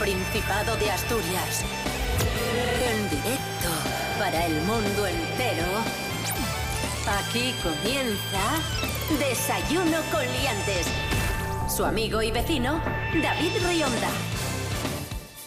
Principado 0.00 0.76
de 0.76 0.90
Asturias. 0.90 1.62
En 2.90 3.10
directo 3.10 3.68
para 4.18 4.46
el 4.46 4.54
mundo 4.62 5.06
entero. 5.06 5.66
Aquí 7.06 7.54
comienza 7.62 8.40
Desayuno 9.18 9.98
con 10.10 10.22
Liantes. 10.22 10.86
Su 11.68 11.84
amigo 11.84 12.22
y 12.22 12.30
vecino, 12.30 12.80
David 13.22 13.52
Rionda. 13.68 14.08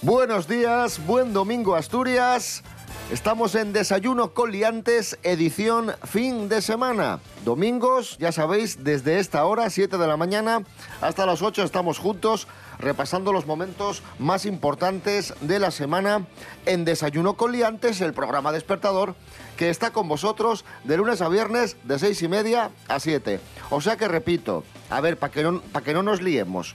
Buenos 0.03 0.47
días, 0.47 1.03
buen 1.03 1.33
domingo 1.33 1.75
Asturias. 1.75 2.63
Estamos 3.11 3.53
en 3.55 3.73
Desayuno 3.73 4.33
con 4.33 4.51
Liantes, 4.51 5.17
edición 5.23 5.93
fin 6.03 6.47
de 6.47 6.61
semana. 6.61 7.19
Domingos, 7.43 8.17
ya 8.17 8.31
sabéis, 8.31 8.83
desde 8.83 9.19
esta 9.19 9.45
hora, 9.45 9.69
7 9.69 9.97
de 9.97 10.07
la 10.07 10.15
mañana, 10.15 10.63
hasta 11.03 11.25
las 11.25 11.41
8 11.41 11.63
estamos 11.63 11.99
juntos 11.99 12.47
repasando 12.79 13.33
los 13.33 13.45
momentos 13.45 14.01
más 14.19 14.45
importantes 14.45 15.33
de 15.41 15.59
la 15.59 15.69
semana 15.69 16.25
en 16.65 16.85
Desayuno 16.85 17.33
con 17.33 17.51
Liantes, 17.51 17.99
el 17.99 18.13
programa 18.13 18.53
despertador 18.53 19.15
que 19.57 19.69
está 19.69 19.91
con 19.91 20.07
vosotros 20.07 20.63
de 20.85 20.95
lunes 20.95 21.21
a 21.21 21.27
viernes 21.27 21.75
de 21.83 21.99
6 21.99 22.21
y 22.21 22.27
media 22.29 22.71
a 22.87 22.99
7. 22.99 23.41
O 23.69 23.81
sea 23.81 23.97
que 23.97 24.07
repito, 24.07 24.63
a 24.89 25.01
ver, 25.01 25.17
para 25.17 25.33
que, 25.33 25.43
no, 25.43 25.61
que 25.83 25.93
no 25.93 26.03
nos 26.03 26.21
liemos. 26.21 26.73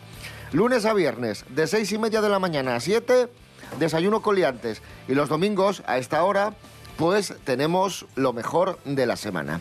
Lunes 0.53 0.85
a 0.85 0.93
viernes 0.93 1.47
de 1.49 1.67
6 1.67 1.93
y 1.93 1.99
media 1.99 2.21
de 2.21 2.29
la 2.29 2.39
mañana 2.39 2.77
a 2.77 2.81
7 2.81 3.29
desayuno 3.79 4.21
coliantes. 4.21 4.83
Y 5.09 5.15
los 5.15 5.31
domingos, 5.31 5.83
a 5.87 5.97
esta 5.97 6.23
hora, 6.23 6.53
pues 6.99 7.35
tenemos 7.45 8.07
lo 8.15 8.35
mejor 8.35 8.79
de 8.85 9.07
la 9.07 9.17
semana. 9.17 9.61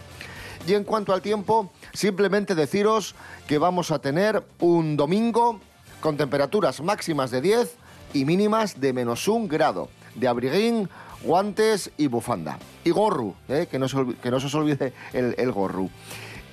Y 0.67 0.73
en 0.73 0.83
cuanto 0.83 1.13
al 1.13 1.21
tiempo, 1.21 1.71
simplemente 1.93 2.53
deciros 2.53 3.15
que 3.47 3.57
vamos 3.57 3.89
a 3.89 3.99
tener 3.99 4.43
un 4.59 4.97
domingo 4.97 5.61
con 6.01 6.17
temperaturas 6.17 6.81
máximas 6.81 7.31
de 7.31 7.39
10 7.39 7.75
y 8.13 8.25
mínimas 8.25 8.81
de 8.81 8.91
menos 8.91 9.29
un 9.29 9.47
grado, 9.47 9.87
de 10.15 10.27
abriguín, 10.27 10.89
guantes 11.23 11.89
y 11.97 12.07
bufanda. 12.07 12.59
Y 12.83 12.89
gorru, 12.89 13.33
¿eh? 13.47 13.67
que, 13.71 13.79
no 13.79 13.87
se, 13.87 13.97
que, 14.21 14.29
no 14.29 14.41
se 14.41 14.47
os 14.47 14.55
olvide 14.55 14.91
el, 15.13 15.35
el 15.37 15.53
gorru. 15.53 15.89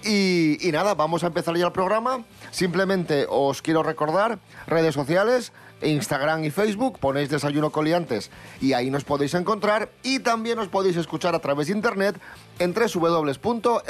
Y, 0.04 0.58
y, 0.60 0.70
nada, 0.70 0.94
vamos 0.94 1.24
a 1.24 1.26
empezar 1.26 1.56
ya 1.56 1.66
el 1.66 1.72
programa. 1.72 2.24
Simplemente 2.52 3.26
os 3.28 3.62
quiero 3.62 3.82
recordar 3.82 4.38
redes 4.68 4.94
sociales, 4.94 5.52
Instagram 5.82 6.44
y 6.44 6.50
Facebook, 6.50 6.98
ponéis 6.98 7.28
Desayuno 7.28 7.70
Coliantes 7.70 8.30
y 8.60 8.72
ahí 8.72 8.90
nos 8.90 9.04
podéis 9.04 9.34
encontrar 9.34 9.90
y 10.02 10.20
también 10.20 10.58
os 10.58 10.68
podéis 10.68 10.96
escuchar 10.96 11.34
a 11.34 11.40
través 11.40 11.66
de 11.68 11.74
internet 11.74 12.16
en 12.58 12.74
www.rtpa.es, 12.74 13.82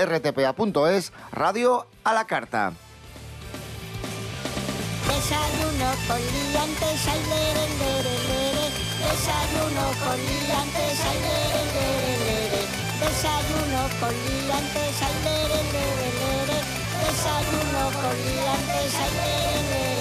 radio 1.32 1.86
a 2.05 2.14
la 2.14 2.27
carta. 2.27 2.72
Desayuno 5.06 5.90
con 6.08 6.20
liantes, 6.20 7.08
ay, 7.08 7.20
lere, 7.28 7.64
lere, 7.78 8.14
lere. 8.28 8.66
Desayuno 9.05 9.84
con 10.02 10.16
liantes, 10.16 11.00
ay, 11.08 11.18
lere, 11.24 11.62
lere, 11.74 12.12
lere. 12.24 12.62
Desayuno 13.00 13.82
con 14.00 14.14
liantes, 14.24 14.96
ay, 15.00 15.16
lere, 15.24 15.60
lere, 15.72 16.08
lere. 16.20 16.58
Desayuno 17.05 17.82
con 18.00 18.16
liantes, 18.24 18.92
ay, 19.00 19.10
lere, 19.14 19.60
lere. 19.70 19.94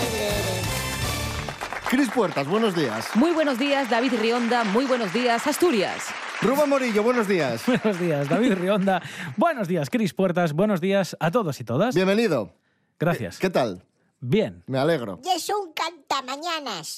Cris 1.94 2.09
Puertas, 2.09 2.47
buenos 2.47 2.75
días. 2.75 3.05
Muy 3.13 3.33
buenos 3.33 3.59
días, 3.59 3.88
David 3.88 4.13
Rionda. 4.19 4.63
Muy 4.63 4.86
buenos 4.86 5.13
días, 5.13 5.45
Asturias. 5.45 6.07
Ruba 6.41 6.66
Morillo, 6.66 7.03
buenos 7.03 7.28
días. 7.28 7.62
buenos 7.67 8.00
días, 8.00 8.28
David 8.28 8.53
Rionda. 8.53 9.00
buenos 9.38 9.67
días, 9.67 9.91
Cris 9.91 10.12
Puertas. 10.12 10.53
Buenos 10.53 10.81
días 10.81 11.16
a 11.19 11.29
todos 11.29 11.62
y 11.62 11.63
todas. 11.63 11.94
Bienvenido. 11.94 12.51
Gracias. 12.97 13.38
¿Qué, 13.38 13.45
qué 13.45 13.51
tal? 13.51 13.84
Bien. 14.19 14.63
Me 14.66 14.79
alegro. 14.79 15.19
Y 15.23 15.38
es 15.38 15.47
un 15.50 15.72
cantamañanas. 15.73 16.97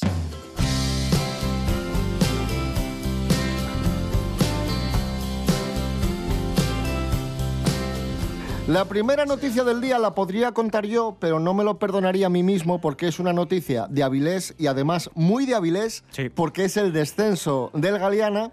La 8.67 8.85
primera 8.85 9.25
noticia 9.25 9.63
del 9.63 9.79
día 9.79 9.99
la 9.99 10.15
podría 10.15 10.51
contar 10.51 10.87
yo, 10.87 11.17
pero 11.19 11.39
no 11.39 11.53
me 11.53 11.63
lo 11.63 11.77
perdonaría 11.77 12.25
a 12.25 12.29
mí 12.31 12.41
mismo 12.41 12.81
porque 12.81 13.07
es 13.07 13.19
una 13.19 13.31
noticia 13.31 13.85
de 13.89 14.01
Avilés 14.01 14.55
y 14.57 14.65
además 14.65 15.11
muy 15.13 15.45
de 15.45 15.53
Avilés 15.53 16.03
Sí. 16.09 16.29
porque 16.29 16.65
es 16.65 16.75
el 16.75 16.91
descenso 16.91 17.69
del 17.75 17.99
Galeana 17.99 18.51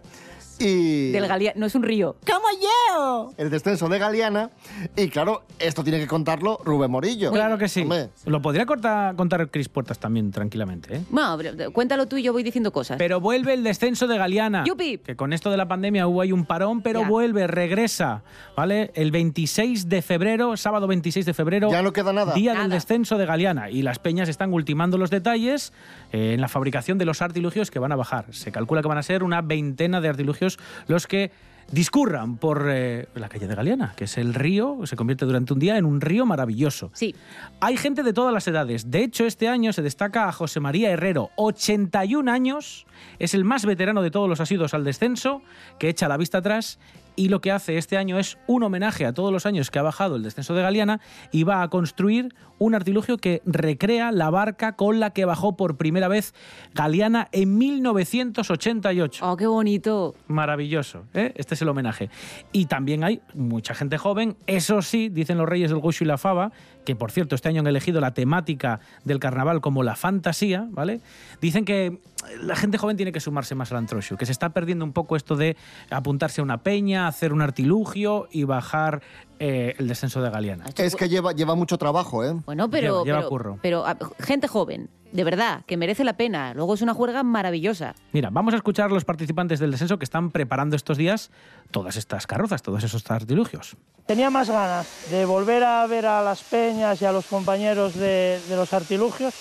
y... 0.62 1.11
Del 1.12 1.27
Galia... 1.28 1.53
No 1.56 1.67
es 1.67 1.75
un 1.75 1.83
río. 1.83 2.17
¡Como 2.27 2.47
yo! 2.61 3.33
El 3.37 3.50
descenso 3.50 3.89
de 3.89 3.99
Galeana 3.99 4.50
y 4.97 5.09
claro, 5.09 5.43
esto 5.59 5.83
tiene 5.83 5.99
que 5.99 6.06
contarlo 6.06 6.59
Rubén 6.65 6.91
Morillo. 6.91 7.31
Claro 7.33 7.59
que 7.59 7.69
sí. 7.69 7.83
Hombre. 7.83 8.09
Lo 8.27 8.41
podría 8.41 8.67
corta- 8.67 9.15
contar 9.17 9.51
Cris 9.51 9.69
Puertas 9.69 9.99
también 9.99 10.31
tranquilamente, 10.31 10.97
¿eh? 10.97 11.03
No, 11.11 11.37
pero 11.37 11.72
cuéntalo 11.72 12.06
tú 12.06 12.17
y 12.17 12.22
yo 12.22 12.33
voy 12.33 12.43
diciendo 12.43 12.72
cosas. 12.72 12.97
Pero 12.99 13.21
vuelve 13.21 13.55
el 13.55 13.62
descenso 13.65 14.06
de 14.06 14.19
Galeana. 14.19 14.65
¡Yupi! 14.67 14.99
Que 14.99 15.17
con 15.17 15.33
esto 15.33 15.51
de 15.51 15.56
la 15.56 15.67
pandemia 15.69 16.06
hubo 16.06 16.21
ahí 16.21 16.33
un 16.33 16.45
parón, 16.45 16.83
pero 16.83 17.01
Ya. 17.03 17.09
vuelve, 17.09 17.47
regresa, 17.47 18.22
¿vale? 18.56 18.91
El 18.95 19.11
26 19.11 19.89
de 19.89 20.03
febrero, 20.03 20.56
sábado 20.56 20.87
26 20.87 21.27
de 21.27 21.34
febrero. 21.34 21.71
Ya 21.71 21.83
no 21.83 21.93
queda 21.93 22.12
nada. 22.12 22.34
Día 22.34 22.55
del 22.55 22.71
descenso 22.71 23.19
de 23.19 23.27
Galeana. 23.27 23.71
Y 23.71 23.83
las 23.83 23.99
peñas 23.99 24.28
están 24.28 24.53
ultimando 24.53 24.99
los 24.99 25.11
detalles 25.11 25.72
eh, 26.12 26.33
en 26.34 26.41
la 26.41 26.49
fabricación 26.49 26.99
de 26.99 27.05
los 27.05 27.22
artilugios 27.22 27.71
que 27.71 27.78
van 27.78 27.93
a 27.93 27.97
bajar. 27.97 28.27
Se 28.31 28.53
calcula 28.53 28.83
que 28.83 28.89
van 28.89 28.99
a 28.99 29.03
ser 29.03 29.22
una 29.22 29.43
veintena 29.43 30.01
de 30.01 30.09
artilugios 30.09 30.52
los 30.87 31.07
que 31.07 31.31
discurran 31.71 32.37
por 32.37 32.67
eh, 32.69 33.09
la 33.15 33.29
calle 33.29 33.49
de 33.49 33.55
Galeana, 33.55 33.95
que 33.97 34.05
es 34.05 34.19
el 34.19 34.35
río, 34.35 34.81
se 34.85 34.95
convierte 34.95 35.25
durante 35.25 35.53
un 35.53 35.59
día 35.59 35.79
en 35.79 35.87
un 35.87 36.01
río 36.01 36.27
maravilloso. 36.27 36.91
Sí. 36.93 37.15
Hay 37.61 37.77
gente 37.77 38.03
de 38.03 38.13
todas 38.13 38.33
las 38.33 38.47
edades. 38.47 38.91
De 38.91 39.03
hecho, 39.03 39.25
este 39.25 39.49
año 39.49 39.73
se 39.73 39.83
destaca 39.83 40.29
a 40.29 40.33
José 40.33 40.61
María 40.61 40.91
Herrero, 40.91 41.31
81 41.37 42.31
años, 42.31 42.87
es 43.19 43.35
el 43.35 43.45
más 43.45 43.65
veterano 43.65 44.03
de 44.03 44.11
todos 44.11 44.29
los 44.29 44.41
asidos 44.41 44.75
al 44.75 44.85
descenso, 44.85 45.43
que 45.79 45.89
echa 45.89 46.09
la 46.09 46.19
vista 46.19 46.39
atrás 46.39 46.79
y 47.17 47.29
lo 47.29 47.41
que 47.41 47.53
hace 47.53 47.77
este 47.77 47.97
año 47.97 48.19
es 48.19 48.39
un 48.47 48.63
homenaje 48.63 49.07
a 49.07 49.13
todos 49.13 49.33
los 49.33 49.47
años 49.47 49.71
que 49.71 49.79
ha 49.79 49.83
bajado 49.83 50.17
el 50.17 50.23
descenso 50.23 50.55
de 50.55 50.63
Galeana 50.63 51.01
y 51.31 51.45
va 51.45 51.63
a 51.63 51.69
construir 51.69 52.34
un 52.65 52.75
artilugio 52.75 53.19
que 53.19 53.43
recrea 53.45 54.12
la 54.12 54.31
barca 54.31 54.77
con 54.77 55.00
la 55.00 55.11
que 55.11 55.25
bajó 55.25 55.56
por 55.56 55.77
primera 55.77 56.09
vez 56.09 56.34
Galeana 56.75 57.28
en 57.33 57.59
1988. 57.59 59.28
Oh, 59.28 59.37
qué 59.37 59.47
bonito. 59.47 60.15
Maravilloso, 60.28 61.05
¿eh? 61.15 61.33
este 61.37 61.55
es 61.55 61.62
el 61.62 61.69
homenaje. 61.69 62.11
Y 62.53 62.67
también 62.67 63.05
hay 63.05 63.21
mucha 63.34 63.75
gente 63.75 63.99
joven, 63.99 64.37
eso 64.47 64.83
sí, 64.83 65.09
dicen 65.09 65.39
los 65.39 65.49
reyes 65.49 65.71
del 65.71 65.81
Gushu 65.81 66.05
y 66.05 66.06
la 66.06 66.19
Fava, 66.19 66.53
que 66.84 66.97
por 66.97 67.11
cierto 67.11 67.34
este 67.34 67.49
año 67.49 67.61
han 67.61 67.67
elegido 67.67 68.01
la 68.01 68.15
temática 68.15 68.81
del 69.05 69.19
carnaval 69.19 69.61
como 69.61 69.83
la 69.83 69.97
fantasía, 69.97 70.67
¿vale? 70.71 71.01
Dicen 71.41 71.65
que 71.65 71.99
la 72.41 72.56
gente 72.56 72.78
joven 72.78 72.97
tiene 72.97 73.12
que 73.12 73.21
sumarse 73.21 73.55
más 73.55 73.72
al 73.72 73.78
antroshu, 73.78 74.17
que 74.17 74.27
se 74.27 74.33
está 74.33 74.51
perdiendo 74.51 74.84
un 74.84 74.93
poco 74.93 75.17
esto 75.17 75.37
de 75.37 75.56
apuntarse 75.91 76.41
a 76.41 76.45
una 76.45 76.59
peña, 76.59 77.09
hacer 77.09 77.33
un 77.33 77.43
artilugio 77.43 78.28
y 78.31 78.45
bajar 78.45 79.03
eh, 79.44 79.75
el 79.78 79.88
descenso 79.88 80.22
de 80.22 80.30
Galeana. 80.30 80.66
Es 80.76 80.94
que 80.94 81.08
lleva, 81.08 81.32
lleva 81.32 81.56
mucho 81.56 81.76
trabajo, 81.76 82.25
¿eh? 82.25 82.32
Bueno, 82.47 82.70
pero. 82.70 83.03
Lleva- 83.03 83.04
lleva 83.04 83.19
pero, 83.19 83.28
curro. 83.28 83.58
pero, 83.60 83.84
a- 83.86 83.97
gente 84.20 84.47
joven, 84.47 84.88
de 85.10 85.25
verdad, 85.25 85.64
que 85.66 85.76
merece 85.76 86.04
la 86.04 86.12
pena. 86.16 86.54
Luego 86.54 86.75
es 86.75 86.82
una 86.82 86.94
juerga 86.94 87.25
maravillosa. 87.25 87.94
Mira, 88.12 88.30
vamos 88.30 88.54
a 88.54 88.58
escuchar 88.58 88.91
a 88.91 88.94
los 88.94 89.04
participantes 89.04 89.58
del 89.58 89.72
descenso 89.72 89.98
que 89.98 90.04
están 90.04 90.30
preparando 90.30 90.76
estos 90.76 90.97
días 90.97 91.30
todas 91.72 91.97
estas 91.97 92.26
carrozas, 92.28 92.62
todos 92.62 92.84
esos 92.84 93.10
artilugios. 93.10 93.76
Tenía 94.06 94.30
más 94.30 94.48
ganas 94.48 94.86
de 95.10 95.25
volver 95.25 95.64
a 95.64 95.84
ver 95.88 96.06
a 96.06 96.22
las 96.22 96.42
peñas 96.44 97.03
y 97.03 97.04
a 97.04 97.10
los 97.12 97.26
compañeros 97.26 97.94
de, 97.94 98.41
de 98.48 98.56
los 98.56 98.72
artilugios 98.72 99.34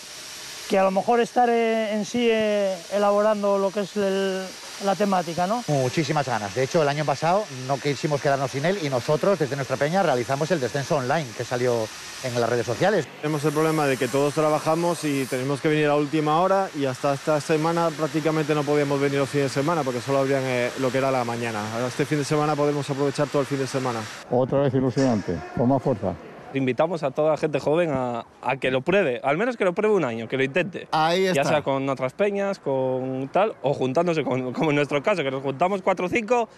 que 0.72 0.80
a 0.80 0.84
lo 0.84 0.92
mejor 0.92 1.20
estar 1.20 1.50
eh, 1.50 1.92
en 1.94 2.06
sí 2.06 2.30
eh, 2.32 2.78
elaborando 2.94 3.58
lo 3.58 3.72
que 3.72 3.82
es 3.82 3.98
el- 3.98 4.46
la 4.86 4.96
temática, 4.96 5.46
¿no? 5.46 5.64
Muchísimas 5.68 6.26
ganas. 6.26 6.56
De 6.56 6.64
hecho, 6.64 6.82
el 6.82 6.88
año 6.88 7.04
pasado 7.06 7.44
no 7.68 7.78
quisimos 7.78 8.20
quedarnos 8.22 8.50
sin 8.52 8.64
él 8.66 8.80
y 8.82 8.90
nosotros, 8.90 9.38
desde 9.38 9.56
nuestra 9.58 9.76
peña, 9.76 10.02
realizamos 10.02 10.50
el 10.50 10.60
descenso 10.62 10.96
online 10.96 11.28
que 11.38 11.44
salió 11.44 11.88
en 12.24 12.40
las 12.40 12.50
redes 12.50 12.66
sociales. 12.66 13.06
Tenemos 13.22 13.44
el 13.44 13.52
problema 13.52 13.86
de 13.86 13.98
que 13.98 14.08
todos 14.08 14.34
trabajamos 14.34 15.04
y 15.04 15.26
tenemos 15.26 15.60
que 15.60 15.68
venir 15.68 15.88
a 15.88 15.96
última 15.96 16.40
hora 16.42 16.70
y 16.76 16.86
hasta 16.86 17.14
esta 17.16 17.40
semana 17.42 17.90
prácticamente 17.90 18.56
no 18.56 18.64
podíamos 18.64 19.00
venir 19.00 19.20
los 19.20 19.30
fines 19.30 19.48
de 19.54 19.62
semana 19.62 19.84
porque 19.84 20.00
solo 20.02 20.20
abrían 20.20 20.42
eh, 20.46 20.72
lo 20.80 20.90
que 20.90 21.00
era 21.00 21.12
la 21.12 21.26
mañana. 21.26 21.60
Ahora 21.74 21.88
este 21.88 22.06
fin 22.06 22.18
de 22.20 22.26
semana 22.26 22.56
podemos 22.56 22.90
aprovechar 22.90 23.28
todo 23.28 23.42
el 23.42 23.48
fin 23.48 23.60
de 23.60 23.68
semana. 23.68 24.00
Otra 24.32 24.62
vez 24.62 24.74
ilusionante, 24.74 25.36
con 25.58 25.68
más 25.68 25.84
fuerza. 25.84 26.14
Invitamos 26.54 27.04
a 27.04 27.12
toda 27.12 27.32
la 27.32 27.38
gente 27.38 27.60
joven 27.60 27.92
a, 27.92 28.26
a 28.42 28.58
que 28.58 28.72
lo 28.72 28.82
pruebe, 28.82 29.20
al 29.24 29.38
menos 29.38 29.58
que 29.58 29.66
lo 29.66 29.74
pruebe 29.74 29.96
un 29.96 30.04
año, 30.04 30.28
que 30.28 30.38
lo 30.38 30.44
intente. 30.44 30.88
Ahí 30.92 31.26
está. 31.26 31.44
Ya 31.44 31.48
sea 31.48 31.62
con 31.62 31.88
otras 31.90 32.14
peñas, 32.14 32.60
con 32.60 33.30
tal, 33.32 33.54
o 33.62 33.74
juntándose, 33.74 34.24
con- 34.24 34.54
como 34.54 34.70
en 34.72 34.76
nuestro 34.76 35.02
caso, 35.04 35.24
que 35.24 35.32
nos 35.32 35.42
juntamos 35.42 35.82
cuatro 35.82 36.06
o 36.06 36.10
cinco, 36.10 36.50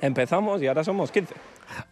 empezamos 0.00 0.62
y 0.62 0.66
ahora 0.66 0.84
somos 0.84 1.10
15. 1.12 1.34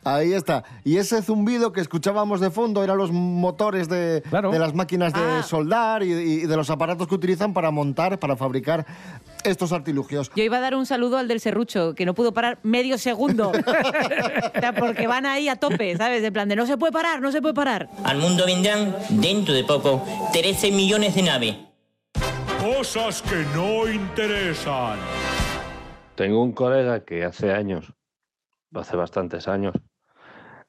Ahí 0.02 0.32
está. 0.32 0.64
Y 0.84 0.96
ese 0.96 1.22
zumbido 1.22 1.72
que 1.72 1.80
escuchábamos 1.80 2.40
de 2.40 2.50
fondo 2.50 2.82
eran 2.82 2.96
los 2.98 3.12
motores 3.12 3.88
de, 3.88 4.20
de 4.22 4.58
las 4.58 4.74
máquinas 4.74 5.12
de 5.12 5.20
Ah. 5.20 5.42
soldar 5.44 6.02
y, 6.02 6.10
y 6.12 6.36
de 6.46 6.56
los 6.56 6.68
aparatos 6.70 7.06
que 7.06 7.14
utilizan 7.14 7.52
para 7.52 7.70
montar, 7.70 8.18
para 8.18 8.34
fabricar 8.36 8.84
estos 9.44 9.72
artilugios. 9.72 10.30
Yo 10.34 10.42
iba 10.42 10.56
a 10.56 10.60
dar 10.60 10.74
un 10.74 10.84
saludo 10.84 11.16
al 11.18 11.28
del 11.28 11.38
serrucho, 11.40 11.94
que 11.94 12.04
no 12.04 12.14
pudo 12.14 12.32
parar 12.34 12.58
medio 12.62 12.98
segundo. 12.98 13.52
O 14.58 14.60
sea, 14.60 14.72
porque 14.74 15.06
van 15.06 15.26
ahí 15.26 15.48
a 15.48 15.56
tope, 15.56 15.96
¿sabes? 15.96 16.22
De 16.22 16.32
plan 16.32 16.48
de 16.48 16.56
no 16.56 16.66
se 16.66 16.76
puede 16.76 16.92
parar, 16.92 17.20
no 17.20 17.30
se 17.30 17.40
puede 17.40 17.54
parar. 17.54 17.88
Al 18.04 18.18
mundo 18.18 18.44
vendrán, 18.46 18.96
dentro 19.10 19.54
de 19.54 19.62
poco, 19.62 20.02
13 20.32 20.72
millones 20.72 21.14
de 21.14 21.22
naves. 21.22 21.56
Cosas 22.60 23.22
que 23.22 23.44
no 23.54 23.88
interesan. 23.88 24.98
Tengo 26.16 26.42
un 26.42 26.52
colega 26.52 27.04
que 27.04 27.24
hace 27.24 27.52
años, 27.52 27.92
hace 28.74 28.96
bastantes 28.96 29.48
años, 29.48 29.74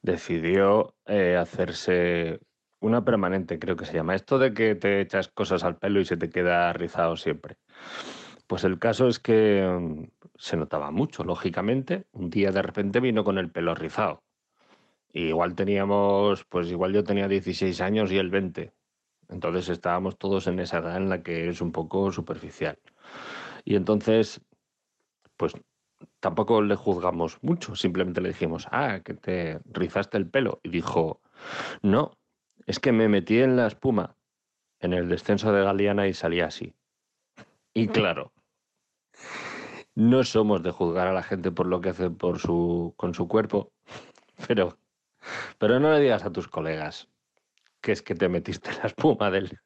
decidió 0.02 0.94
eh, 1.06 1.36
hacerse 1.36 2.40
una 2.80 3.04
permanente, 3.04 3.58
creo 3.58 3.76
que 3.76 3.84
se 3.84 3.94
llama. 3.94 4.14
Esto 4.14 4.38
de 4.38 4.54
que 4.54 4.74
te 4.74 5.00
echas 5.00 5.28
cosas 5.28 5.64
al 5.64 5.76
pelo 5.76 6.00
y 6.00 6.04
se 6.04 6.16
te 6.16 6.30
queda 6.30 6.72
rizado 6.72 7.16
siempre. 7.16 7.56
Pues 8.46 8.64
el 8.64 8.78
caso 8.78 9.06
es 9.06 9.20
que 9.20 9.62
mm, 9.62 10.04
se 10.36 10.56
notaba 10.56 10.90
mucho, 10.90 11.22
lógicamente. 11.24 12.06
Un 12.12 12.30
día 12.30 12.50
de 12.50 12.62
repente 12.62 13.00
vino 13.00 13.22
con 13.22 13.38
el 13.38 13.50
pelo 13.50 13.74
rizado. 13.74 14.22
Igual 15.12 15.54
teníamos, 15.54 16.44
pues 16.44 16.68
igual 16.68 16.92
yo 16.92 17.04
tenía 17.04 17.28
16 17.28 17.80
años 17.80 18.10
y 18.12 18.18
él 18.18 18.30
20. 18.30 18.72
Entonces 19.28 19.68
estábamos 19.68 20.18
todos 20.18 20.46
en 20.46 20.58
esa 20.60 20.78
edad 20.78 20.96
en 20.96 21.08
la 21.08 21.22
que 21.22 21.48
es 21.48 21.60
un 21.60 21.72
poco 21.72 22.10
superficial. 22.12 22.78
Y 23.64 23.76
entonces, 23.76 24.40
pues 25.36 25.54
tampoco 26.20 26.62
le 26.62 26.76
juzgamos 26.76 27.38
mucho, 27.42 27.76
simplemente 27.76 28.20
le 28.20 28.28
dijimos, 28.28 28.66
ah, 28.70 29.00
que 29.04 29.14
te 29.14 29.60
rizaste 29.66 30.16
el 30.16 30.28
pelo. 30.28 30.60
Y 30.62 30.70
dijo, 30.70 31.20
no, 31.82 32.16
es 32.66 32.78
que 32.78 32.92
me 32.92 33.08
metí 33.08 33.40
en 33.40 33.56
la 33.56 33.66
espuma 33.66 34.16
en 34.80 34.94
el 34.94 35.08
descenso 35.08 35.52
de 35.52 35.62
Galeana 35.62 36.06
y 36.06 36.14
salí 36.14 36.40
así. 36.40 36.74
Y 37.74 37.88
claro, 37.88 38.32
no 39.94 40.24
somos 40.24 40.62
de 40.62 40.70
juzgar 40.70 41.06
a 41.06 41.12
la 41.12 41.22
gente 41.22 41.50
por 41.50 41.66
lo 41.66 41.80
que 41.80 41.90
hace 41.90 42.10
por 42.10 42.38
su, 42.38 42.94
con 42.96 43.14
su 43.14 43.28
cuerpo, 43.28 43.72
pero, 44.48 44.78
pero 45.58 45.78
no 45.78 45.92
le 45.92 46.00
digas 46.00 46.24
a 46.24 46.32
tus 46.32 46.48
colegas 46.48 47.08
que 47.80 47.92
es 47.92 48.02
que 48.02 48.14
te 48.14 48.28
metiste 48.28 48.70
en 48.70 48.78
la 48.78 48.86
espuma 48.86 49.30
del, 49.30 49.58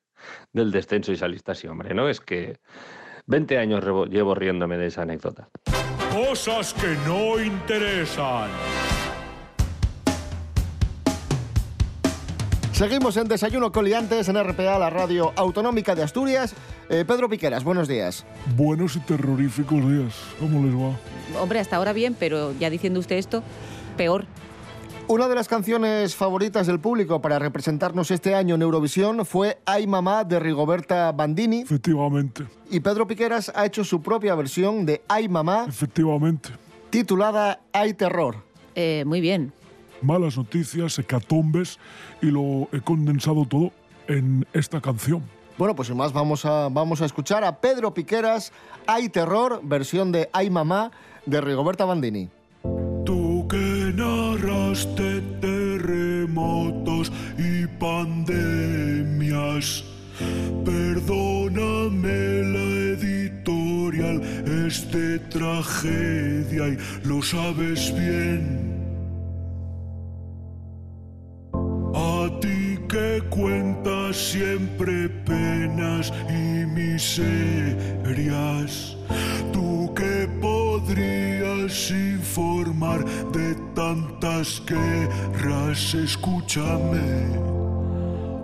del 0.52 0.70
descenso 0.70 1.12
y 1.12 1.16
saliste 1.16 1.52
así, 1.52 1.66
hombre, 1.66 1.94
¿no? 1.94 2.08
Es 2.08 2.20
que 2.20 2.60
20 3.26 3.58
años 3.58 3.84
llevo 4.08 4.34
riéndome 4.34 4.76
de 4.76 4.86
esa 4.86 5.02
anécdota. 5.02 5.48
Cosas 6.14 6.72
que 6.74 6.94
no 7.08 7.42
interesan. 7.42 8.48
Seguimos 12.70 13.16
en 13.16 13.26
Desayuno 13.26 13.72
Coliantes 13.72 14.28
en 14.28 14.40
RPA, 14.40 14.78
la 14.78 14.90
radio 14.90 15.32
autonómica 15.34 15.96
de 15.96 16.04
Asturias. 16.04 16.54
Eh, 16.88 17.04
Pedro 17.04 17.28
Piqueras, 17.28 17.64
buenos 17.64 17.88
días. 17.88 18.24
Buenos 18.54 18.94
y 18.94 19.00
terroríficos 19.00 19.80
días. 19.90 20.14
¿Cómo 20.38 20.64
les 20.64 20.76
va? 20.76 21.40
Hombre, 21.40 21.58
hasta 21.58 21.74
ahora 21.74 21.92
bien, 21.92 22.14
pero 22.16 22.52
ya 22.60 22.70
diciendo 22.70 23.00
usted 23.00 23.16
esto, 23.16 23.42
peor. 23.96 24.24
Una 25.06 25.28
de 25.28 25.34
las 25.34 25.48
canciones 25.48 26.16
favoritas 26.16 26.66
del 26.66 26.80
público 26.80 27.20
para 27.20 27.38
representarnos 27.38 28.10
este 28.10 28.34
año 28.34 28.54
en 28.54 28.62
Eurovisión 28.62 29.26
fue 29.26 29.58
Ay 29.66 29.86
Mamá 29.86 30.24
de 30.24 30.40
Rigoberta 30.40 31.12
Bandini. 31.12 31.60
Efectivamente. 31.60 32.46
Y 32.70 32.80
Pedro 32.80 33.06
Piqueras 33.06 33.52
ha 33.54 33.66
hecho 33.66 33.84
su 33.84 34.00
propia 34.00 34.34
versión 34.34 34.86
de 34.86 35.02
Ay 35.06 35.28
Mamá, 35.28 35.66
Efectivamente. 35.68 36.50
titulada 36.88 37.60
Hay 37.74 37.92
Terror. 37.92 38.36
Eh, 38.74 39.04
muy 39.06 39.20
bien. 39.20 39.52
Malas 40.00 40.38
noticias, 40.38 40.98
hecatombes 40.98 41.78
y 42.22 42.26
lo 42.26 42.68
he 42.72 42.80
condensado 42.80 43.44
todo 43.46 43.72
en 44.08 44.46
esta 44.54 44.80
canción. 44.80 45.22
Bueno, 45.58 45.76
pues 45.76 45.88
sin 45.88 45.98
más 45.98 46.14
vamos 46.14 46.46
a, 46.46 46.68
vamos 46.70 47.02
a 47.02 47.04
escuchar 47.04 47.44
a 47.44 47.60
Pedro 47.60 47.92
Piqueras, 47.92 48.52
Hay 48.86 49.10
Terror, 49.10 49.60
versión 49.62 50.12
de 50.12 50.30
Ay 50.32 50.48
Mamá 50.48 50.90
de 51.26 51.42
Rigoberta 51.42 51.84
Bandini. 51.84 52.30
Que 54.74 54.80
narraste 54.80 55.22
terremotos 55.40 57.12
y 57.38 57.64
pandemias. 57.78 59.84
Perdóname 60.64 62.42
la 62.42 62.58
editorial, 62.98 64.20
es 64.66 64.90
de 64.90 65.20
tragedia 65.30 66.66
y 66.68 66.76
lo 67.06 67.22
sabes 67.22 67.94
bien. 67.96 68.74
A 71.94 72.28
ti 72.40 72.76
que 72.88 73.22
cuentas 73.30 74.16
siempre 74.16 75.08
penas 75.24 76.12
y 76.28 76.66
miserias, 76.66 77.36
podrías 81.74 81.90
informar 81.90 83.04
de 83.32 83.54
tantas 83.74 84.62
guerras, 84.64 85.94
escúchame. 85.94 87.26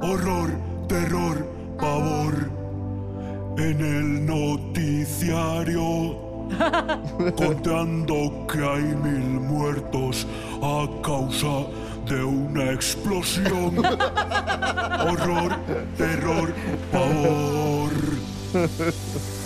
Horror, 0.03 0.51
terror, 0.89 1.47
pavor 1.79 2.51
en 3.57 3.81
el 3.81 4.27
noticiario. 4.27 6.17
Contando 7.37 8.47
que 8.51 8.59
hay 8.59 8.83
mil 8.83 9.41
muertos 9.41 10.27
a 10.61 10.89
causa 11.03 11.67
de 12.09 12.25
una 12.25 12.73
explosión. 12.73 13.79
Horror, 15.07 15.57
terror, 15.97 16.53
pavor. 16.91 17.93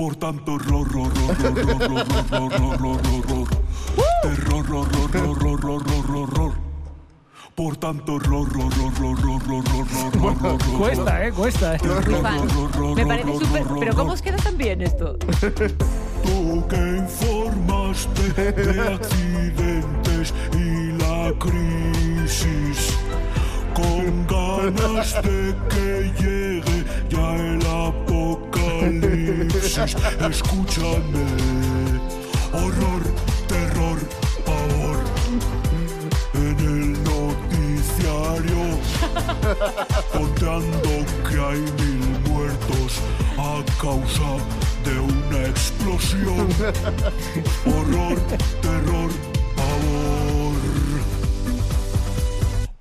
Por 0.00 0.16
tanto, 0.16 0.54
horror, 0.54 0.88
horror, 0.96 1.12
horror, 1.12 1.82
horror, 1.82 2.06
horror, 2.32 2.72
horror, 2.72 3.00
horror. 3.12 3.48
Terror, 4.22 4.66
horror, 4.70 5.10
horror, 5.14 5.46
horror, 5.46 5.82
horror, 5.84 6.16
horror. 6.16 6.52
Por 7.54 7.76
tanto, 7.76 8.14
horror, 8.14 8.48
horror, 8.48 8.72
horror, 8.80 9.18
horror, 9.28 9.64
horror, 9.74 10.24
horror. 10.24 10.78
Cuesta, 10.78 11.26
¿eh? 11.26 11.32
Cuesta. 11.32 11.76
¿eh? 11.76 11.80
Muy 11.84 12.14
fan. 12.22 12.94
Me 12.96 13.04
parece 13.04 13.38
súper... 13.40 13.62
Pero 13.78 13.94
¿cómo 13.94 14.12
os 14.12 14.22
queda 14.22 14.38
tan 14.38 14.56
bien 14.56 14.80
esto? 14.80 15.18
Tú 16.22 16.66
que 16.66 16.96
informaste 16.96 18.52
de 18.52 18.80
accidentes 18.94 20.32
y 20.54 20.92
la 20.92 21.34
crisis, 21.38 22.96
con 23.74 24.26
ganas 24.26 25.12
de 25.22 25.54
que 25.68 26.10
llegue 26.22 26.84
ya 27.10 27.36
el 27.36 27.66
apocalipsis. 28.32 29.96
Escúchame, 30.30 31.26
horror, 32.52 33.02
terror, 33.48 33.98
pavor. 34.44 34.98
En 36.34 36.58
el 36.58 36.92
noticiario, 37.04 38.62
contando 40.12 40.92
que 41.28 41.36
hay 41.38 41.60
mil 41.80 42.02
muertos 42.30 43.00
a 43.38 43.62
causa 43.80 44.30
de 44.84 44.94
una 45.00 45.46
explosión. 45.48 46.48
Horror, 47.66 48.18
terror, 48.62 49.10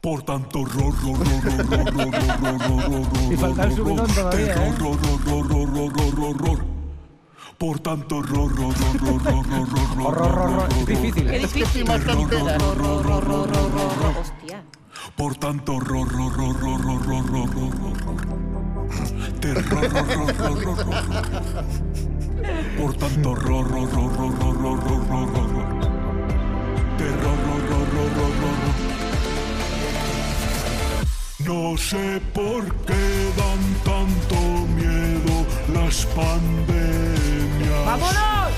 Por 0.02 0.24
tanto, 0.24 0.60
horror, 0.62 0.94
horror, 1.04 1.28
horror, 2.46 3.34
Y 3.34 3.36
falta 3.36 3.64
el 3.66 3.76
subidón 3.76 4.08
todavía, 4.08 4.56
¿eh? 4.56 4.74
Por 7.58 7.80
tanto, 7.80 8.18
horror, 8.20 8.54
horror, 8.54 8.96
horror, 8.98 9.28
horror, 9.28 10.06
Horror, 10.06 10.40
horror. 10.40 10.70
Es 10.72 10.88
difícil, 10.88 11.28
¿eh? 11.30 11.40
difícil. 11.40 11.84
Hostia. 14.18 14.64
Por 15.18 15.36
tanto, 15.36 15.74
horror, 15.74 16.08
horror, 16.16 16.56
horror, 16.66 17.20
horror. 17.26 17.60
Terror, 19.42 19.86
horror, 19.86 20.32
horror, 20.40 20.80
horror. 20.80 21.66
Por 22.78 22.94
tanto, 22.96 23.32
horror, 23.32 23.68
horror, 23.68 23.90
horror, 24.00 24.34
horror, 24.40 24.80
horror, 24.80 25.12
horror. 25.12 25.34
Terror, 25.34 25.49
No 31.50 31.76
sé 31.78 32.22
por 32.32 32.64
qué 32.86 33.06
dan 33.40 33.64
tanto 33.84 34.38
miedo 34.78 35.36
las 35.74 36.06
pandemias. 36.18 37.86
¡Vámonos! 37.88 38.52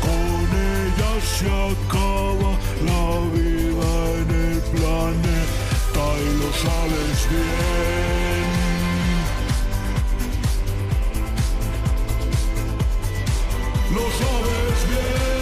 Con 0.00 0.46
ellas 0.72 1.22
se 1.36 1.46
acaba 1.46 2.50
la 2.88 3.04
vida 3.36 3.90
en 4.20 4.28
el 4.48 4.60
planeta 4.76 6.04
y 6.24 6.28
lo 6.40 6.50
sabes 6.64 7.18
bien. 7.28 8.48
Lo 13.94 14.04
sabes 14.20 14.80
bien. 14.88 15.37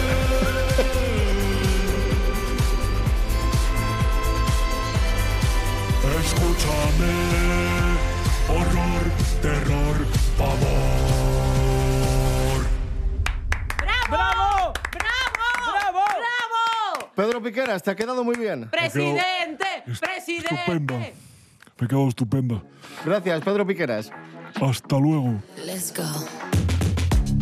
¡Bravo! 17.37 17.43
Pedro 17.43 17.43
Piqueras, 17.43 17.83
te 17.83 17.91
ha 17.91 17.95
quedado 17.95 18.23
muy 18.23 18.35
bien. 18.35 18.69
¡Presidente! 18.69 19.65
¡Presidente! 19.99 20.55
estupendo. 20.55 20.95
Me 20.95 21.85
ha 21.85 21.87
quedado 21.87 22.07
estupenda. 22.07 22.63
Gracias, 23.05 23.41
Pedro 23.41 23.67
Piqueras. 23.67 24.11
Hasta 24.59 24.97
luego. 24.97 25.35
Let's 25.65 25.93
go. 25.95 26.03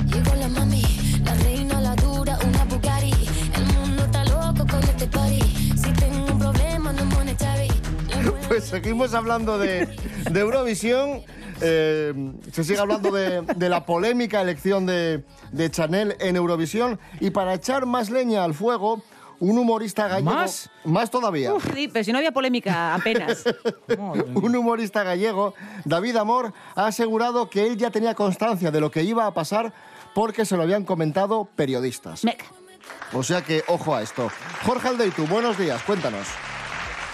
Llegó 0.06 0.36
la 0.36 0.48
mami, 0.50 0.82
la 1.24 1.34
reina, 1.36 1.80
la 1.82 1.96
dura, 1.96 2.38
una 2.46 2.66
Bugatti. 2.66 3.14
El 3.56 3.66
mundo 3.74 4.04
está 4.04 4.26
loco 4.26 4.68
con 4.70 4.84
este 4.84 5.08
party. 5.08 5.42
Si 5.78 5.94
tengo 5.94 6.26
un 6.34 6.40
problema, 6.40 6.92
no 6.94 7.06
monetary. 7.06 7.70
Pues 8.48 8.66
seguimos 8.66 9.14
hablando 9.14 9.58
de, 9.58 9.88
de 10.30 10.40
Eurovisión. 10.40 11.22
Eh, 11.62 12.14
se 12.52 12.64
sigue 12.66 12.80
hablando 12.80 13.12
de, 13.12 13.42
de 13.42 13.70
la 13.70 13.86
polémica 13.86 14.42
elección 14.42 14.86
de, 14.86 15.24
de 15.52 15.72
Chanel 15.72 16.16
en 16.20 16.36
Eurovisión. 16.36 17.00
Y 17.22 17.30
para 17.30 17.54
echar 17.54 17.86
más 17.86 18.10
leña 18.10 18.44
al 18.44 18.54
fuego, 18.54 19.02
un 19.40 19.58
humorista 19.58 20.08
gallego. 20.08 20.32
¿Más? 20.32 20.70
Más 20.84 21.10
todavía. 21.10 21.54
Uf, 21.54 21.66
sí, 21.74 21.88
pero 21.88 22.04
si 22.04 22.12
no 22.12 22.18
había 22.18 22.32
polémica 22.32 22.96
apenas. 22.96 23.44
Un 24.36 24.56
humorista 24.56 25.04
gallego, 25.04 25.54
David 25.84 26.18
Amor, 26.18 26.54
ha 26.76 26.88
asegurado 26.88 27.50
que 27.50 27.66
él 27.66 27.78
ya 27.78 27.92
tenía 27.92 28.16
constancia 28.16 28.72
de 28.72 28.80
lo 28.80 28.92
que 28.92 29.04
iba 29.04 29.26
a 29.26 29.34
pasar 29.34 29.74
porque 30.14 30.46
se 30.46 30.56
lo 30.56 30.64
habían 30.64 30.86
comentado 30.86 31.48
periodistas. 31.56 32.24
O 33.14 33.24
sea 33.24 33.42
que, 33.42 33.64
ojo 33.68 33.96
a 33.96 34.02
esto. 34.02 34.32
Jorge 34.66 34.88
Aldeitu, 34.90 35.26
buenos 35.28 35.58
días, 35.58 35.82
cuéntanos. 35.84 36.28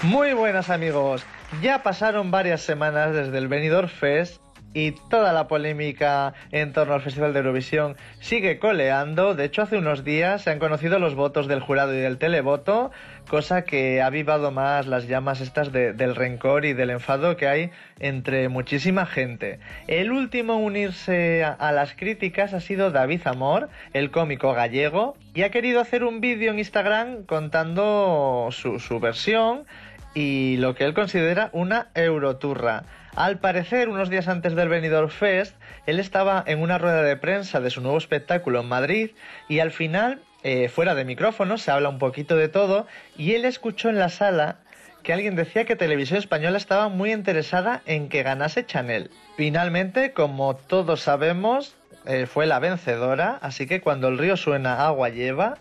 Muy 0.04 0.34
buenas 0.34 0.70
amigos. 0.70 1.24
Ya 1.62 1.84
pasaron 1.84 2.32
varias 2.32 2.62
semanas 2.62 3.14
desde 3.14 3.38
el 3.38 3.48
Benidorm 3.48 3.90
Fest 3.90 4.41
y 4.74 4.92
toda 5.10 5.34
la 5.34 5.48
polémica 5.48 6.34
en 6.52 6.72
torno 6.74 6.94
al 6.94 7.02
Festival 7.02 7.34
de 7.34 7.40
Eurovisión 7.40 7.98
sigue 8.20 8.58
coleando. 8.60 9.36
De 9.36 9.46
hecho, 9.46 9.62
hace 9.64 9.78
unos 9.78 10.04
días 10.04 10.44
se 10.44 10.50
han 10.52 10.60
conocido 10.60 10.98
los 11.00 11.16
votos 11.16 11.48
del 11.48 11.60
jurado 11.60 11.94
y 11.94 11.98
del 12.00 12.18
televoto, 12.18 12.92
cosa 13.30 13.64
que 13.64 14.02
ha 14.02 14.06
avivado 14.06 14.52
más 14.52 14.88
las 14.88 15.08
llamas 15.08 15.42
estas 15.42 15.72
de- 15.72 15.94
del 15.94 16.16
rencor 16.16 16.66
y 16.66 16.74
del 16.74 16.90
enfado 16.90 17.36
que 17.38 17.48
hay 17.48 17.72
entre 18.00 18.48
muchísima 18.50 19.06
gente. 19.06 19.60
El 19.88 20.12
último 20.12 20.56
en 20.56 20.64
unirse 20.64 21.44
a, 21.44 21.52
a 21.52 21.72
las 21.72 21.94
críticas 21.94 22.54
ha 22.54 22.60
sido 22.62 22.92
David 22.92 23.22
Amor, 23.26 23.70
el 23.94 24.10
cómico 24.12 24.54
gallego, 24.54 25.16
y 25.34 25.44
ha 25.44 25.52
querido 25.52 25.80
hacer 25.82 26.04
un 26.04 26.22
vídeo 26.22 26.52
en 26.52 26.60
Instagram 26.60 27.24
contando 27.26 28.50
su, 28.52 28.80
su 28.80 29.00
versión 29.00 29.66
y 30.14 30.58
lo 30.58 30.76
que 30.76 30.84
él 30.86 30.94
considera 30.94 31.50
una 31.54 31.88
euroturra. 31.96 32.84
Al 33.16 33.40
parecer, 33.40 33.90
unos 33.90 34.10
días 34.10 34.30
antes 34.30 34.56
del 34.56 34.70
Benidorm 34.70 35.10
Fest, 35.10 35.56
él 35.86 36.00
estaba 36.00 36.44
en 36.48 36.62
una 36.62 36.78
rueda 36.78 37.04
de 37.04 37.18
prensa 37.18 37.60
de 37.60 37.70
su 37.70 37.82
nuevo 37.82 37.98
espectáculo 37.98 38.62
en 38.62 38.68
Madrid 38.68 39.12
y 39.50 39.60
al 39.60 39.72
final, 39.72 40.22
eh, 40.44 40.70
fuera 40.70 40.96
de 40.96 41.04
micrófono, 41.04 41.58
se 41.58 41.72
habla 41.72 41.90
un 41.90 42.00
poquito 42.00 42.38
de 42.38 42.48
todo 42.48 42.88
y 43.18 43.34
él 43.34 43.44
escuchó 43.44 43.90
en 43.90 44.00
la 44.00 44.08
sala 44.08 44.60
que 45.04 45.12
alguien 45.12 45.36
decía 45.36 45.66
que 45.66 45.76
Televisión 45.76 46.20
Española 46.20 46.58
estaba 46.58 46.88
muy 46.88 47.12
interesada 47.12 47.82
en 47.86 48.08
que 48.08 48.24
ganase 48.24 48.66
Chanel. 48.66 49.10
Finalmente, 49.36 50.14
como 50.14 50.56
todos 50.56 51.02
sabemos, 51.02 51.76
eh, 52.06 52.28
fue 52.28 52.46
la 52.46 52.60
vencedora, 52.60 53.40
así 53.42 53.68
que 53.68 53.82
cuando 53.82 54.08
el 54.08 54.18
río 54.18 54.38
suena, 54.38 54.86
agua 54.86 55.10
lleva. 55.10 55.58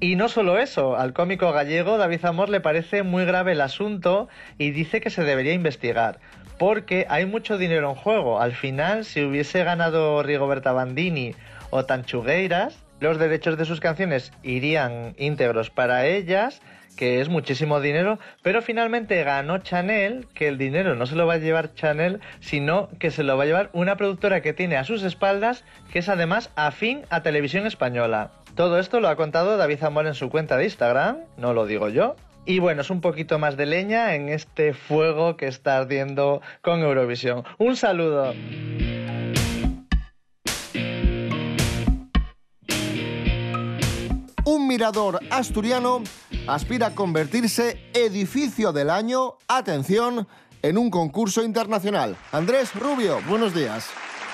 Y 0.00 0.16
no 0.16 0.28
solo 0.28 0.58
eso, 0.58 0.96
al 0.96 1.12
cómico 1.12 1.52
gallego 1.52 1.96
David 1.96 2.24
Amor 2.24 2.48
le 2.48 2.60
parece 2.60 3.02
muy 3.02 3.24
grave 3.24 3.52
el 3.52 3.60
asunto 3.60 4.28
y 4.58 4.70
dice 4.70 5.00
que 5.00 5.10
se 5.10 5.22
debería 5.22 5.52
investigar, 5.52 6.18
porque 6.58 7.06
hay 7.08 7.26
mucho 7.26 7.58
dinero 7.58 7.90
en 7.90 7.96
juego. 7.96 8.40
Al 8.40 8.52
final, 8.52 9.04
si 9.04 9.22
hubiese 9.22 9.64
ganado 9.64 10.22
Rigoberta 10.22 10.72
Bandini 10.72 11.34
o 11.70 11.84
Tanchugueiras, 11.84 12.78
los 13.00 13.18
derechos 13.18 13.58
de 13.58 13.64
sus 13.64 13.80
canciones 13.80 14.32
irían 14.42 15.14
íntegros 15.18 15.70
para 15.70 16.06
ellas, 16.06 16.62
que 16.96 17.20
es 17.20 17.28
muchísimo 17.28 17.80
dinero, 17.80 18.18
pero 18.42 18.62
finalmente 18.62 19.24
ganó 19.24 19.58
Chanel, 19.58 20.28
que 20.34 20.48
el 20.48 20.58
dinero 20.58 20.94
no 20.94 21.06
se 21.06 21.16
lo 21.16 21.26
va 21.26 21.34
a 21.34 21.38
llevar 21.38 21.74
Chanel, 21.74 22.20
sino 22.40 22.88
que 22.98 23.10
se 23.10 23.22
lo 23.22 23.36
va 23.36 23.44
a 23.44 23.46
llevar 23.46 23.70
una 23.72 23.96
productora 23.96 24.40
que 24.42 24.52
tiene 24.52 24.76
a 24.76 24.84
sus 24.84 25.02
espaldas, 25.02 25.64
que 25.92 25.98
es 26.00 26.08
además 26.08 26.50
afín 26.54 27.02
a 27.10 27.22
Televisión 27.22 27.66
Española. 27.66 28.30
Todo 28.54 28.78
esto 28.78 29.00
lo 29.00 29.08
ha 29.08 29.16
contado 29.16 29.56
David 29.56 29.78
Zamora 29.78 30.08
en 30.08 30.14
su 30.14 30.28
cuenta 30.28 30.56
de 30.56 30.64
Instagram, 30.64 31.18
no 31.38 31.54
lo 31.54 31.66
digo 31.66 31.88
yo. 31.88 32.16
Y 32.44 32.58
bueno, 32.58 32.82
es 32.82 32.90
un 32.90 33.00
poquito 33.00 33.38
más 33.38 33.56
de 33.56 33.66
leña 33.66 34.14
en 34.14 34.28
este 34.28 34.74
fuego 34.74 35.36
que 35.36 35.46
está 35.46 35.76
ardiendo 35.76 36.42
con 36.60 36.80
Eurovisión. 36.80 37.44
Un 37.58 37.76
saludo. 37.76 38.34
Un 44.44 44.66
mirador 44.66 45.20
asturiano 45.30 46.02
aspira 46.48 46.88
a 46.88 46.94
convertirse 46.96 47.78
edificio 47.94 48.72
del 48.72 48.90
año, 48.90 49.34
atención, 49.46 50.26
en 50.62 50.78
un 50.78 50.90
concurso 50.90 51.44
internacional. 51.44 52.16
Andrés 52.32 52.74
Rubio, 52.74 53.20
buenos 53.28 53.54
días. 53.54 53.88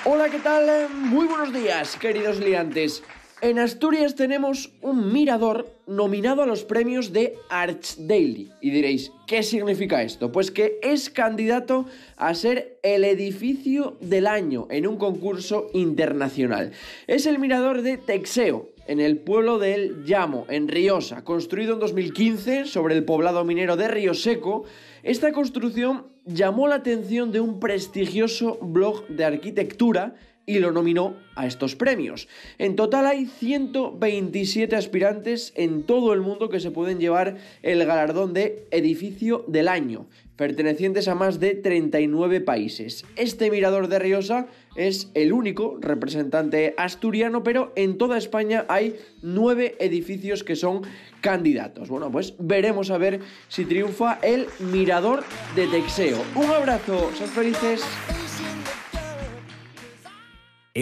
Hola, 0.05 0.31
¿qué 0.31 0.39
tal? 0.39 0.89
Muy 0.91 1.27
buenos 1.27 1.53
días, 1.53 1.97
queridos 1.97 2.39
liantes. 2.39 3.03
En 3.41 3.61
Asturias 3.61 4.17
tenemos 4.17 4.73
un 4.83 5.13
mirador 5.13 5.73
nominado 5.87 6.43
a 6.43 6.47
los 6.47 6.65
premios 6.65 7.13
de 7.13 7.37
Archdaily. 7.51 8.51
Y 8.61 8.71
diréis, 8.71 9.13
¿qué 9.29 9.45
significa 9.45 10.03
esto? 10.03 10.33
Pues 10.33 10.51
que 10.51 10.81
es 10.83 11.09
candidato 11.09 11.87
a 12.17 12.35
ser 12.35 12.81
el 12.83 13.05
edificio 13.05 13.97
del 14.01 14.27
año 14.27 14.67
en 14.71 14.89
un 14.89 14.97
concurso 14.97 15.69
internacional. 15.73 16.73
Es 17.07 17.27
el 17.27 17.39
mirador 17.39 17.83
de 17.83 17.97
Texeo, 17.97 18.71
en 18.89 18.99
el 18.99 19.19
pueblo 19.19 19.61
de 19.61 19.75
El 19.75 20.05
Llamo, 20.05 20.45
en 20.49 20.67
Riosa, 20.67 21.23
construido 21.23 21.75
en 21.75 21.79
2015 21.79 22.65
sobre 22.65 22.97
el 22.97 23.05
poblado 23.05 23.45
minero 23.45 23.77
de 23.77 23.87
Río 23.87 24.15
Seco. 24.15 24.65
Esta 25.05 25.31
construcción 25.31 26.07
llamó 26.25 26.67
la 26.67 26.77
atención 26.77 27.31
de 27.31 27.41
un 27.41 27.61
prestigioso 27.61 28.59
blog 28.61 29.07
de 29.07 29.25
arquitectura 29.25 30.17
y 30.49 30.61
lo 30.61 30.73
nominó 30.73 31.15
a 31.37 31.47
estos 31.47 31.77
premios. 31.77 32.27
En 32.57 32.75
total 32.75 33.07
hay 33.07 33.27
127 33.27 34.75
aspirantes 34.75 35.53
en 35.57 35.83
todo 35.83 36.15
el 36.15 36.23
mundo 36.23 36.49
que 36.49 36.59
se 36.59 36.71
pueden 36.71 36.99
llevar 36.99 37.37
el 37.63 37.85
galardón 37.85 38.33
de 38.33 38.67
edificio 38.71 39.45
del 39.47 39.69
año, 39.69 40.07
pertenecientes 40.37 41.07
a 41.07 41.15
más 41.15 41.39
de 41.39 41.55
39 41.55 42.41
países. 42.41 43.05
Este 43.17 43.51
mirador 43.51 43.89
de 43.89 43.99
Riosa 43.99 44.47
es 44.75 45.11
el 45.13 45.35
único 45.35 45.77
representante 45.83 46.73
asturiano, 46.79 47.43
pero 47.43 47.73
en 47.77 47.99
toda 47.99 48.17
España 48.17 48.65
hay 48.71 48.97
nueve 49.21 49.77
edificios 49.81 50.45
que 50.45 50.57
son 50.57 50.81
candidatos. 51.21 51.91
Bueno, 51.91 52.11
pues 52.11 52.35
veremos 52.39 52.91
a 52.91 52.97
ver 52.97 53.21
si 53.49 53.67
triunfa 53.67 54.19
el 54.23 54.47
mirador 54.61 55.25
de 55.55 55.67
Texeo. 55.67 56.23
Un 56.35 56.47
abrazo, 56.47 57.11
sed 57.19 57.27
felices. 57.27 57.85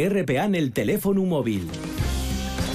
RPA 0.05 0.45
en 0.45 0.55
el 0.55 0.73
teléfono 0.73 1.23
móvil. 1.25 1.71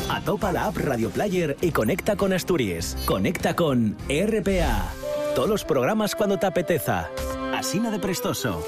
Atopa 0.10 0.52
la 0.52 0.66
app 0.66 0.78
Radio 0.78 1.10
Player 1.12 1.56
y 1.62 1.72
conecta 1.72 2.16
con 2.16 2.34
Asturias. 2.34 2.98
Conecta 3.06 3.56
con 3.56 3.96
RPA. 4.10 4.92
Todos 5.36 5.50
los 5.50 5.64
programas 5.64 6.16
cuando 6.16 6.38
te 6.38 6.48
apeteza. 6.48 7.10
Asina 7.54 7.92
de 7.92 8.00
Prestoso. 8.00 8.66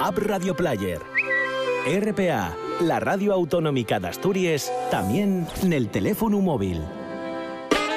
App 0.00 0.18
Radio 0.18 0.56
Player. 0.56 1.00
RPA, 1.86 2.56
la 2.80 2.98
radio 2.98 3.32
autonómica 3.32 4.00
de 4.00 4.08
Asturias, 4.08 4.72
también 4.90 5.46
en 5.62 5.72
el 5.72 5.88
teléfono 5.88 6.40
móvil. 6.40 6.82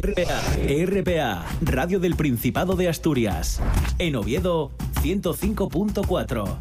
RPA, 0.00 0.40
RPA, 0.86 1.44
Radio 1.60 2.00
del 2.00 2.16
Principado 2.16 2.76
de 2.76 2.88
Asturias. 2.88 3.60
En 3.98 4.16
Oviedo, 4.16 4.70
105.4. 5.02 6.56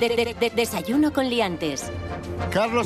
De- 0.00 0.08
de- 0.08 0.34
de- 0.34 0.50
desayuno 0.50 1.12
con 1.12 1.30
liantes. 1.30 1.84
Carlos 2.50 2.84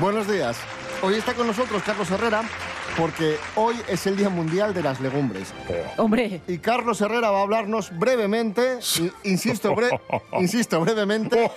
Buenos 0.00 0.30
días. 0.30 0.58
Hoy 1.02 1.14
está 1.14 1.32
con 1.32 1.46
nosotros 1.46 1.82
Carlos 1.82 2.10
Herrera, 2.10 2.42
porque 2.98 3.36
hoy 3.54 3.76
es 3.88 4.06
el 4.06 4.16
Día 4.16 4.28
Mundial 4.28 4.74
de 4.74 4.82
las 4.82 5.00
Legumbres. 5.00 5.52
Hombre. 5.96 6.40
Y 6.48 6.58
Carlos 6.58 7.00
Herrera 7.00 7.30
va 7.30 7.38
a 7.40 7.42
hablarnos 7.42 7.96
brevemente, 7.98 8.78
insisto, 9.24 9.74
bre- 9.74 10.00
insisto, 10.40 10.80
brevemente, 10.80 11.50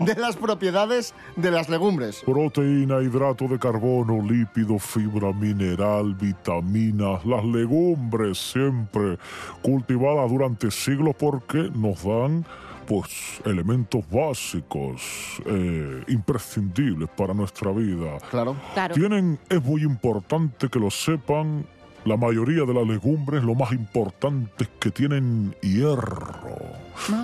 de 0.00 0.14
las 0.14 0.36
propiedades 0.36 1.14
de 1.36 1.50
las 1.50 1.68
legumbres. 1.68 2.22
Proteína, 2.24 3.00
hidrato 3.02 3.46
de 3.48 3.58
carbono, 3.58 4.22
lípido, 4.22 4.78
fibra, 4.78 5.32
mineral, 5.32 6.14
vitaminas, 6.14 7.24
las 7.24 7.44
legumbres 7.44 8.38
siempre 8.38 9.18
cultivadas 9.62 10.30
durante 10.30 10.70
siglos 10.70 11.14
porque 11.18 11.70
nos 11.74 12.02
dan 12.02 12.44
pues 12.86 13.40
elementos 13.44 14.04
básicos, 14.10 15.02
eh, 15.44 16.04
imprescindibles 16.08 17.08
para 17.16 17.34
nuestra 17.34 17.72
vida. 17.72 18.18
Claro. 18.30 18.56
Claro. 18.74 18.94
Tienen, 18.94 19.38
es 19.48 19.62
muy 19.62 19.82
importante 19.82 20.68
que 20.68 20.78
lo 20.78 20.90
sepan, 20.90 21.66
la 22.04 22.16
mayoría 22.16 22.64
de 22.64 22.72
las 22.72 22.86
legumbres, 22.86 23.42
lo 23.42 23.56
más 23.56 23.72
importante 23.72 24.64
es 24.64 24.70
que 24.78 24.90
tienen 24.92 25.56
hierro. 25.60 26.56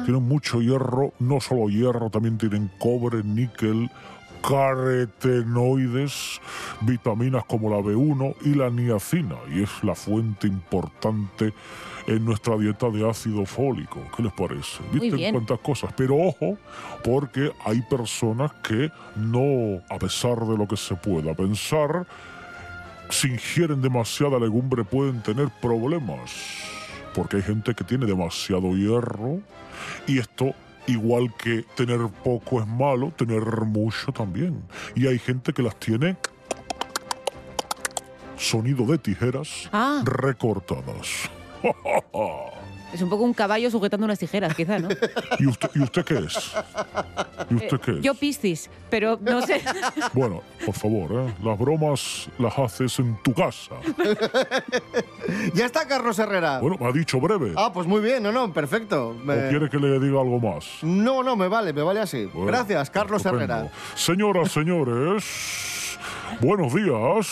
Tienen 0.05 0.27
mucho 0.27 0.61
hierro, 0.61 1.13
no 1.21 1.41
solo 1.41 1.69
hierro, 1.69 2.11
también 2.11 2.37
tienen 2.37 2.69
cobre, 2.79 3.23
níquel, 3.23 3.89
carotenoides, 4.43 6.41
vitaminas 6.81 7.45
como 7.45 7.71
la 7.71 7.79
B1 7.79 8.35
y 8.45 8.55
la 8.55 8.71
niacina, 8.71 9.37
y 9.55 9.63
es 9.63 9.71
la 9.83 9.95
fuente 9.95 10.49
importante 10.49 11.55
en 12.07 12.25
nuestra 12.25 12.57
dieta 12.57 12.89
de 12.91 13.09
ácido 13.09 13.45
fólico. 13.47 14.01
¿Qué 14.17 14.23
les 14.23 14.33
parece? 14.33 14.83
¿Viste 14.93 15.31
cuántas 15.31 15.59
cosas? 15.61 15.93
Pero 15.97 16.17
ojo, 16.17 16.59
porque 17.05 17.53
hay 17.65 17.81
personas 17.83 18.53
que 18.63 18.91
no, 19.17 19.81
a 19.89 19.99
pesar 19.99 20.39
de 20.41 20.57
lo 20.57 20.67
que 20.67 20.77
se 20.77 20.95
pueda 20.97 21.35
pensar, 21.35 22.07
si 23.11 23.29
ingieren 23.29 23.81
demasiada 23.83 24.39
legumbre 24.39 24.85
pueden 24.85 25.23
tener 25.23 25.49
problemas. 25.61 26.33
Porque 27.15 27.37
hay 27.37 27.43
gente 27.43 27.75
que 27.75 27.85
tiene 27.85 28.07
demasiado 28.07 28.75
hierro 28.75 29.41
y 30.07 30.19
esto, 30.19 30.55
igual 30.87 31.33
que 31.37 31.65
tener 31.77 32.01
poco 32.25 32.61
es 32.61 32.67
malo, 32.67 33.11
tener 33.11 33.43
mucho 33.67 34.13
también. 34.13 34.63
Y 34.95 35.07
hay 35.07 35.19
gente 35.19 35.53
que 35.53 35.63
las 35.63 35.77
tiene 35.77 36.17
sonido 38.37 38.87
de 38.87 38.99
tijeras 38.99 39.69
Ah. 39.73 40.03
recortadas. 40.05 41.31
Es 42.93 43.01
un 43.01 43.09
poco 43.09 43.23
un 43.25 43.33
caballo 43.33 43.71
sujetando 43.71 44.05
unas 44.05 44.19
tijeras, 44.19 44.55
quizá, 44.55 44.79
¿no? 44.79 44.89
¿Y 45.39 45.47
usted, 45.47 45.71
¿Y 45.75 45.81
usted 45.81 46.05
qué 46.05 46.19
es? 46.19 46.53
¿Y 47.49 47.55
usted 47.55 47.81
qué 47.81 47.91
es? 47.93 47.97
Eh, 47.97 48.01
Yo 48.03 48.13
Piscis, 48.15 48.69
pero 48.91 49.19
no 49.23 49.41
sé. 49.41 49.63
Bueno, 50.13 50.43
por 50.67 50.75
favor, 50.75 51.11
¿eh? 51.11 51.35
las 51.43 51.59
bromas 51.59 52.29
las 52.39 52.59
haces 52.59 52.99
en 52.99 53.17
tu 53.23 53.33
casa. 53.33 53.77
Ya 55.55 55.65
está 55.65 55.87
Carlos 55.89 56.19
Herrera. 56.19 56.59
Bueno, 56.61 56.77
me 56.79 56.87
ha 56.87 56.93
dicho 56.93 57.19
breve. 57.19 57.55
Ah, 57.57 57.73
pues 57.73 57.87
muy 57.87 58.03
bien, 58.03 58.23
no, 58.23 58.31
no, 58.31 58.53
perfecto. 58.53 59.17
Me- 59.25 59.47
¿O 59.47 59.49
quiere 59.49 59.71
que 59.71 59.79
le 59.79 59.99
diga 59.99 60.21
algo 60.21 60.39
más? 60.39 60.67
No, 60.83 61.23
no, 61.23 61.35
me 61.35 61.49
vale, 61.49 61.73
me 61.73 61.81
vale 61.83 62.01
así. 62.01 62.27
Bueno, 62.27 62.47
Gracias, 62.49 62.91
Carlos 62.91 63.25
estupendo. 63.25 63.55
Herrera. 63.55 63.71
Señoras, 63.95 64.53
señores, 64.53 65.99
buenos 66.41 66.75
días. 66.75 67.27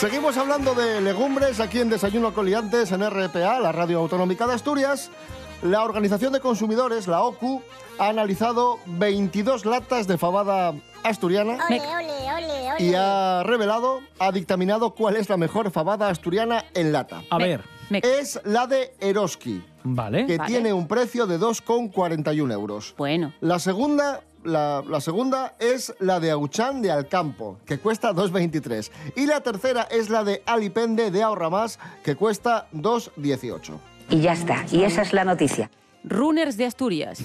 Seguimos 0.00 0.36
hablando 0.36 0.74
de 0.74 1.00
legumbres 1.00 1.58
aquí 1.60 1.80
en 1.80 1.88
Desayuno 1.90 2.32
Coliantes 2.32 2.92
en 2.92 3.00
RPA, 3.08 3.58
la 3.58 3.72
Radio 3.72 3.98
Autonómica 3.98 4.46
de 4.46 4.54
Asturias. 4.54 5.10
La 5.62 5.82
Organización 5.82 6.32
de 6.32 6.38
Consumidores, 6.38 7.08
la 7.08 7.22
OCU, 7.22 7.62
ha 7.98 8.08
analizado 8.08 8.78
22 8.86 9.66
latas 9.66 10.06
de 10.06 10.16
fabada 10.16 10.72
asturiana 11.02 11.58
Ole, 11.68 11.80
ole, 11.80 12.32
ole, 12.32 12.72
ole. 12.74 12.84
y 12.84 12.94
ha 12.94 13.42
revelado, 13.44 13.98
ha 14.20 14.30
dictaminado 14.30 14.94
cuál 14.94 15.16
es 15.16 15.28
la 15.28 15.36
mejor 15.36 15.72
fabada 15.72 16.08
asturiana 16.10 16.64
en 16.74 16.92
lata. 16.92 17.22
A 17.30 17.38
ver. 17.38 17.64
Es 17.90 18.40
la 18.44 18.68
de 18.68 18.94
Eroski, 19.00 19.64
Vale. 19.82 20.26
que 20.26 20.36
Vale. 20.36 20.48
tiene 20.48 20.72
un 20.72 20.86
precio 20.86 21.26
de 21.26 21.40
2,41 21.40 22.52
euros. 22.52 22.94
Bueno. 22.96 23.32
La 23.40 23.58
segunda, 23.58 24.20
la, 24.48 25.00
segunda 25.00 25.54
es 25.58 25.94
la 26.00 26.18
de 26.20 26.30
Auchan 26.30 26.82
de 26.82 26.90
Alcampo, 26.90 27.58
que 27.66 27.78
cuesta 27.78 28.12
2,23. 28.12 28.90
Y 29.16 29.26
la 29.26 29.40
tercera 29.40 29.82
es 29.90 30.10
la 30.10 30.24
de 30.24 30.42
Alipende 30.46 31.10
de 31.10 31.22
Ahorra 31.22 31.50
Más, 31.50 31.78
que 32.02 32.16
cuesta 32.16 32.68
2,18. 32.72 33.78
Y 34.10 34.20
ya 34.20 34.32
está. 34.32 34.64
Y 34.72 34.82
esa 34.82 35.02
es 35.02 35.12
la 35.12 35.24
noticia. 35.24 35.70
Runners 36.04 36.56
de 36.56 36.64
Asturias. 36.64 37.24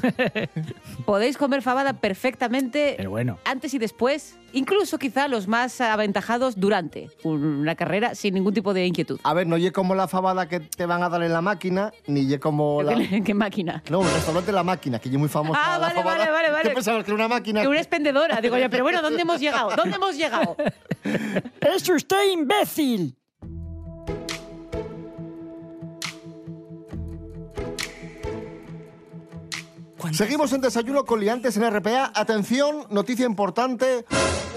Podéis 1.05 1.38
comer 1.38 1.62
fabada 1.62 1.93
perfectamente 1.93 2.95
Pero 2.97 3.09
bueno. 3.12 3.38
antes 3.45 3.73
y 3.73 3.77
después, 3.79 4.38
incluso 4.51 4.97
quizá 4.97 5.27
los 5.27 5.47
más 5.47 5.79
aventajados 5.81 6.59
durante 6.59 7.09
una 7.23 7.75
carrera 7.75 8.15
sin 8.15 8.33
ningún 8.33 8.53
tipo 8.53 8.73
de 8.73 8.86
inquietud. 8.86 9.19
A 9.23 9.33
ver, 9.33 9.47
no 9.47 9.57
ye 9.57 9.71
como 9.71 9.95
la 9.95 10.07
fabada 10.07 10.47
que 10.47 10.59
te 10.59 10.86
van 10.86 11.03
a 11.03 11.09
dar 11.09 11.23
en 11.23 11.33
la 11.33 11.41
máquina, 11.41 11.91
ni 12.07 12.27
ye 12.27 12.39
como 12.39 12.81
la... 12.83 12.95
¿Qué, 12.95 13.21
qué 13.25 13.33
máquina? 13.33 13.83
No, 13.89 14.01
el 14.01 14.13
restaurante 14.13 14.51
La 14.51 14.63
Máquina, 14.63 14.99
que 14.99 15.09
es 15.09 15.15
muy 15.15 15.29
famosa 15.29 15.59
Ah, 15.63 15.77
vale, 15.77 16.03
vale, 16.03 16.31
vale, 16.31 16.51
vale. 16.51 16.69
¿Qué 16.69 16.75
pensabas 16.75 17.03
que 17.03 17.12
era 17.12 17.15
una 17.15 17.27
máquina? 17.27 17.62
Que 17.62 17.67
una 17.67 17.79
expendedora. 17.79 18.41
Digo 18.41 18.57
yo, 18.57 18.69
pero 18.69 18.83
bueno, 18.83 19.01
¿dónde 19.01 19.21
hemos 19.21 19.39
llegado? 19.39 19.75
¿Dónde 19.75 19.95
hemos 19.95 20.15
llegado? 20.17 20.55
¡Es 21.62 21.89
usted 21.89 22.31
imbécil! 22.31 23.15
Seguimos 30.12 30.52
en 30.54 30.62
Desayuno 30.62 31.06
con 31.06 31.20
Liantes 31.20 31.56
en 31.58 31.63
RPA. 31.70 32.12
Atención, 32.13 32.86
noticia 32.89 33.26
importante. 33.26 34.06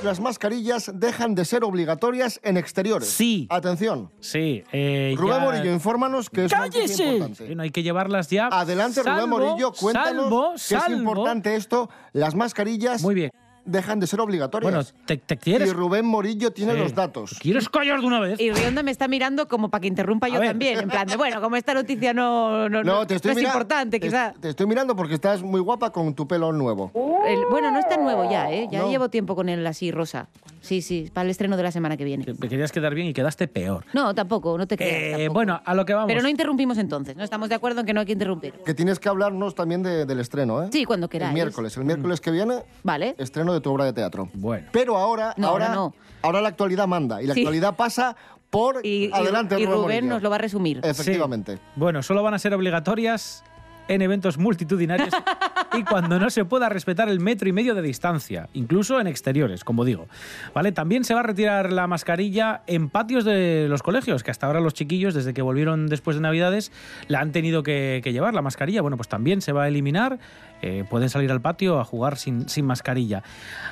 Las 0.03 0.21
mascarillas 0.21 0.91
dejan 0.95 1.35
de 1.35 1.45
ser 1.45 1.65
obligatorias 1.65 2.41
en 2.43 2.57
exteriores. 2.57 3.09
Sí. 3.09 3.47
Atención. 3.51 4.11
Sí. 4.21 4.63
eh, 4.73 5.15
Rubén 5.17 5.39
ya- 5.39 5.45
Morillo, 5.45 5.73
infórmanos 5.73 6.29
que 6.31 6.45
es 6.47 6.53
una 6.53 6.63
noticia 6.67 7.13
importante. 7.13 7.47
Bueno, 7.47 7.63
hay 7.63 7.71
que 7.71 7.83
llevarlas 7.83 8.29
ya. 8.29 8.49
Adelante, 8.49 9.03
Rubén 9.03 9.15
Salvo- 9.17 9.29
Morillo, 9.39 9.73
cuéntanos 9.73 10.25
salvo- 10.25 10.51
que 10.51 10.75
es 10.75 10.83
salvo- 10.83 10.97
importante 10.99 11.57
esto. 11.57 11.89
Las 12.13 12.35
mascarillas 12.35 13.03
Muy 13.03 13.15
bien. 13.15 13.31
Dejan 13.67 14.01
de 14.01 14.07
ser 14.07 14.21
obligatorias. 14.21 14.73
Bueno, 14.73 14.89
te, 15.07 15.17
te 15.19 15.37
quieres. 15.37 15.69
y 15.69 15.73
Rubén 15.73 16.07
Morillo 16.07 16.51
tiene 16.53 16.73
Sí. 16.73 16.79
los 16.79 16.95
datos. 16.95 17.37
¿Quieres 17.41 17.69
callar 17.69 18.01
de 18.01 18.07
una 18.07 18.21
vez? 18.21 18.41
Y 18.41 18.51
Rionda 18.53 18.83
me 18.83 18.91
está 18.91 19.09
mirando 19.09 19.49
como 19.49 19.69
para 19.71 19.81
que 19.83 19.89
interrumpa 19.89 20.29
yo 20.29 20.41
ver. 20.41 20.51
también. 20.51 20.79
En 20.79 20.89
plan 20.89 21.07
de, 21.07 21.17
bueno, 21.17 21.41
como 21.41 21.57
esta 21.57 21.75
noticia 21.75 22.15
no, 22.15 22.69
no, 22.69 22.83
No, 22.85 23.07
te 23.07 23.17
estoy 23.17 23.33
es 23.33 23.43
importante, 23.43 23.99
te- 24.01 24.07
quizá. 24.07 24.33
Te 24.41 24.49
estoy 24.51 24.67
mirando 24.67 24.95
porque 24.97 25.15
estás 25.15 25.43
muy 25.43 25.61
guapa 25.61 25.91
con 25.91 26.15
tu 26.15 26.27
pelo 26.27 26.53
nuevo. 26.53 26.91
El- 27.27 27.45
bueno, 27.51 27.71
no 27.71 27.79
es 27.79 27.89
tan 27.89 28.03
nuevo 28.03 28.31
ya, 28.31 28.51
¿eh? 28.53 28.69
Ya 28.71 28.81
No. 28.81 28.89
llevo 28.91 29.09
tiempo 29.11 29.35
con 29.35 29.49
él 29.49 29.67
así 29.67 29.91
rosa. 29.91 30.29
Sí, 30.61 30.83
sí, 30.83 31.11
para 31.13 31.25
el 31.27 31.31
estreno 31.31 31.57
de 31.57 31.63
la 31.63 31.71
semana 31.71 31.97
que 31.97 32.05
viene. 32.05 32.25
Te 32.25 32.49
querías 32.49 32.73
quedar 32.73 32.95
bien 32.95 33.07
y 33.09 33.13
quedaste 33.15 33.47
peor. 33.47 33.85
No, 33.93 34.15
tampoco, 34.15 34.59
no 34.59 34.67
te 34.67 34.77
creas. 34.77 35.21
Eh, 35.21 35.29
bueno, 35.29 35.61
a 35.65 35.75
lo 35.75 35.85
que 35.85 35.95
vamos. 35.95 36.09
Pero 36.09 36.23
no 36.23 36.29
interrumpimos 36.29 36.79
entonces, 36.79 37.17
¿no? 37.17 37.23
Estamos 37.23 37.49
de 37.49 37.55
acuerdo 37.55 37.81
en 37.81 37.87
que 37.87 37.93
no 37.95 38.01
hay 38.01 38.07
que 38.07 38.13
interrumpir. 38.13 38.55
Que 38.65 38.75
tienes 38.75 38.99
que 38.99 39.09
hablarnos 39.09 39.55
también 39.55 39.83
de- 39.85 40.07
del 40.07 40.19
estreno, 40.21 40.63
¿eh? 40.65 40.69
Sí, 40.73 40.85
cuando 40.85 41.07
El 41.07 41.11
queráis. 41.11 41.35
miércoles. 41.35 41.77
El 41.77 41.85
miércoles 41.85 42.21
que 42.21 42.31
viene, 42.33 42.63
Vale. 42.83 43.15
estreno 43.19 43.53
de 43.57 43.61
tu 43.63 43.73
obra 43.73 43.85
de 43.85 43.93
teatro. 43.93 44.29
Bueno. 44.35 44.69
Pero 44.73 44.97
ahora, 44.97 45.35
No, 45.37 45.49
ahora, 45.49 45.69
no. 45.75 45.95
ahora 46.23 46.41
la 46.41 46.49
actualidad 46.49 46.87
manda. 46.87 47.21
Y 47.23 47.27
la 47.27 47.35
Sí. 47.35 47.41
actualidad 47.41 47.75
pasa 47.77 48.17
por 48.51 48.81
Y, 48.87 49.07
y- 49.07 49.11
adelante, 49.13 49.59
y 49.61 49.67
Rubén 49.67 49.81
Morillo. 49.83 50.07
nos 50.15 50.23
lo 50.23 50.31
va 50.31 50.37
a 50.37 50.39
resumir. 50.39 50.81
Efectivamente. 50.85 51.59
Bueno, 51.75 52.03
solo 52.03 52.23
van 52.23 52.35
a 52.35 52.39
ser 52.39 52.55
obligatorias 52.55 53.43
en 53.89 54.03
eventos 54.03 54.39
multitudinarios 54.39 55.11
y 55.77 55.85
cuando 55.85 56.19
no 56.19 56.31
se 56.31 56.45
pueda 56.45 56.69
respetar 56.69 57.09
el 57.09 57.21
metro 57.21 57.49
y 57.49 57.53
medio 57.53 57.75
de 57.75 57.83
distancia, 57.83 58.49
incluso 58.55 59.01
en 59.01 59.07
exteriores, 59.07 59.65
como 59.65 59.85
digo. 59.85 60.09
¿Vale? 60.55 60.73
También 60.73 61.05
se 61.05 61.15
va 61.15 61.21
a 61.21 61.23
retirar 61.25 61.73
la 61.73 61.87
mascarilla 61.87 62.63
en 62.67 62.89
patios 62.89 63.25
de 63.25 63.67
los 63.69 63.83
colegios, 63.83 64.23
que 64.23 64.31
hasta 64.31 64.47
ahora 64.47 64.61
los 64.61 64.75
chiquillos, 64.75 65.15
desde 65.15 65.35
que 65.35 65.43
volvieron 65.43 65.87
después 65.87 66.17
de 66.17 66.23
Navidades, 66.23 66.73
la 67.09 67.21
han 67.21 67.33
tenido 67.33 67.63
que, 67.63 68.01
que 68.03 68.13
llevar, 68.13 68.35
la 68.35 68.43
mascarilla. 68.43 68.83
Bueno, 68.83 68.97
pues 68.97 69.09
también 69.09 69.41
se 69.41 69.53
va 69.53 69.65
a 69.65 69.69
eliminar. 69.69 70.19
eh, 70.63 70.85
pueden 70.89 71.11
salir 71.11 71.31
al 71.31 71.41
patio 71.41 71.79
a 71.79 71.85
jugar 71.85 72.17
sin, 72.17 72.49
sin 72.49 72.65
mascarilla. 72.65 73.23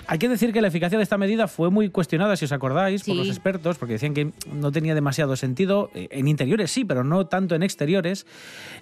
Hay 0.07 0.19
que 0.19 0.29
decir 0.29 0.53
que 0.53 0.61
la 0.61 0.69
eficacia 0.69 0.99
de 0.99 1.05
esta 1.05 1.17
medida 1.19 1.49
fue 1.49 1.71
muy 1.71 1.89
cuestionada, 1.89 2.37
si 2.37 2.45
os 2.45 2.53
acordáis, 2.53 3.05
por 3.05 3.17
los 3.17 3.29
expertos, 3.29 3.79
porque 3.79 3.95
decían 3.95 4.15
que 4.15 4.33
no 4.53 4.71
tenía 4.71 4.95
demasiado 4.95 5.37
sentido. 5.37 5.91
Eh, 5.95 6.09
En 6.11 6.29
interiores 6.29 6.71
sí, 6.71 6.85
pero 6.85 7.05
no 7.05 7.27
tanto 7.27 7.55
en 7.55 7.63
exteriores. 7.63 8.27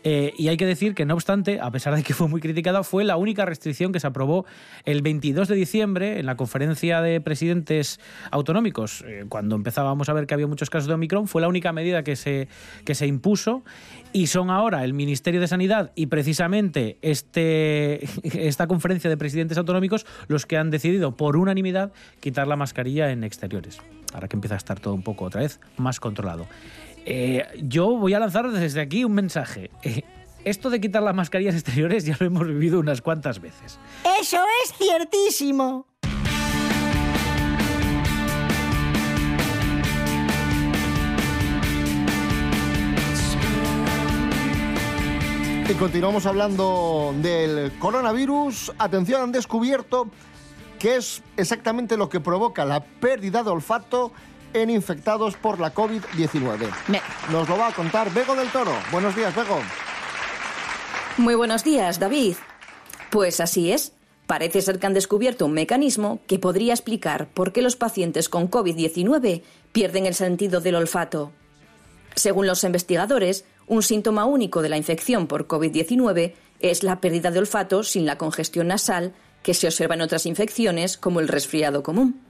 Eh, 0.05 0.33
y 0.37 0.49
hay 0.49 0.57
que 0.57 0.67
decir 0.67 0.95
que, 0.95 1.05
no 1.07 1.15
obstante, 1.15 1.61
a 1.61 1.71
pesar 1.71 1.95
de 1.95 2.03
que 2.03 2.15
fue 2.15 2.29
muy 2.29 2.41
criticada, 2.41 2.83
fue 2.83 3.05
la 3.05 3.12
única 3.16 3.44
restricción 3.44 3.92
que 3.92 4.01
se 4.01 4.07
aprobó 4.07 4.44
el 4.85 5.03
22 5.03 5.48
de 5.48 5.55
diciembre 5.55 6.18
en 6.18 6.27
la 6.27 6.37
conferencia 6.37 7.01
de 7.01 7.20
presidentes 7.20 8.01
autonómicos, 8.31 9.05
eh, 9.07 9.25
cuando 9.29 9.57
empezábamos 9.57 10.09
a 10.09 10.12
ver 10.12 10.27
que 10.27 10.35
había 10.35 10.46
muchos 10.46 10.70
casos 10.70 10.88
de 10.88 10.94
Omicron, 10.94 11.29
fue 11.29 11.40
la 11.40 11.48
única 11.48 11.72
medida 11.72 12.03
que 12.03 12.16
se, 12.16 12.48
que 12.85 12.94
se 12.94 13.07
impuso. 13.07 13.62
Y 14.12 14.27
son 14.27 14.51
ahora 14.51 14.85
el 14.85 14.92
Ministerio 14.92 15.40
de 15.40 15.48
Sanidad 15.48 15.90
y 15.94 16.07
precisamente 16.07 16.98
este, 17.03 18.05
esta 18.46 18.66
conferencia 18.66 19.09
de 19.09 19.16
presidentes 19.16 19.57
autonómicos 19.59 20.07
los 20.29 20.46
que 20.46 20.57
han 20.57 20.70
decidido 20.70 21.16
por 21.16 21.37
unanimidad 21.37 21.92
quitar 22.20 22.46
la 22.46 22.57
mascarilla 22.57 23.11
en 23.11 23.25
exteriores. 23.25 23.81
Ahora 24.12 24.29
que 24.29 24.37
empieza 24.37 24.55
a 24.55 24.59
estar 24.59 24.81
todo 24.81 24.94
un 24.94 25.03
poco 25.03 25.25
otra 25.25 25.40
vez 25.40 25.61
más 25.79 26.01
controlado. 26.01 26.46
Eh, 27.05 27.44
yo 27.62 27.96
voy 27.96 28.14
a 28.14 28.20
lanzar 28.20 28.51
desde 28.51 28.81
aquí 28.81 29.05
un 29.05 29.14
mensaje. 29.14 29.70
esto 30.45 30.71
de 30.71 30.81
quitar 30.81 31.03
las 31.03 31.15
mascarillas 31.15 31.55
exteriores 31.55 32.05
ya 32.05 32.17
lo 32.19 32.27
hemos 32.27 32.47
vivido 32.47 32.81
unas 32.81 33.03
cuantas 33.03 33.41
veces. 33.41 33.79
Eso 34.21 34.39
es 34.65 34.73
ciertísimo. 34.77 35.87
Y 45.69 45.75
continuamos 45.75 46.27
hablando 46.27 47.15
del 47.23 47.73
coronavirus. 47.79 48.73
Atención, 48.79 49.23
han 49.23 49.33
descubierto 49.33 50.11
que 50.79 50.97
es 50.97 51.23
exactamente 51.37 51.97
lo 51.97 52.09
que 52.11 52.21
provoca 52.21 52.65
la 52.65 52.85
pérdida 52.85 53.43
de 53.43 53.51
olfato 53.51 54.13
en 54.53 54.69
infectados 54.69 55.37
por 55.37 55.61
la 55.61 55.73
COVID-19. 55.73 56.69
Nos 57.31 57.49
lo 57.49 57.57
va 57.57 57.69
a 57.69 57.73
contar 57.73 58.13
Bego 58.13 58.35
del 58.35 58.49
Toro. 58.49 58.73
Buenos 58.91 59.17
días, 59.17 59.35
Bego. 59.35 59.61
Muy 61.18 61.35
buenos 61.35 61.62
días, 61.62 61.98
David. 61.98 62.37
Pues 63.11 63.40
así 63.40 63.70
es. 63.70 63.92
Parece 64.27 64.62
ser 64.62 64.79
que 64.79 64.87
han 64.87 64.94
descubierto 64.94 65.44
un 65.44 65.53
mecanismo 65.53 66.20
que 66.27 66.38
podría 66.38 66.72
explicar 66.72 67.29
por 67.35 67.53
qué 67.53 67.61
los 67.61 67.77
pacientes 67.77 68.31
con 68.31 68.51
COVID-19 68.51 69.42
pierden 69.72 70.07
el 70.07 70.14
sentido 70.14 70.62
del 70.62 70.77
olfato. 70.77 71.31
Según 72.14 72.46
los 72.46 72.64
investigadores, 72.64 73.44
un 73.66 73.83
síntoma 73.83 74.25
único 74.25 74.62
de 74.62 74.70
la 74.70 74.79
infección 74.79 75.27
por 75.27 75.46
COVID-19 75.46 76.33
es 76.61 76.83
la 76.83 77.01
pérdida 77.03 77.31
de 77.31 77.40
olfato 77.40 77.83
sin 77.83 78.07
la 78.07 78.16
congestión 78.16 78.68
nasal 78.68 79.12
que 79.42 79.53
se 79.53 79.66
observa 79.66 79.96
en 79.96 80.03
otras 80.03 80.25
infecciones 80.25 80.96
como 80.96 81.20
el 81.20 81.29
resfriado 81.29 81.83
común. 81.83 82.22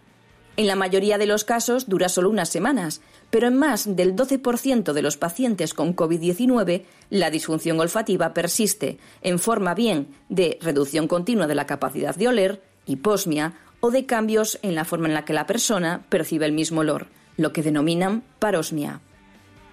En 0.56 0.66
la 0.66 0.76
mayoría 0.76 1.16
de 1.16 1.26
los 1.26 1.44
casos 1.44 1.88
dura 1.88 2.10
solo 2.10 2.28
unas 2.28 2.50
semanas, 2.50 3.00
pero 3.30 3.46
en 3.46 3.56
más 3.56 3.96
del 3.96 4.14
12% 4.14 4.92
de 4.92 5.02
los 5.02 5.16
pacientes 5.16 5.72
con 5.72 5.96
COVID-19 5.96 6.84
la 7.08 7.30
disfunción 7.30 7.80
olfativa 7.80 8.34
persiste 8.34 8.98
en 9.22 9.38
forma 9.38 9.74
bien 9.74 10.08
de 10.28 10.58
reducción 10.60 11.08
continua 11.08 11.46
de 11.46 11.54
la 11.54 11.66
capacidad 11.66 12.14
de 12.14 12.28
oler, 12.28 12.62
hiposmia 12.84 13.54
o 13.80 13.90
de 13.90 14.04
cambios 14.04 14.58
en 14.62 14.74
la 14.74 14.84
forma 14.84 15.08
en 15.08 15.14
la 15.14 15.24
que 15.24 15.32
la 15.32 15.46
persona 15.46 16.04
percibe 16.10 16.44
el 16.44 16.52
mismo 16.52 16.82
olor, 16.82 17.06
lo 17.38 17.54
que 17.54 17.62
denominan 17.62 18.22
parosmia. 18.38 19.00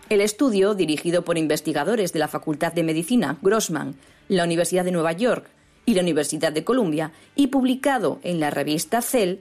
El 0.09 0.21
estudio, 0.21 0.73
dirigido 0.73 1.23
por 1.23 1.37
investigadores 1.37 2.13
de 2.13 2.19
la 2.19 2.29
Facultad 2.29 2.71
de 2.73 2.83
Medicina 2.83 3.37
Grossman, 3.41 3.95
la 4.29 4.45
Universidad 4.45 4.85
de 4.85 4.91
Nueva 4.91 5.11
York 5.11 5.45
y 5.85 5.93
la 5.93 6.01
Universidad 6.01 6.53
de 6.53 6.63
Columbia, 6.63 7.11
y 7.35 7.47
publicado 7.47 8.19
en 8.23 8.39
la 8.39 8.49
revista 8.49 9.01
Cell, 9.01 9.39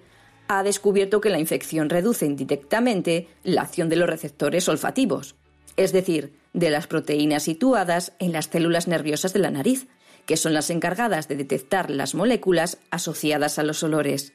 ha 0.48 0.62
descubierto 0.62 1.20
que 1.20 1.30
la 1.30 1.38
infección 1.38 1.90
reduce 1.90 2.26
indirectamente 2.26 3.28
la 3.44 3.62
acción 3.62 3.88
de 3.88 3.96
los 3.96 4.08
receptores 4.08 4.68
olfativos, 4.68 5.36
es 5.76 5.92
decir, 5.92 6.32
de 6.54 6.70
las 6.70 6.86
proteínas 6.86 7.44
situadas 7.44 8.12
en 8.18 8.32
las 8.32 8.46
células 8.46 8.88
nerviosas 8.88 9.32
de 9.32 9.40
la 9.40 9.50
nariz, 9.50 9.86
que 10.26 10.36
son 10.36 10.54
las 10.54 10.70
encargadas 10.70 11.28
de 11.28 11.36
detectar 11.36 11.90
las 11.90 12.14
moléculas 12.14 12.78
asociadas 12.90 13.58
a 13.58 13.62
los 13.62 13.82
olores. 13.82 14.32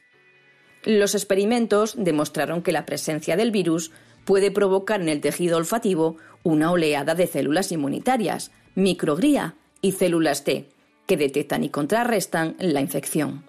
Los 0.84 1.14
experimentos 1.14 1.94
demostraron 1.96 2.62
que 2.62 2.72
la 2.72 2.86
presencia 2.86 3.36
del 3.36 3.50
virus 3.50 3.90
puede 4.24 4.50
provocar 4.50 5.00
en 5.00 5.08
el 5.08 5.20
tejido 5.20 5.56
olfativo 5.56 6.16
una 6.42 6.70
oleada 6.70 7.14
de 7.14 7.26
células 7.26 7.72
inmunitarias, 7.72 8.50
microglia 8.74 9.54
y 9.80 9.92
células 9.92 10.44
T, 10.44 10.68
que 11.06 11.16
detectan 11.16 11.64
y 11.64 11.70
contrarrestan 11.70 12.56
la 12.58 12.80
infección. 12.80 13.44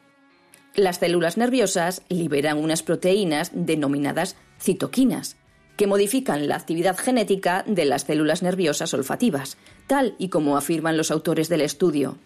Las 0.75 0.97
células 0.97 1.37
nerviosas 1.37 2.01
liberan 2.09 2.57
unas 2.57 2.83
proteínas 2.83 3.51
denominadas 3.53 4.35
citoquinas, 4.59 5.37
que 5.77 5.87
modifican 5.87 6.47
la 6.49 6.55
actividad 6.55 6.97
genética 6.97 7.63
de 7.65 7.85
las 7.85 8.03
células 8.03 8.43
nerviosas 8.43 8.93
olfativas, 8.93 9.57
tal 9.87 10.15
y 10.17 10.27
como 10.29 10.57
afirman 10.57 10.97
los 10.97 11.11
autores 11.11 11.47
del 11.47 11.61
estudio. 11.61 12.17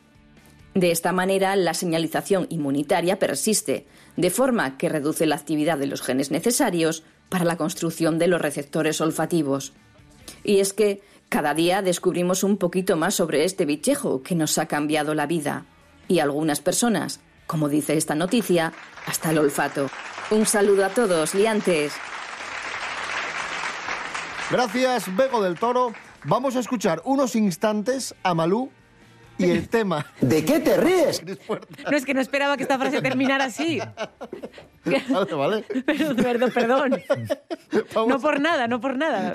De 0.73 0.91
esta 0.91 1.11
manera, 1.11 1.55
la 1.55 1.75
señalización 1.75 2.47
inmunitaria 2.49 3.19
persiste, 3.19 3.85
de 4.17 4.29
forma 4.31 4.77
que 4.77 4.89
reduce 4.89 5.27
la 5.27 5.35
actividad 5.35 5.77
de 5.77 5.87
los 5.87 6.01
genes 6.01 6.31
necesarios 6.31 7.03
para 7.29 7.45
la 7.45 7.57
construcción 7.57 8.17
de 8.17 8.27
los 8.27 8.41
receptores 8.41 8.99
olfativos. 8.99 9.73
Y 10.43 10.59
es 10.59 10.73
que 10.73 11.01
cada 11.27 11.53
día 11.53 11.83
descubrimos 11.83 12.43
un 12.43 12.57
poquito 12.57 12.97
más 12.97 13.13
sobre 13.13 13.45
este 13.45 13.65
bichejo 13.65 14.23
que 14.23 14.35
nos 14.35 14.57
ha 14.57 14.67
cambiado 14.67 15.13
la 15.13 15.27
vida. 15.27 15.65
Y 16.07 16.19
algunas 16.19 16.61
personas, 16.61 17.19
como 17.49 17.67
dice 17.67 17.97
esta 17.97 18.13
noticia, 18.13 18.71
hasta 19.07 19.31
el 19.31 19.39
olfato. 19.39 19.89
Un 20.29 20.45
saludo 20.45 20.85
a 20.85 20.89
todos, 20.89 21.33
liantes. 21.33 21.93
Gracias, 24.51 25.15
Bego 25.15 25.41
del 25.41 25.57
Toro. 25.57 25.91
Vamos 26.25 26.55
a 26.55 26.59
escuchar 26.59 27.01
unos 27.05 27.35
instantes 27.35 28.13
a 28.21 28.35
Malú 28.35 28.69
y 29.39 29.49
el 29.49 29.67
tema. 29.75 30.05
¿De 30.21 30.45
qué 30.45 30.59
te 30.59 30.77
ríes? 30.77 31.23
No 31.89 31.97
es 31.97 32.05
que 32.05 32.13
no 32.13 32.21
esperaba 32.21 32.55
que 32.55 32.63
esta 32.63 32.77
frase 32.77 33.01
terminara 33.01 33.45
así. 33.45 33.79
Vale, 35.09 35.33
vale. 35.35 35.61
Perdón, 35.85 36.51
perdón. 36.51 37.01
No 38.07 38.19
por 38.19 38.39
nada, 38.39 38.67
no 38.67 38.79
por 38.79 38.95
nada. 38.95 39.33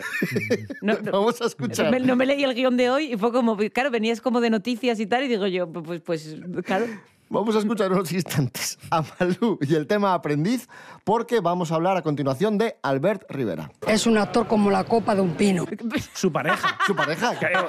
No, 0.83 0.95
no- 1.01 1.13
Vamos 1.13 1.41
a 1.43 1.47
escuchar. 1.47 1.87
No 1.87 1.91
me, 1.93 2.01
no 2.01 2.17
me 2.17 2.27
leí 2.27 2.43
el 2.45 2.55
guion 2.55 2.77
de 2.77 2.91
hoy 2.91 3.13
y 3.13 3.17
fue 3.17 3.31
como, 3.33 3.57
claro, 3.73 3.91
venías 3.91 4.21
como 4.21 4.41
de 4.41 4.51
noticias 4.51 4.99
y 5.01 5.07
tal, 5.07 5.25
y 5.25 5.29
digo 5.29 5.47
yo, 5.49 5.69
pues, 5.71 6.01
pues 6.01 6.37
claro. 6.65 6.87
Vamos 7.35 7.57
a 7.57 7.59
escuchar 7.59 7.91
unos 7.93 8.13
instantes 8.13 8.79
a 8.91 9.03
Malú 9.03 9.59
y 9.61 9.75
el 9.75 9.89
tema 9.89 10.15
aprendiz, 10.15 10.69
porque 11.03 11.41
vamos 11.41 11.73
a 11.73 11.75
hablar 11.75 11.97
a 11.97 12.03
continuación 12.03 12.59
de 12.59 12.77
Albert 12.81 13.25
Rivera. 13.29 13.73
Es 13.89 14.07
un 14.07 14.17
actor 14.19 14.47
como 14.47 14.71
la 14.71 14.85
copa 14.85 15.17
de 15.17 15.21
un 15.21 15.33
pino. 15.35 15.65
Su 16.15 16.31
pareja. 16.31 16.79
Su 16.87 16.95
pareja, 16.95 17.35
claro. 17.37 17.69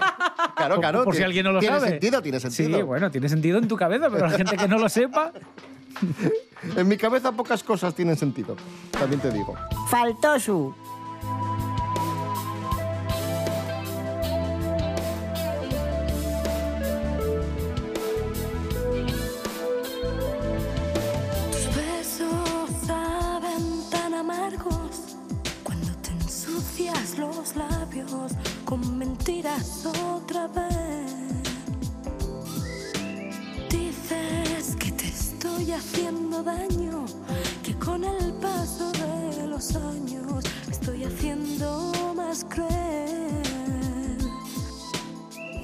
Claro, 0.55 0.79
claro. 0.79 1.03
Por 1.03 1.13
si 1.15 1.17
tiene- 1.17 1.25
alguien 1.25 1.45
no 1.45 1.51
lo 1.53 1.59
tiene 1.59 1.77
sabe. 1.79 1.89
sentido, 1.89 2.21
tiene 2.21 2.39
sentido. 2.39 2.77
Sí, 2.77 2.83
bueno, 2.83 3.09
tiene 3.09 3.27
sentido 3.27 3.57
en 3.57 3.67
tu 3.67 3.75
cabeza, 3.75 4.07
pero 4.11 4.27
la 4.27 4.37
gente 4.37 4.55
que 4.55 4.67
no 4.67 4.77
lo 4.77 4.87
sepa. 4.87 5.31
En 6.75 6.87
mi 6.87 6.97
cabeza 6.97 7.31
pocas 7.31 7.63
cosas 7.63 7.93
tienen 7.93 8.15
sentido, 8.17 8.55
también 8.91 9.21
te 9.21 9.29
digo. 9.31 9.55
Faltó 9.89 10.39
su. 10.39 10.73
Los 27.17 27.55
labios 27.55 28.31
con 28.65 28.97
mentiras 28.97 29.85
otra 29.85 30.47
vez. 30.47 31.13
Dices 33.69 34.75
que 34.77 34.91
te 34.91 35.07
estoy 35.07 35.71
haciendo 35.71 36.43
daño, 36.43 37.05
que 37.63 37.73
con 37.75 38.03
el 38.03 38.33
paso 38.33 38.91
de 38.91 39.47
los 39.47 39.75
años 39.75 40.43
me 40.67 40.73
estoy 40.73 41.03
haciendo 41.05 42.13
más 42.15 42.45
cruel. 42.45 44.17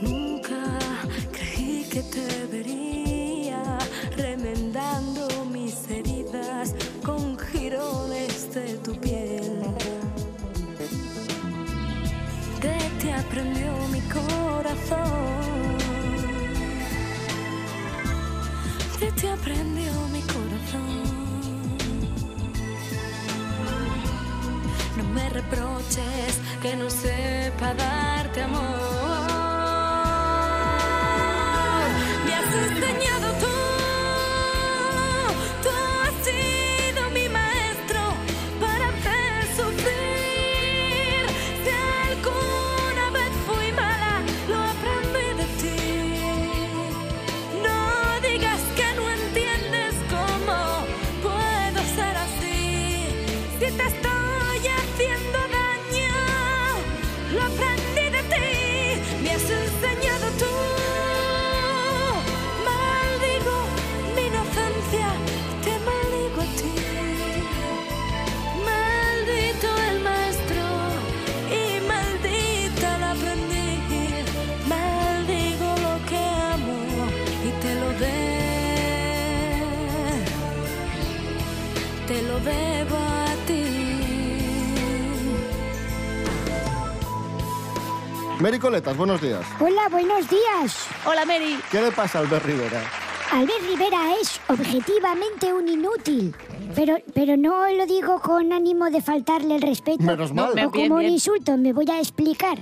Nunca 0.01 0.79
creí 1.31 1.85
que 1.91 2.03
te 2.03 2.45
vería 2.47 3.77
remendando 4.15 5.27
mis 5.51 5.89
heridas 5.89 6.73
con 7.03 7.37
jirones 7.37 8.53
de 8.53 8.77
tu 8.77 8.95
piel. 8.99 9.10
Aprendió 13.21 13.71
mi 13.91 14.01
corazón. 14.01 15.77
De 18.99 19.11
ti 19.13 19.27
aprendió 19.27 19.91
mi 20.11 20.21
corazón. 20.21 21.03
No 24.97 25.03
me 25.15 25.29
reproches 25.29 26.39
que 26.61 26.75
no 26.75 26.89
sepa 26.89 27.73
darte 27.73 28.41
amor. 28.43 29.30
Coletas, 88.61 88.95
buenos 88.95 89.19
días. 89.19 89.43
Hola, 89.59 89.89
buenos 89.89 90.29
días. 90.29 90.87
Hola, 91.05 91.25
Mary. 91.25 91.57
¿Qué 91.71 91.81
le 91.81 91.91
pasa 91.91 92.19
a 92.19 92.21
Albert 92.21 92.45
Rivera? 92.45 92.83
Albert 93.31 93.61
Rivera 93.67 94.13
es 94.21 94.39
objetivamente 94.49 95.51
un 95.51 95.67
inútil. 95.67 96.35
Pero, 96.75 96.97
pero 97.15 97.37
no 97.37 97.67
lo 97.69 97.87
digo 97.87 98.19
con 98.21 98.53
ánimo 98.53 98.91
de 98.91 99.01
faltarle 99.01 99.55
el 99.55 99.61
respeto. 99.63 100.03
Menos 100.03 100.31
mal. 100.31 100.51
O 100.51 100.53
Bien, 100.53 100.69
como 100.69 100.95
un 100.95 101.05
insulto, 101.05 101.57
me 101.57 101.73
voy 101.73 101.89
a 101.89 101.97
explicar. 101.97 102.59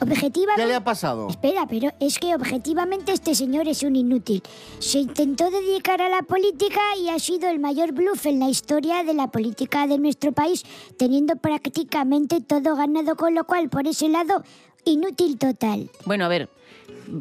Objetivamente... 0.00 0.62
¿Qué 0.62 0.68
le 0.68 0.74
ha 0.76 0.84
pasado? 0.84 1.28
Espera, 1.28 1.66
pero 1.66 1.90
es 1.98 2.18
que 2.18 2.34
objetivamente 2.34 3.12
este 3.12 3.34
señor 3.34 3.66
es 3.68 3.82
un 3.82 3.96
inútil. 3.96 4.42
Se 4.78 4.98
intentó 4.98 5.50
dedicar 5.50 6.00
a 6.02 6.08
la 6.08 6.22
política 6.22 6.80
y 7.00 7.08
ha 7.08 7.18
sido 7.18 7.48
el 7.48 7.58
mayor 7.58 7.92
bluff 7.92 8.26
en 8.26 8.38
la 8.38 8.48
historia 8.48 9.02
de 9.02 9.14
la 9.14 9.28
política 9.28 9.86
de 9.86 9.98
nuestro 9.98 10.32
país, 10.32 10.62
teniendo 10.98 11.36
prácticamente 11.36 12.40
todo 12.40 12.76
ganado, 12.76 13.16
con 13.16 13.34
lo 13.34 13.44
cual, 13.44 13.68
por 13.70 13.88
ese 13.88 14.08
lado, 14.08 14.44
inútil 14.90 15.38
total. 15.38 15.90
Bueno, 16.04 16.24
a 16.24 16.28
ver, 16.28 16.48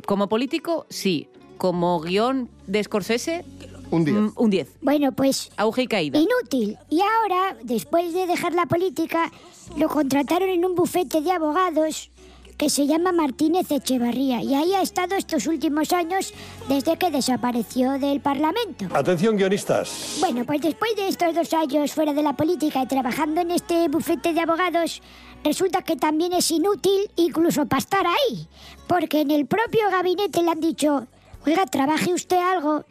como 0.06 0.28
político, 0.30 0.86
sí. 0.90 1.28
Como 1.58 2.00
guion 2.02 2.50
de 2.68 2.84
Scorsese, 2.84 3.44
un 3.90 4.06
10. 4.06 4.18
un 4.36 4.50
10. 4.50 4.68
Bueno, 4.82 5.12
pues... 5.12 5.50
Auge 5.58 5.84
y 5.84 5.88
caída. 5.88 6.20
Inútil. 6.20 6.78
Y 6.90 7.02
ahora, 7.02 7.58
después 7.64 8.14
de 8.14 8.28
dejar 8.28 8.54
la 8.54 8.68
política, 8.68 9.32
lo 9.76 9.90
contrataron 9.90 10.50
en 10.50 10.66
un 10.66 10.76
bufete 10.76 11.22
de 11.22 11.32
abogados 11.32 12.12
que 12.58 12.70
se 12.70 12.88
llama 12.88 13.12
Martínez 13.12 13.70
Echevarría. 13.72 14.42
Y 14.42 14.56
ahí 14.56 14.74
ha 14.74 14.82
estado 14.82 15.16
estos 15.16 15.46
últimos 15.46 15.94
años 15.94 16.34
desde 16.68 16.98
que 16.98 17.12
desapareció 17.12 18.00
del 18.00 18.20
Parlamento. 18.20 18.88
Atención, 18.94 19.38
guionistas. 19.38 20.18
Bueno, 20.20 20.44
pues 20.44 20.62
después 20.62 20.96
de 20.96 21.08
estos 21.08 21.36
dos 21.36 21.54
años 21.54 21.94
fuera 21.94 22.14
de 22.14 22.24
la 22.24 22.34
política 22.34 22.82
y 22.82 22.88
trabajando 22.88 23.42
en 23.42 23.52
este 23.52 23.88
bufete 23.90 24.34
de 24.34 24.42
abogados, 24.42 25.02
resulta 25.44 25.82
que 25.82 25.96
también 25.96 26.34
es 26.34 26.52
inútil 26.52 27.10
incluso 27.16 27.66
para 27.66 27.80
estar 27.80 28.06
ahí. 28.06 28.48
Porque 28.88 29.22
en 29.22 29.32
el 29.32 29.46
propio 29.46 29.90
gabinete 29.90 30.42
le 30.42 30.52
han 30.52 30.60
dicho, 30.60 31.08
oiga, 31.46 31.66
trabaje 31.66 32.14
usted 32.14 32.38
algo, 32.38 32.86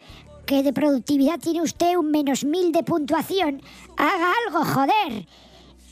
que 0.46 0.62
de 0.62 0.72
productividad 0.72 1.40
tiene 1.40 1.62
usted 1.62 1.96
un 1.96 2.10
menos 2.10 2.44
mil 2.44 2.72
de 2.72 2.82
puntuación, 2.82 3.60
haga 3.96 4.32
algo, 4.46 4.64
joder. 4.64 5.26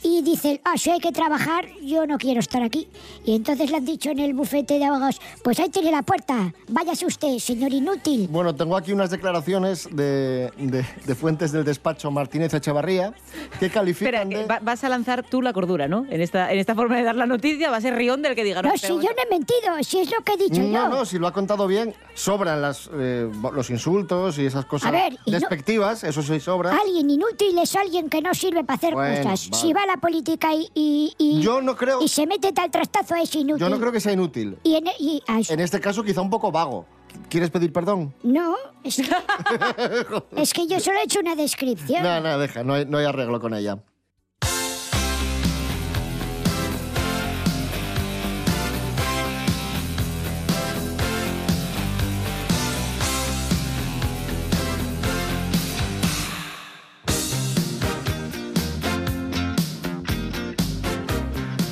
Y 0.03 0.21
dice, 0.21 0.61
ah, 0.63 0.77
si 0.77 0.91
hay 0.91 0.99
que 0.99 1.11
trabajar, 1.11 1.65
yo 1.83 2.05
no 2.05 2.17
quiero 2.19 2.39
estar 2.39 2.61
aquí. 2.61 2.87
Y 3.25 3.35
entonces 3.35 3.71
le 3.71 3.77
han 3.77 3.85
dicho 3.85 4.11
en 4.11 4.19
el 4.19 4.33
bufete 4.35 4.77
de 4.77 4.85
abogados, 4.85 5.19
pues 5.43 5.59
ahí 5.59 5.69
tiene 5.69 5.89
la 5.91 6.03
puerta, 6.03 6.53
váyase 6.67 7.07
usted, 7.07 7.39
señor 7.39 7.73
inútil. 7.73 8.27
Bueno, 8.29 8.53
tengo 8.55 8.77
aquí 8.77 8.91
unas 8.91 9.09
declaraciones 9.09 9.87
de, 9.91 10.51
de- 10.57 10.85
de 11.05 11.15
fuentes 11.15 11.51
del 11.51 11.63
despacho 11.63 12.11
Martínez 12.11 12.53
Echevarría 12.53 13.13
que 13.59 13.71
califican 13.71 14.31
Espera, 14.31 14.41
de... 14.43 14.45
va- 14.47 14.59
vas 14.61 14.83
a 14.83 14.89
lanzar 14.89 15.23
tú 15.23 15.41
la 15.41 15.53
cordura, 15.53 15.87
¿no? 15.87 16.05
En 16.09 16.21
esta, 16.21 16.51
en 16.53 16.59
esta 16.59 16.75
forma 16.75 16.97
de 16.97 17.03
dar 17.03 17.15
la 17.15 17.25
noticia 17.25 17.71
va 17.71 17.77
a 17.77 17.81
ser 17.81 17.95
Rión 17.95 18.21
del 18.21 18.35
que 18.35 18.43
diga, 18.43 18.61
no, 18.61 18.69
No, 18.69 18.77
si 18.77 18.87
yo 18.89 18.97
no 19.01 19.23
he 19.25 19.29
mentido, 19.29 19.71
si 19.81 19.99
es 20.01 20.11
lo 20.11 20.23
que 20.23 20.33
he 20.33 20.37
dicho 20.37 20.61
No, 20.61 20.67
yo. 20.71 20.89
no, 20.89 21.05
si 21.05 21.17
lo 21.17 21.25
ha 21.25 21.33
contado 21.33 21.65
bien, 21.65 21.95
sobran 22.13 22.61
las, 22.61 22.91
eh, 22.93 23.27
los 23.53 23.69
insultos 23.71 24.37
y 24.37 24.45
esas 24.45 24.65
cosas 24.65 24.89
A 24.89 24.91
ver, 24.91 25.17
y 25.25 25.31
no- 25.31 25.39
despectivas, 25.39 26.03
eso 26.03 26.21
sí 26.21 26.39
sobra. 26.39 26.77
Alguien 26.79 27.09
inútil 27.09 27.57
es 27.57 27.75
alguien 27.75 28.07
que 28.07 28.21
no 28.21 28.35
sirve 28.35 28.63
para 28.63 28.77
hacer 28.77 28.93
Bueno, 28.93 29.23
cosas. 29.23 29.49
vale. 29.49 29.61
Si 29.63 29.73
va 29.73 29.81
a 29.81 29.85
la 29.87 29.94
política 29.97 30.53
y, 30.53 30.69
y, 30.73 31.13
y- 31.17 31.41
Yo 31.41 31.61
no 31.61 31.75
creo- 31.75 32.01
y 32.01 32.07
se 32.07 32.25
mete 32.27 32.51
tal 32.53 32.69
trastazo 32.71 33.15
es 33.15 33.33
inútil. 33.35 33.59
Yo 33.59 33.69
no 33.69 33.79
creo 33.79 33.91
que 33.91 33.99
sea 33.99 34.13
inútil. 34.13 34.57
Y 34.63 34.75
en, 34.75 34.85
y- 34.99 35.21
ah, 35.27 35.39
En 35.49 35.59
este 35.59 35.79
caso 35.79 36.03
quizá 36.03 36.21
un 36.21 36.29
poco 36.29 36.51
vago. 36.51 36.85
¿Quieres 37.29 37.49
pedir 37.49 37.71
perdón? 37.71 38.13
no, 38.23 38.55
es 38.83 38.97
que, 38.97 39.03
es 40.41 40.53
que 40.53 40.67
yo 40.67 40.79
solo 40.81 40.97
he 40.99 41.03
hecho 41.03 41.19
una 41.21 41.35
descripción. 41.35 42.03
No, 42.03 42.19
no, 42.19 42.37
deja, 42.37 42.63
no 42.63 42.73
hay, 42.73 42.85
no 42.85 42.97
hay 42.97 43.05
arreglo 43.05 43.39
con 43.39 43.53
ella. 43.53 43.79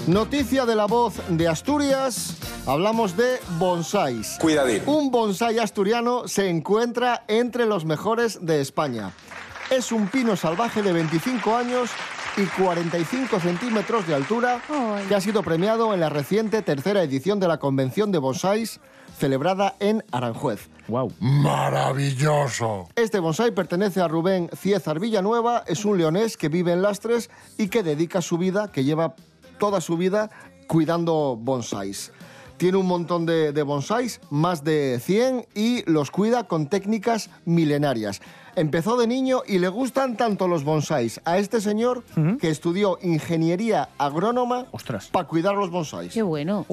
Noticia 0.07 0.65
de 0.65 0.75
la 0.75 0.85
voz 0.85 1.13
de 1.29 1.47
Asturias. 1.47 2.35
Hablamos 2.67 3.15
de 3.15 3.39
bonsáis. 3.57 4.37
Cuidadín. 4.41 4.83
Un 4.85 5.11
bonsái 5.11 5.59
asturiano 5.59 6.27
se 6.27 6.49
encuentra 6.49 7.23
entre 7.29 7.65
los 7.65 7.85
mejores 7.85 8.45
de 8.45 8.59
España. 8.59 9.13
Es 9.71 9.93
un 9.93 10.09
pino 10.09 10.35
salvaje 10.35 10.81
de 10.81 10.91
25 10.91 11.55
años 11.55 11.89
y 12.35 12.43
45 12.61 13.39
centímetros 13.39 14.05
de 14.05 14.15
altura 14.15 14.61
que 15.07 15.15
ha 15.15 15.21
sido 15.21 15.41
premiado 15.41 15.93
en 15.93 16.01
la 16.01 16.09
reciente 16.09 16.61
tercera 16.61 17.01
edición 17.01 17.39
de 17.39 17.47
la 17.47 17.59
Convención 17.59 18.11
de 18.11 18.17
Bonsáis 18.17 18.81
celebrada 19.17 19.75
en 19.79 20.03
Aranjuez. 20.11 20.67
Wow. 20.89 21.13
Maravilloso. 21.21 22.89
Este 22.97 23.19
bonsái 23.19 23.51
pertenece 23.51 24.01
a 24.01 24.09
Rubén 24.09 24.49
Ciezar 24.53 24.99
Villanueva, 24.99 25.63
es 25.65 25.85
un 25.85 25.97
leonés 25.97 26.35
que 26.35 26.49
vive 26.49 26.73
en 26.73 26.81
Lastres 26.81 27.29
y 27.57 27.69
que 27.69 27.83
dedica 27.83 28.21
su 28.21 28.37
vida, 28.37 28.69
que 28.69 28.83
lleva 28.83 29.15
toda 29.57 29.81
su 29.81 29.97
vida 29.97 30.29
cuidando 30.67 31.37
bonsáis. 31.39 32.11
Tiene 32.57 32.77
un 32.77 32.85
montón 32.85 33.25
de, 33.25 33.51
de 33.51 33.63
bonsáis, 33.63 34.21
más 34.29 34.63
de 34.63 34.99
100, 35.03 35.47
y 35.55 35.89
los 35.89 36.11
cuida 36.11 36.43
con 36.45 36.67
técnicas 36.67 37.29
milenarias. 37.45 38.21
Empezó 38.55 38.95
de 38.95 39.07
niño 39.07 39.41
y 39.47 39.57
le 39.57 39.67
gustan 39.67 40.15
tanto 40.15 40.47
los 40.47 40.63
bonsáis 40.63 41.19
a 41.25 41.39
este 41.39 41.59
señor 41.59 42.03
que 42.39 42.49
estudió 42.49 42.99
ingeniería 43.01 43.89
agrónoma 43.97 44.67
para 45.11 45.27
cuidar 45.27 45.55
los 45.55 45.71
bonsáis. 45.71 46.13
Qué 46.13 46.21
bueno. 46.21 46.63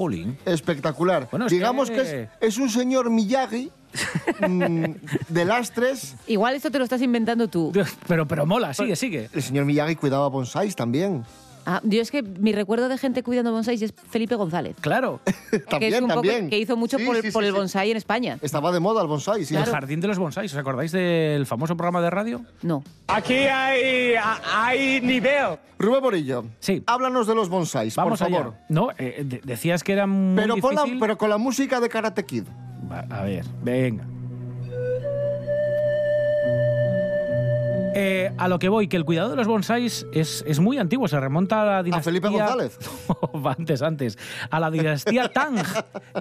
Espectacular. 0.45 1.27
Bueno, 1.31 1.47
es 1.47 1.51
Digamos 1.51 1.89
que- 1.89 1.95
que, 1.95 2.21
es, 2.23 2.29
es 2.39 2.57
un 2.59 2.69
señor 2.69 3.09
Miyagi 3.09 3.71
mm, 4.47 4.83
de 5.27 5.45
Lastres. 5.45 6.15
Igual 6.27 6.55
esto 6.55 6.69
te 6.69 6.77
lo 6.77 6.83
estás 6.83 7.01
inventando 7.01 7.47
tú. 7.47 7.73
Pero, 8.07 8.27
pero 8.27 8.45
mola, 8.45 8.73
sigue, 8.75 8.95
sigue. 8.95 9.29
El 9.33 9.41
señor 9.41 9.65
Miyagi 9.65 9.95
cuidaba 9.95 10.27
bonsáis 10.29 10.75
también. 10.75 11.25
Ah, 11.65 11.81
yo 11.83 12.01
es 12.01 12.11
que 12.11 12.23
mi 12.23 12.53
recuerdo 12.53 12.89
de 12.89 12.97
gente 12.97 13.23
cuidando 13.23 13.51
bonsáis 13.51 13.81
es 13.81 13.93
Felipe 14.09 14.35
González. 14.35 14.75
Claro. 14.81 15.19
que 15.79 15.87
es 15.87 16.01
un 16.01 16.07
poco- 16.07 16.21
que 16.21 16.57
hizo 16.57 16.75
mucho 16.77 16.97
Sí, 16.97 17.05
por, 17.05 17.15
el- 17.15 17.21
sí, 17.21 17.31
por 17.31 17.43
sí, 17.43 17.47
el 17.47 17.53
sí. 17.53 17.59
bonsái 17.59 17.91
en 17.91 17.97
España. 17.97 18.39
Estaba 18.41 18.71
de 18.71 18.79
moda 18.79 19.01
el 19.01 19.07
bonsái, 19.07 19.45
sí. 19.45 19.55
El 19.55 19.65
jardín 19.65 19.99
de 20.01 20.07
los 20.07 20.17
bonsáis. 20.17 20.51
¿Os 20.53 20.57
acordáis 20.59 20.91
del 20.91 21.45
famoso 21.45 21.75
programa 21.77 22.01
de 22.01 22.09
radio? 22.09 22.41
No. 22.61 22.83
Aquí 23.07 23.33
hay, 23.35 24.13
hay 24.53 25.01
nivel. 25.01 25.57
Rubén 25.79 26.01
Morillo, 26.03 26.45
sí. 26.59 26.83
háblanos 26.85 27.25
de 27.27 27.35
los 27.35 27.49
bonsáis, 27.49 27.95
Vamos 27.95 28.19
por 28.19 28.27
allá. 28.27 28.37
favor. 28.37 28.53
No, 28.69 28.89
eh, 28.97 29.23
de- 29.25 29.41
decías 29.43 29.83
que 29.83 29.93
era 29.93 30.05
muy 30.07 30.35
Pero, 30.41 30.57
pon 30.57 30.75
la- 30.75 30.85
pero 30.99 31.17
con 31.17 31.29
la 31.29 31.37
música 31.37 31.79
de 31.79 31.89
Karate 31.89 32.23
Kid. 32.25 32.43
Va, 32.91 33.05
A 33.09 33.23
ver, 33.23 33.45
venga. 33.63 34.05
Eh, 37.93 38.31
a 38.37 38.47
lo 38.47 38.57
que 38.57 38.69
voy, 38.69 38.87
que 38.87 38.95
el 38.95 39.03
cuidado 39.03 39.29
de 39.29 39.35
los 39.35 39.47
bonsáis 39.47 40.05
es, 40.13 40.45
es 40.47 40.59
muy 40.59 40.77
antiguo, 40.77 41.07
se 41.09 41.19
remonta 41.19 41.61
a 41.61 41.65
la 41.65 41.83
dinastía... 41.83 42.03
Felipe 42.03 42.29
González? 42.29 42.77
No, 43.33 43.49
antes, 43.49 43.81
antes. 43.81 44.17
A 44.49 44.59
la 44.59 44.71
dinastía 44.71 45.29
Tang, 45.29 45.57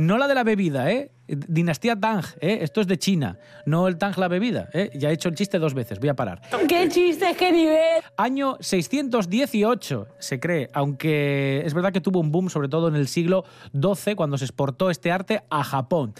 no 0.00 0.18
la 0.18 0.26
de 0.26 0.35
la 0.35 0.42
bebida, 0.42 0.90
¿eh? 0.90 1.12
Dinastía 1.26 1.98
Tang, 1.98 2.24
¿eh? 2.40 2.59
Esto 2.62 2.80
es 2.80 2.87
de 2.87 2.98
China, 2.98 3.38
no 3.66 3.87
el 3.87 3.98
Tang 3.98 4.16
la 4.18 4.28
bebida, 4.28 4.68
¿eh? 4.72 4.90
Ya 4.94 5.11
he 5.11 5.12
hecho 5.12 5.28
el 5.28 5.35
chiste 5.35 5.59
dos 5.59 5.74
veces, 5.74 6.00
voy 6.00 6.09
a 6.09 6.14
parar. 6.14 6.40
¡Qué 6.68 6.88
chiste, 6.88 7.35
qué 7.38 7.52
nivel! 7.52 8.02
Año 8.16 8.56
618, 8.61 10.09
se 10.18 10.40
cree, 10.40 10.70
aunque 10.72 11.62
es 11.64 11.74
verdad 11.74 11.92
que 11.92 12.00
tuvo 12.00 12.20
un 12.20 12.33
boom 12.33 12.50
sobre 12.50 12.68
todo 12.68 12.88
en 12.88 12.96
el 12.96 13.06
siglo 13.06 13.44
XII 13.72 14.16
cuando 14.16 14.38
se 14.38 14.44
exportó 14.44 14.90
este 14.90 15.12
arte 15.12 15.42
a 15.50 15.62
Japón. 15.62 16.14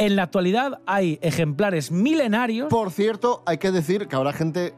En 0.00 0.16
la 0.16 0.22
actualidad 0.22 0.80
hay 0.86 1.18
ejemplares 1.20 1.90
milenarios. 1.90 2.68
Por 2.68 2.90
cierto, 2.90 3.42
hay 3.44 3.58
que 3.58 3.70
decir 3.70 4.08
que 4.08 4.16
habrá 4.16 4.32
gente, 4.32 4.72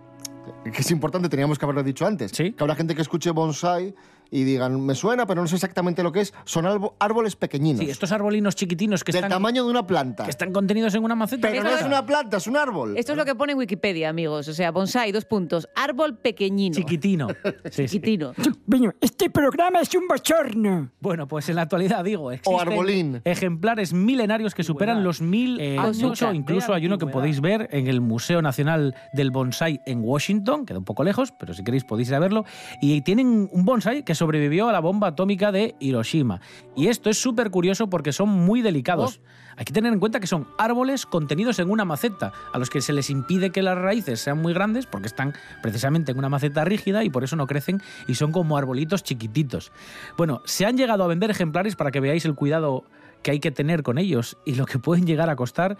que 0.71 0.81
es 0.81 0.91
importante, 0.91 1.29
teníamos 1.29 1.59
que 1.59 1.65
haberlo 1.65 1.83
dicho 1.83 2.07
antes, 2.07 2.33
que 2.33 2.55
habrá 2.59 2.75
gente 2.75 2.95
que 2.95 3.03
escuche 3.03 3.31
bonsai 3.31 3.95
y 4.33 4.45
digan, 4.45 4.81
me 4.85 4.95
suena, 4.95 5.27
pero 5.27 5.43
no 5.43 5.47
sé 5.47 5.57
exactamente 5.57 6.03
lo 6.03 6.11
que 6.11 6.23
es. 6.23 6.33
Son 6.45 6.67
árboles 6.99 7.37
pequeñinos. 7.37 7.85
Sí, 7.85 7.91
estos 7.91 8.11
arbolinos 8.13 8.57
chiquitinos 8.57 9.05
que 9.05 9.13
Del 9.13 9.19
están, 9.25 9.31
tamaño 9.31 9.65
de 9.65 9.71
una 9.71 9.87
planta. 9.87 10.25
que 10.25 10.31
están 10.31 10.53
contenidos 10.53 10.95
en 10.95 11.05
una 11.05 11.15
maceta. 11.15 11.51
Pero 11.51 11.63
no 11.63 11.71
es 11.71 11.85
una 11.85 12.05
planta, 12.07 12.39
es 12.39 12.47
un 12.47 12.57
árbol. 12.57 12.97
Esto 12.97 13.13
es 13.13 13.19
lo 13.19 13.27
que 13.27 13.35
pone 13.35 13.53
en 13.53 13.59
Wikipedia, 13.59 14.09
amigos. 14.09 14.49
O 14.49 14.55
sea, 14.55 14.71
bonsái, 14.71 15.13
dos 15.13 15.27
puntos. 15.27 15.69
Árbol 15.77 16.17
pequeñino. 16.17 16.75
Chiquitino. 16.75 17.29
Chiquitino. 17.71 18.33
Bueno, 18.65 18.95
este 19.03 19.29
programa 19.29 19.81
es 19.81 19.95
un 19.95 20.09
bochorno. 20.09 20.91
Bueno, 21.01 21.29
pues 21.29 21.51
en 21.51 21.57
la 21.57 21.63
actualidad 21.63 22.03
digo, 22.03 22.33
existen 22.33 22.69
arbolín. 22.69 23.21
ejemplares 23.25 23.93
milenarios 23.93 24.55
que 24.55 24.65
superan 24.65 25.05
los 25.05 25.21
mil 25.21 25.61
eh, 25.61 25.77
años. 25.79 26.23
o 26.23 26.33
Incluso 26.33 26.73
hay 26.73 26.87
uno 26.87 26.97
que 26.97 27.07
podéis 27.07 27.43
ver 27.43 27.69
en 27.71 27.87
el 27.87 28.01
Museo 28.01 28.41
Nacional 28.41 28.95
del 29.13 29.31
Bonsai 29.31 29.83
en 29.85 30.01
Washington, 30.03 30.65
queda 30.65 30.79
un 30.79 30.87
poco 30.87 31.05
lejos, 31.05 31.33
pero 31.39 31.53
si 31.53 31.63
queréis 31.63 31.85
podéis 31.85 32.09
ir 32.09 32.15
a 32.15 32.19
verlo. 32.19 32.47
Y 32.81 33.03
tienen 33.03 33.51
un 33.53 33.65
bonsai 33.67 34.05
que 34.05 34.15
sobrevivió 34.23 34.69
a 34.69 34.73
la 34.73 34.79
bomba 34.79 35.09
atómica 35.09 35.51
de 35.51 35.75
Hiroshima. 35.81 36.41
Y 36.77 36.87
esto 36.87 37.11
es 37.11 37.21
súper 37.21 37.51
curioso 37.51 37.91
porque 37.91 38.13
son 38.13 38.29
muy 38.29 38.63
delicados. 38.63 39.21
Hay 39.57 39.65
que 39.65 39.73
tener 39.73 39.93
en 39.93 39.99
cuenta 39.99 40.21
que 40.21 40.29
son 40.29 40.47
árboles 40.59 41.07
contenidos 41.07 41.59
en 41.59 41.69
una 41.69 41.85
maceta, 41.85 42.33
a 42.53 42.59
los 42.61 42.71
que 42.71 42.81
se 42.81 42.93
les 42.93 43.11
impide 43.11 43.51
que 43.51 43.63
las 43.63 43.77
raíces 43.77 44.21
sean 44.21 44.41
muy 44.41 44.55
grandes 44.55 44.87
porque 44.87 45.09
están 45.09 45.35
precisamente 45.61 46.13
en 46.13 46.19
una 46.19 46.29
maceta 46.29 46.65
rígida 46.65 47.03
y 47.03 47.11
por 47.11 47.25
eso 47.25 47.35
no 47.35 47.49
crecen 47.49 47.83
y 48.07 48.15
son 48.15 48.31
como 48.31 48.57
arbolitos 48.57 49.03
chiquititos. 49.03 49.73
Bueno, 50.17 50.41
se 50.45 50.67
han 50.67 50.77
llegado 50.77 51.03
a 51.03 51.09
vender 51.09 51.33
ejemplares 51.33 51.75
para 51.75 51.91
que 51.91 51.99
veáis 51.99 52.25
el 52.25 52.37
cuidado 52.37 52.85
que 53.23 53.31
hay 53.31 53.41
que 53.41 53.51
tener 53.51 53.83
con 53.83 53.99
ellos 53.99 54.37
y 54.45 54.55
lo 54.55 54.67
que 54.67 54.79
pueden 54.79 55.07
llegar 55.07 55.31
a 55.31 55.37
costar 55.37 55.79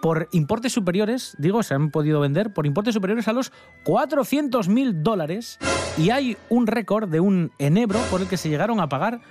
por 0.00 0.28
importes 0.32 0.72
superiores, 0.72 1.34
digo, 1.38 1.62
se 1.62 1.74
han 1.74 1.90
podido 1.90 2.20
vender 2.20 2.52
por 2.52 2.66
importes 2.66 2.94
superiores 2.94 3.26
a 3.28 3.32
los 3.32 3.52
400.000 3.84 5.02
dólares 5.02 5.58
y 5.96 6.10
hay 6.10 6.36
un 6.50 6.66
récord 6.66 7.08
de 7.08 7.20
un 7.20 7.52
enebro 7.58 7.98
por 8.10 8.20
el 8.20 8.28
que 8.28 8.36
se 8.36 8.50
llegaron 8.50 8.80
a 8.80 8.88
pagar 8.88 9.22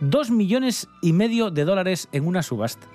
2 0.00 0.30
millones 0.30 0.88
y 1.02 1.12
medio 1.12 1.50
de 1.50 1.64
dólares 1.64 2.08
en 2.12 2.26
una 2.26 2.42
subasta, 2.42 2.86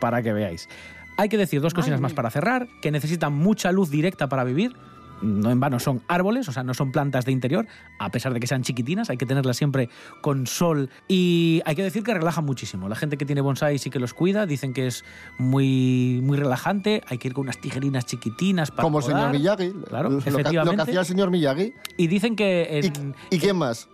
para 0.00 0.22
que 0.22 0.32
veáis. 0.32 0.68
Hay 1.16 1.28
que 1.28 1.38
decir 1.38 1.60
dos 1.60 1.74
cositas 1.74 2.00
más 2.00 2.12
para 2.12 2.30
cerrar, 2.30 2.66
que 2.82 2.90
necesitan 2.90 3.34
mucha 3.34 3.72
luz 3.72 3.90
directa 3.90 4.28
para 4.28 4.42
vivir, 4.42 4.74
no 5.22 5.50
en 5.50 5.60
vano 5.60 5.78
son 5.80 6.02
árboles, 6.08 6.48
o 6.48 6.52
sea, 6.52 6.62
no 6.62 6.74
son 6.74 6.92
plantas 6.92 7.24
de 7.24 7.32
interior, 7.32 7.66
a 7.98 8.10
pesar 8.10 8.32
de 8.34 8.40
que 8.40 8.46
sean 8.46 8.62
chiquitinas, 8.62 9.10
hay 9.10 9.16
que 9.16 9.26
tenerlas 9.26 9.56
siempre 9.56 9.88
con 10.22 10.46
sol 10.46 10.90
y 11.08 11.60
hay 11.64 11.74
que 11.74 11.82
decir 11.82 12.02
que 12.02 12.14
relajan 12.14 12.44
muchísimo. 12.44 12.88
La 12.88 12.96
gente 12.96 13.16
que 13.16 13.26
tiene 13.26 13.40
bonsai 13.40 13.76
y 13.76 13.90
que 13.90 13.98
los 14.00 14.14
cuida 14.14 14.46
dicen 14.46 14.72
que 14.72 14.86
es 14.86 15.04
muy, 15.38 16.20
muy 16.22 16.36
relajante, 16.38 17.02
hay 17.08 17.18
que 17.18 17.28
ir 17.28 17.34
con 17.34 17.42
unas 17.42 17.60
tijerinas 17.60 18.06
chiquitinas 18.06 18.70
para 18.70 18.82
Como 18.82 18.98
el 18.98 19.04
señor. 19.04 19.30
Miyagi. 19.32 19.72
Claro, 19.88 20.10
lo, 20.10 20.18
que- 20.18 20.30
lo 20.30 20.36
que 20.36 20.40
efectivamente. 20.42 20.82
hacía 20.82 21.00
el 21.00 21.06
señor 21.06 21.30
Miyagi. 21.30 21.72
Y 21.96 22.06
dicen 22.06 22.36
que... 22.36 22.78
en- 22.78 23.14
¿Y 23.30 23.38
quién 23.38 23.56
más? 23.56 23.88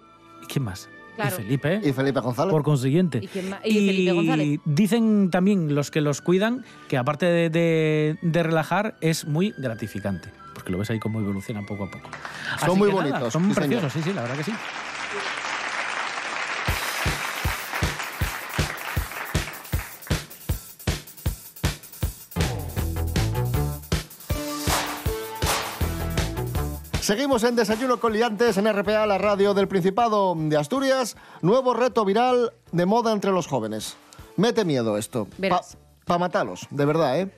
¿Quién 0.49 0.65
más? 0.65 0.89
Claro. 1.17 1.37
Y 1.39 1.43
Felipe. 1.45 1.81
Y 1.83 1.93
Felipe 1.93 2.21
González. 2.21 2.53
Por 2.53 2.63
consiguiente. 2.63 3.21
¿Y 3.23 3.27
quién 3.27 3.49
ma- 3.51 3.61
y 3.65 3.87
Felipe 3.87 4.13
González? 4.13 4.61
dicen 4.67 5.31
también 5.31 5.75
los 5.75 5.91
que 5.91 6.03
los 6.03 6.21
cuidan 6.21 6.65
que 6.89 6.99
aparte 6.99 7.25
de, 7.27 7.49
de- 7.51 8.19
de 8.21 8.43
relajar 8.43 8.97
es 9.01 9.27
muy 9.27 9.55
gratificante. 9.57 10.31
Porque 10.67 10.73
lo 10.73 10.79
ves 10.79 10.91
ahí 10.91 10.99
cómo 10.99 11.21
evoluciona 11.21 11.63
poco 11.63 11.85
a 11.85 11.89
poco. 11.89 12.09
Son 12.59 12.71
Así 12.71 12.77
muy 12.77 12.89
que 12.89 12.97
nada, 12.97 13.09
bonitos, 13.11 13.33
son 13.33 13.43
sí, 13.45 13.55
señor. 13.55 13.69
preciosos, 13.69 13.93
sí, 13.93 14.03
sí, 14.03 14.13
la 14.13 14.23
verdad 14.23 14.37
que 14.37 14.43
sí. 14.43 14.53
Seguimos 27.01 27.45
en 27.45 27.55
Desayuno 27.55 28.01
con 28.01 28.13
Liantes 28.13 28.57
en 28.57 28.67
RPA, 28.67 29.07
la 29.07 29.19
radio 29.19 29.55
del 29.55 29.69
Principado 29.69 30.35
de 30.37 30.57
Asturias. 30.57 31.17
Nuevo 31.43 31.75
reto 31.75 32.05
viral 32.05 32.53
de 32.73 32.87
moda 32.87 33.13
entre 33.13 33.31
los 33.31 33.47
jóvenes. 33.47 33.97
Mete 34.37 34.65
miedo 34.65 34.99
esto. 34.99 35.29
Verás. 35.39 35.79
Para 36.05 36.19
matarlos, 36.19 36.67
de 36.71 36.85
verdad, 36.85 37.21
¿eh? 37.21 37.31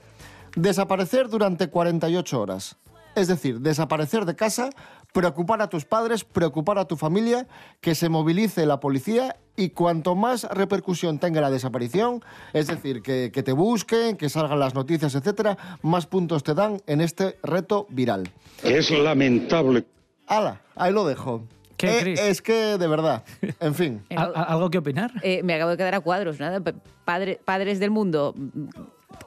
Desaparecer 0.57 1.29
durante 1.29 1.69
48 1.69 2.41
horas. 2.41 2.79
Es 3.19 3.29
decir, 3.29 3.61
desaparecer 3.61 4.25
de 4.25 4.37
casa, 4.37 4.71
preocupar 5.13 5.61
a 5.63 5.69
tus 5.69 5.85
padres, 5.85 6.25
preocupar 6.25 6.79
a 6.79 6.85
tu 6.87 6.97
familia, 6.97 7.47
que 7.81 7.95
se 7.95 8.09
movilice 8.09 8.65
la 8.67 8.79
policía 8.81 9.37
y 9.57 9.71
cuanto 9.71 10.15
más 10.15 10.45
repercusión 10.45 11.19
tenga 11.19 11.41
la 11.41 11.51
desaparición, 11.51 12.23
es 12.53 12.69
decir, 12.69 13.03
que, 13.03 13.31
que 13.33 13.43
te 13.43 13.53
busquen, 13.53 14.17
que 14.17 14.29
salgan 14.29 14.61
las 14.61 14.75
noticias, 14.75 15.15
etcétera, 15.15 15.57
más 15.83 16.07
puntos 16.07 16.45
te 16.45 16.55
dan 16.55 16.81
en 16.87 17.01
este 17.01 17.37
reto 17.43 17.87
viral. 17.91 18.31
Es 18.63 18.91
lamentable. 18.91 19.85
¡Hala! 20.29 20.61
Ahí 20.77 20.93
lo 20.93 21.05
dejo. 21.07 21.45
¿Qué, 21.77 21.99
Eh, 22.01 22.15
es 22.31 22.43
que, 22.43 22.77
de 22.79 22.87
verdad, 22.89 23.25
en 23.61 23.75
fin. 23.75 24.05
¿Al- 24.11 24.33
al- 24.35 24.45
¿Algo 24.49 24.71
que 24.71 24.79
opinar? 24.79 25.11
Eh, 25.23 25.43
me 25.43 25.55
acabo 25.55 25.71
de 25.73 25.77
quedar 25.77 25.95
a 25.95 26.01
cuadros, 26.01 26.39
nada. 26.39 26.61
Pa- 26.61 26.75
padre- 27.05 27.41
padres 27.45 27.81
del 27.81 27.91
mundo, 27.91 28.35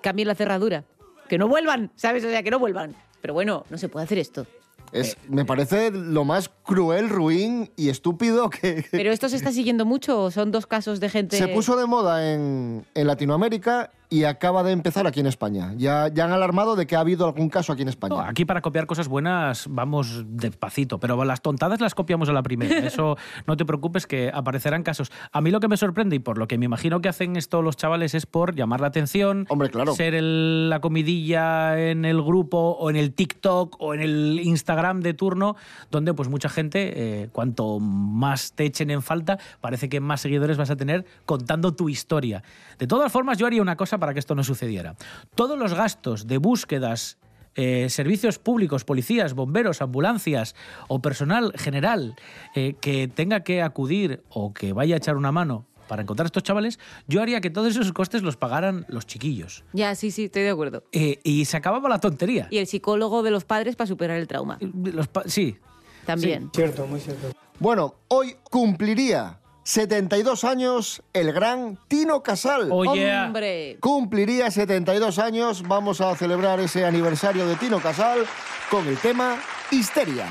cambien 0.02 0.28
la 0.28 0.36
cerradura. 0.36 0.84
Que 1.30 1.38
no 1.38 1.48
vuelvan, 1.48 1.92
¿sabes? 1.96 2.26
O 2.26 2.30
sea, 2.30 2.44
que 2.44 2.52
no 2.52 2.60
vuelvan. 2.60 2.94
Pero 3.22 3.34
bueno, 3.34 3.66
no 3.70 3.78
se 3.78 3.90
puede 3.90 4.06
hacer 4.06 4.18
esto. 4.18 4.46
Es, 4.92 5.16
me 5.30 5.46
parece 5.46 5.90
lo 5.92 6.26
más 6.26 6.50
cruel, 6.50 7.10
ruin 7.10 7.72
y 7.78 7.90
estúpido 7.90 8.50
que... 8.50 8.86
¿Pero 8.92 9.12
esto 9.12 9.30
se 9.30 9.38
está 9.38 9.52
siguiendo 9.52 9.86
mucho 9.86 10.22
o 10.22 10.32
son 10.32 10.52
dos 10.52 10.68
casos 10.68 11.00
de 11.00 11.10
gente...? 11.10 11.38
Se 11.38 11.48
puso 11.48 11.78
de 11.78 11.86
moda 11.86 12.34
en, 12.34 12.86
en 12.94 13.08
Latinoamérica 13.08 13.92
y 14.12 14.26
acaba 14.26 14.62
de 14.62 14.74
empezar 14.74 15.08
aquí 15.08 15.22
en 15.22 15.26
España. 15.28 15.74
Ya, 15.78 16.10
ya 16.10 16.26
han 16.26 16.34
alarmado 16.34 16.76
de 16.76 16.86
que 16.86 16.98
ha 16.98 17.00
habido 17.00 17.26
algún 17.26 17.48
caso 17.48 17.72
aquí 17.72 17.82
en 17.84 17.88
España. 17.88 18.14
No, 18.16 18.20
aquí 18.22 18.44
para 18.44 18.60
copiar 18.62 18.86
cosas 18.86 19.08
buenas 19.08 19.68
vamos 19.70 20.26
despacito, 20.28 21.00
pero 21.00 21.24
las 21.24 21.42
tontadas 21.42 21.80
las 21.80 21.96
copiamos 21.96 22.28
a 22.28 22.34
la 22.34 22.44
primera. 22.44 22.78
Eso 22.86 23.16
no 23.48 23.56
te 23.56 23.64
preocupes 23.64 24.06
que 24.08 24.30
aparecerán 24.34 24.84
casos. 24.84 25.14
A 25.32 25.40
mí 25.40 25.50
lo 25.50 25.62
que 25.62 25.70
me 25.70 25.78
sorprende 25.78 26.18
y 26.18 26.20
por 26.20 26.38
lo 26.38 26.50
que 26.50 26.58
me 26.58 26.66
imagino 26.66 27.00
que 27.00 27.08
hacen 27.08 27.38
esto 27.38 27.62
los 27.62 27.78
chavales 27.78 28.14
es 28.14 28.26
por 28.26 28.54
llamar 28.54 28.82
la 28.82 28.88
atención, 28.88 29.46
Hombre, 29.48 29.70
claro. 29.70 29.96
ser 29.96 30.14
el- 30.14 30.70
la 30.70 30.82
comidilla 30.82 31.80
en 31.80 32.04
el 32.04 32.22
grupo 32.22 32.58
o 32.80 32.90
en 32.90 32.98
el 32.98 33.14
TikTok 33.14 33.78
o 33.80 33.94
en 33.94 34.02
el 34.02 34.42
Instagram 34.44 35.00
de 35.00 35.14
turno, 35.14 35.56
donde 35.90 36.14
pues 36.14 36.28
mucha 36.28 36.50
gente, 36.50 37.22
eh, 37.24 37.30
cuanto 37.32 37.80
más 37.80 38.52
te 38.52 38.66
echen 38.66 38.92
en 38.92 39.02
falta, 39.02 39.40
parece 39.62 39.88
que 39.88 40.02
más 40.02 40.20
seguidores 40.20 40.58
vas 40.58 40.70
a 40.70 40.76
tener 40.76 41.06
contando 41.26 41.74
tu 41.74 41.88
historia. 41.88 42.44
De 42.78 42.88
todas 42.88 43.10
formas, 43.10 43.38
yo 43.38 43.46
haría 43.48 43.62
una 43.62 43.78
cosa 43.78 44.01
para 44.02 44.12
que 44.14 44.20
esto 44.20 44.36
no 44.36 44.44
sucediera. 44.44 44.96
Todos 45.36 45.58
los 45.58 45.74
gastos 45.74 46.28
de 46.28 46.38
búsquedas 46.38 47.18
eh, 47.56 47.88
servicios 47.90 48.40
públicos, 48.40 48.84
policías, 48.84 49.34
bomberos, 49.34 49.82
ambulancias 49.82 50.56
o 50.90 51.02
personal 51.02 51.54
general 51.58 52.16
eh, 52.56 52.76
que 52.82 53.08
tenga 53.08 53.42
que 53.42 53.62
acudir 53.62 54.24
o 54.30 54.54
que 54.54 54.74
vaya 54.74 54.96
a 54.96 54.98
echar 54.98 55.16
una 55.18 55.32
mano 55.32 55.66
para 55.90 56.02
encontrar 56.04 56.26
a 56.26 56.28
estos 56.28 56.44
chavales, 56.44 56.80
yo 57.08 57.22
haría 57.22 57.42
que 57.42 57.50
todos 57.50 57.68
esos 57.76 57.92
costes 57.92 58.24
los 58.24 58.38
pagaran 58.38 58.86
los 58.88 59.06
chiquillos. 59.06 59.66
Ya, 59.74 59.94
sí, 59.96 60.10
sí, 60.12 60.26
estoy 60.26 60.44
de 60.44 60.50
acuerdo. 60.52 60.86
Eh, 60.94 61.20
y 61.26 61.44
se 61.44 61.58
acababa 61.58 61.90
la 61.90 62.00
tontería. 62.00 62.48
Y 62.50 62.60
el 62.60 62.68
psicólogo 62.68 63.22
de 63.24 63.32
los 63.32 63.44
padres 63.44 63.76
para 63.76 63.88
superar 63.90 64.18
el 64.18 64.26
trauma. 64.28 64.58
Los 64.62 65.10
pa- 65.10 65.24
sí. 65.26 65.58
También. 66.06 66.50
Cierto, 66.56 66.88
muy 66.88 67.02
cierto. 67.02 67.32
Bueno, 67.60 67.96
hoy 68.08 68.38
cumpliría 68.50 69.41
72 69.64 70.44
años 70.44 71.04
el 71.14 71.32
gran 71.34 71.78
Tino 71.88 72.24
Casal. 72.24 72.70
Oh, 72.72 72.94
yeah. 72.94 73.26
Hombre. 73.26 73.78
Cumpliría 73.80 74.50
72 74.52 75.20
años. 75.20 75.64
Vamos 75.68 76.02
a 76.02 76.16
celebrar 76.16 76.60
ese 76.60 76.86
aniversario 76.86 77.46
de 77.48 77.56
Tino 77.56 77.80
Casal 77.80 78.26
con 78.70 78.88
el 78.88 78.98
tema 78.98 79.38
Histeria. 79.70 80.28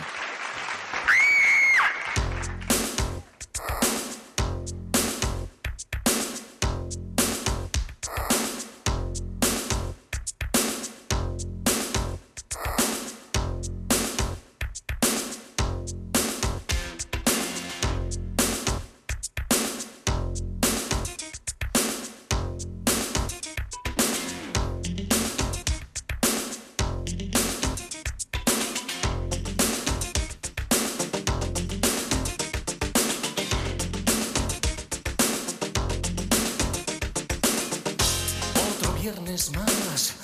Viernes 39.12 39.50
más 39.52 40.14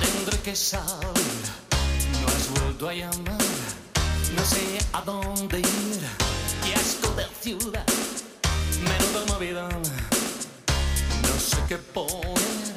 tendré 0.00 0.38
que 0.40 0.56
salir. 0.56 1.44
No 2.20 2.26
has 2.28 2.50
vuelto 2.50 2.88
a 2.88 2.94
llamar. 2.94 3.38
No 4.36 4.44
sé 4.44 4.78
a 4.92 5.00
dónde 5.02 5.60
ir. 5.60 6.00
Qué 6.64 6.74
asco 6.74 7.14
de 7.14 7.26
ciudad. 7.40 7.86
Menudo 8.82 9.26
movidón. 9.34 9.82
No 11.22 11.34
sé 11.38 11.58
qué 11.68 11.76
poner. 11.76 12.74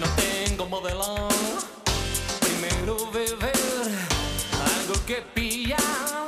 No 0.00 0.06
tengo 0.16 0.66
modelo. 0.66 1.28
Primero 2.40 3.10
beber. 3.10 3.54
Algo 4.64 4.94
que 5.06 5.22
pillar. 5.34 6.23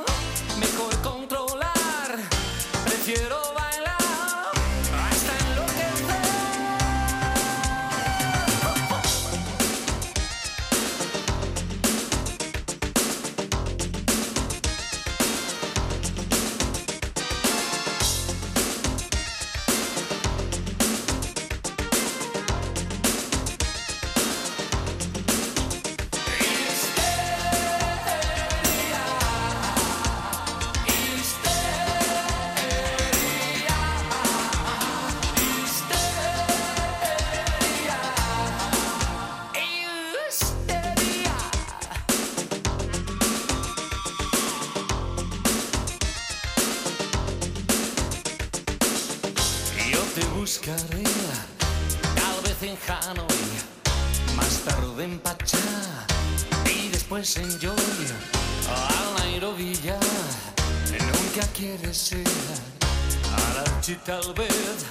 Tal 64.07 64.33
vez. 64.35 64.85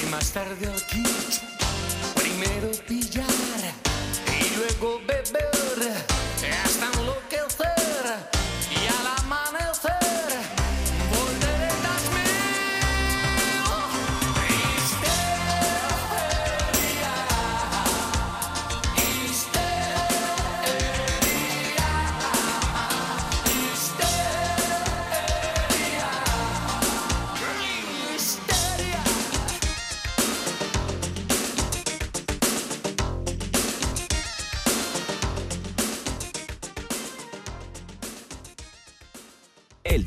Y 0.00 0.06
más 0.06 0.32
tarde 0.32 0.68
al 0.68 0.80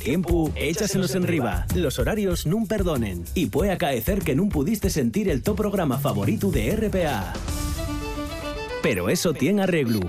tiempo, 0.01 0.51
échaselos 0.55 1.15
en 1.15 1.23
riba. 1.23 1.65
Los 1.75 1.99
horarios 1.99 2.45
nun 2.45 2.67
perdonen. 2.67 3.23
Y 3.33 3.47
puede 3.47 3.71
acaecer 3.71 4.21
que 4.21 4.35
nun 4.35 4.49
pudiste 4.49 4.89
sentir 4.89 5.29
el 5.29 5.43
top 5.43 5.57
programa 5.57 5.99
favorito 5.99 6.51
de 6.51 6.75
RPA. 6.75 7.33
Pero 8.81 9.09
eso 9.09 9.33
tiene 9.33 9.63
arreglo. 9.63 9.99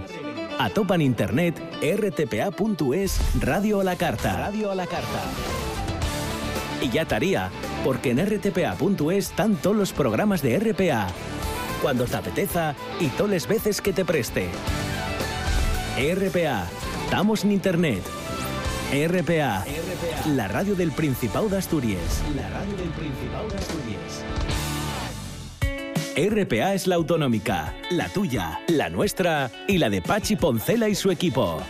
Atopan 0.58 1.00
internet 1.00 1.60
rtpa.es 1.82 3.20
Radio 3.40 3.80
a 3.80 3.84
la 3.84 3.96
Carta. 3.96 4.48
Radio 4.48 4.70
a 4.70 4.74
la 4.74 4.86
Carta. 4.86 5.22
Y 6.80 6.90
ya 6.90 7.02
estaría, 7.02 7.50
porque 7.84 8.10
en 8.10 8.24
rtpa.es 8.24 9.30
están 9.30 9.56
todos 9.56 9.76
los 9.76 9.92
programas 9.92 10.42
de 10.42 10.58
RPA. 10.58 11.08
Cuando 11.80 12.04
te 12.04 12.16
apeteza 12.16 12.74
y 13.00 13.08
todas 13.08 13.32
las 13.32 13.46
veces 13.48 13.80
que 13.80 13.92
te 13.92 14.04
preste. 14.04 14.48
RPA. 15.96 16.66
Estamos 17.04 17.44
en 17.44 17.52
internet. 17.52 18.02
RPA, 18.92 19.64
la 20.34 20.48
radio 20.48 20.74
del 20.74 20.90
Principado 20.92 21.48
de 21.48 21.58
Asturias. 21.58 22.22
La 22.36 22.48
radio 22.50 22.76
del 22.76 22.88
Principado 22.90 23.48
de 23.48 23.56
Asturias. 23.56 24.24
RPA 26.14 26.74
es 26.74 26.86
la 26.86 26.96
autonómica, 26.96 27.74
la 27.90 28.08
tuya, 28.08 28.60
la 28.68 28.90
nuestra 28.90 29.50
y 29.66 29.78
la 29.78 29.88
de 29.90 30.02
Pachi 30.02 30.36
Poncela 30.36 30.88
y 30.88 30.94
su 30.94 31.10
equipo. 31.10 31.60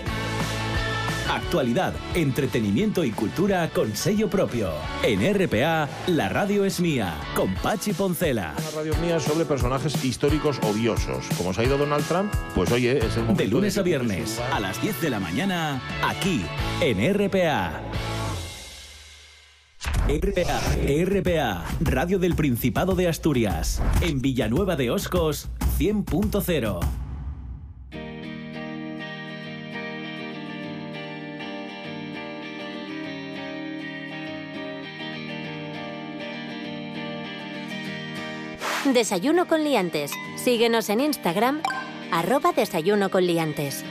Actualidad, 1.31 1.95
entretenimiento 2.15 3.05
y 3.05 3.11
cultura 3.13 3.71
con 3.73 3.95
sello 3.97 4.29
propio. 4.29 4.71
En 5.03 5.21
RPA, 5.35 5.89
la 6.09 6.29
radio 6.29 6.65
es 6.65 6.81
mía, 6.81 7.15
con 7.35 7.55
Pachi 7.55 7.93
Poncela. 7.93 8.55
Una 8.59 8.71
radio 8.83 8.95
mía 8.97 9.21
sobre 9.21 9.45
personajes 9.45 10.05
históricos 10.05 10.59
odiosos. 10.63 11.25
Como 11.39 11.55
se 11.55 11.61
ha 11.61 11.65
ido 11.65 11.79
Donald 11.79 12.05
Trump, 12.07 12.33
pues 12.55 12.71
oye, 12.73 12.99
es 12.99 13.15
el 13.17 13.23
momento 13.23 13.43
De 13.43 13.49
lunes 13.49 13.75
de- 13.77 13.81
a 13.81 13.85
viernes, 13.85 14.41
a 14.53 14.59
las 14.61 14.83
10 14.83 15.01
de 15.01 15.11
la 15.11 15.21
mañana, 15.21 15.81
aquí, 16.07 16.45
en 16.81 16.99
RPA. 17.15 17.81
RPA, 20.09 20.61
RPA, 21.05 21.65
Radio 21.81 22.19
del 22.19 22.35
Principado 22.35 22.97
de 22.97 23.07
Asturias, 23.07 23.81
en 24.01 24.21
Villanueva 24.21 24.75
de 24.75 24.91
Oscos, 24.91 25.49
100.0. 25.79 26.81
Desayuno 38.93 39.47
con 39.47 39.63
liantes. 39.63 40.11
Síguenos 40.35 40.89
en 40.91 41.01
Instagram, 41.01 41.63
arroba 42.11 42.53
desayuno 42.53 43.09
con 43.09 43.25
liantes. 43.25 43.85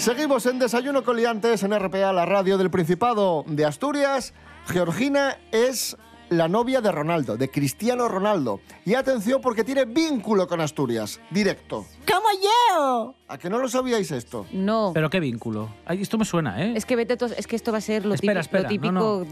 Seguimos 0.00 0.46
en 0.46 0.58
Desayuno 0.58 1.04
con 1.04 1.16
Liantes 1.16 1.62
en 1.62 1.78
RPA, 1.78 2.10
la 2.14 2.24
radio 2.24 2.56
del 2.56 2.70
Principado 2.70 3.44
de 3.46 3.66
Asturias. 3.66 4.32
Georgina 4.66 5.36
es 5.52 5.96
la 6.28 6.46
novia 6.46 6.80
de 6.80 6.92
Ronaldo, 6.92 7.36
de 7.36 7.50
Cristiano 7.50 8.06
Ronaldo. 8.06 8.60
Y 8.84 8.94
atención 8.94 9.40
porque 9.42 9.64
tiene 9.64 9.84
vínculo 9.84 10.46
con 10.46 10.60
Asturias, 10.60 11.20
directo. 11.30 11.86
¡Como 12.06 12.28
yo! 12.40 13.14
¿A 13.26 13.36
que 13.36 13.50
no 13.50 13.58
lo 13.58 13.68
sabíais 13.68 14.12
esto? 14.12 14.46
No. 14.52 14.92
Pero 14.94 15.10
qué 15.10 15.18
vínculo. 15.18 15.68
Ay, 15.86 16.02
esto 16.02 16.18
me 16.18 16.24
suena, 16.24 16.62
¿eh? 16.64 16.74
Es 16.76 16.86
que 16.86 16.94
vete, 16.94 17.16
tú- 17.16 17.32
es 17.36 17.48
que 17.48 17.56
esto 17.56 17.72
va 17.72 17.78
a 17.78 17.80
ser 17.80 18.06
lo 18.06 18.14
Espera, 18.14 18.42
típico, 18.42 18.52
lo 18.52 18.58
espera, 18.58 18.68
típico 18.68 18.92
no, 18.92 19.24
no. 19.24 19.26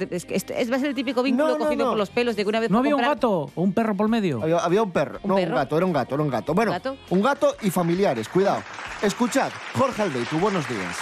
es 0.56 0.72
va 0.72 0.76
a 0.76 0.78
ser 0.80 0.88
el 0.88 0.94
típico 0.96 1.22
vínculo 1.22 1.46
No, 1.52 1.58
no, 1.58 1.64
cogido 1.66 1.84
no. 1.84 1.90
por 1.92 1.98
los 1.98 2.10
pelos 2.10 2.34
de 2.34 2.42
que 2.42 2.48
una 2.48 2.58
vez 2.58 2.68
¿No 2.70 2.78
había 2.78 2.96
un 2.96 3.02
gato 3.02 3.30
o 3.54 3.62
un 3.62 3.72
perro 3.72 3.94
por 3.96 4.08
medio? 4.08 4.42
Había, 4.42 4.58
había 4.58 4.82
un 4.82 4.90
perro, 4.90 5.20
¿Un 5.22 5.28
no 5.28 5.34
perro? 5.36 5.50
un 5.50 5.54
gato, 5.54 5.76
era 5.76 5.86
un 5.86 5.92
gato, 5.92 6.14
era 6.16 6.24
un 6.24 6.30
gato. 6.30 6.54
Bueno, 6.54 6.72
¿Gato? 6.72 6.96
un 7.10 7.22
gato 7.22 7.54
y 7.62 7.70
familiares, 7.70 8.28
cuidado. 8.28 8.62
Escuchad, 9.02 9.52
Jorge 9.78 10.02
Aldeitu, 10.02 10.36
buenos 10.40 10.68
días. 10.68 10.96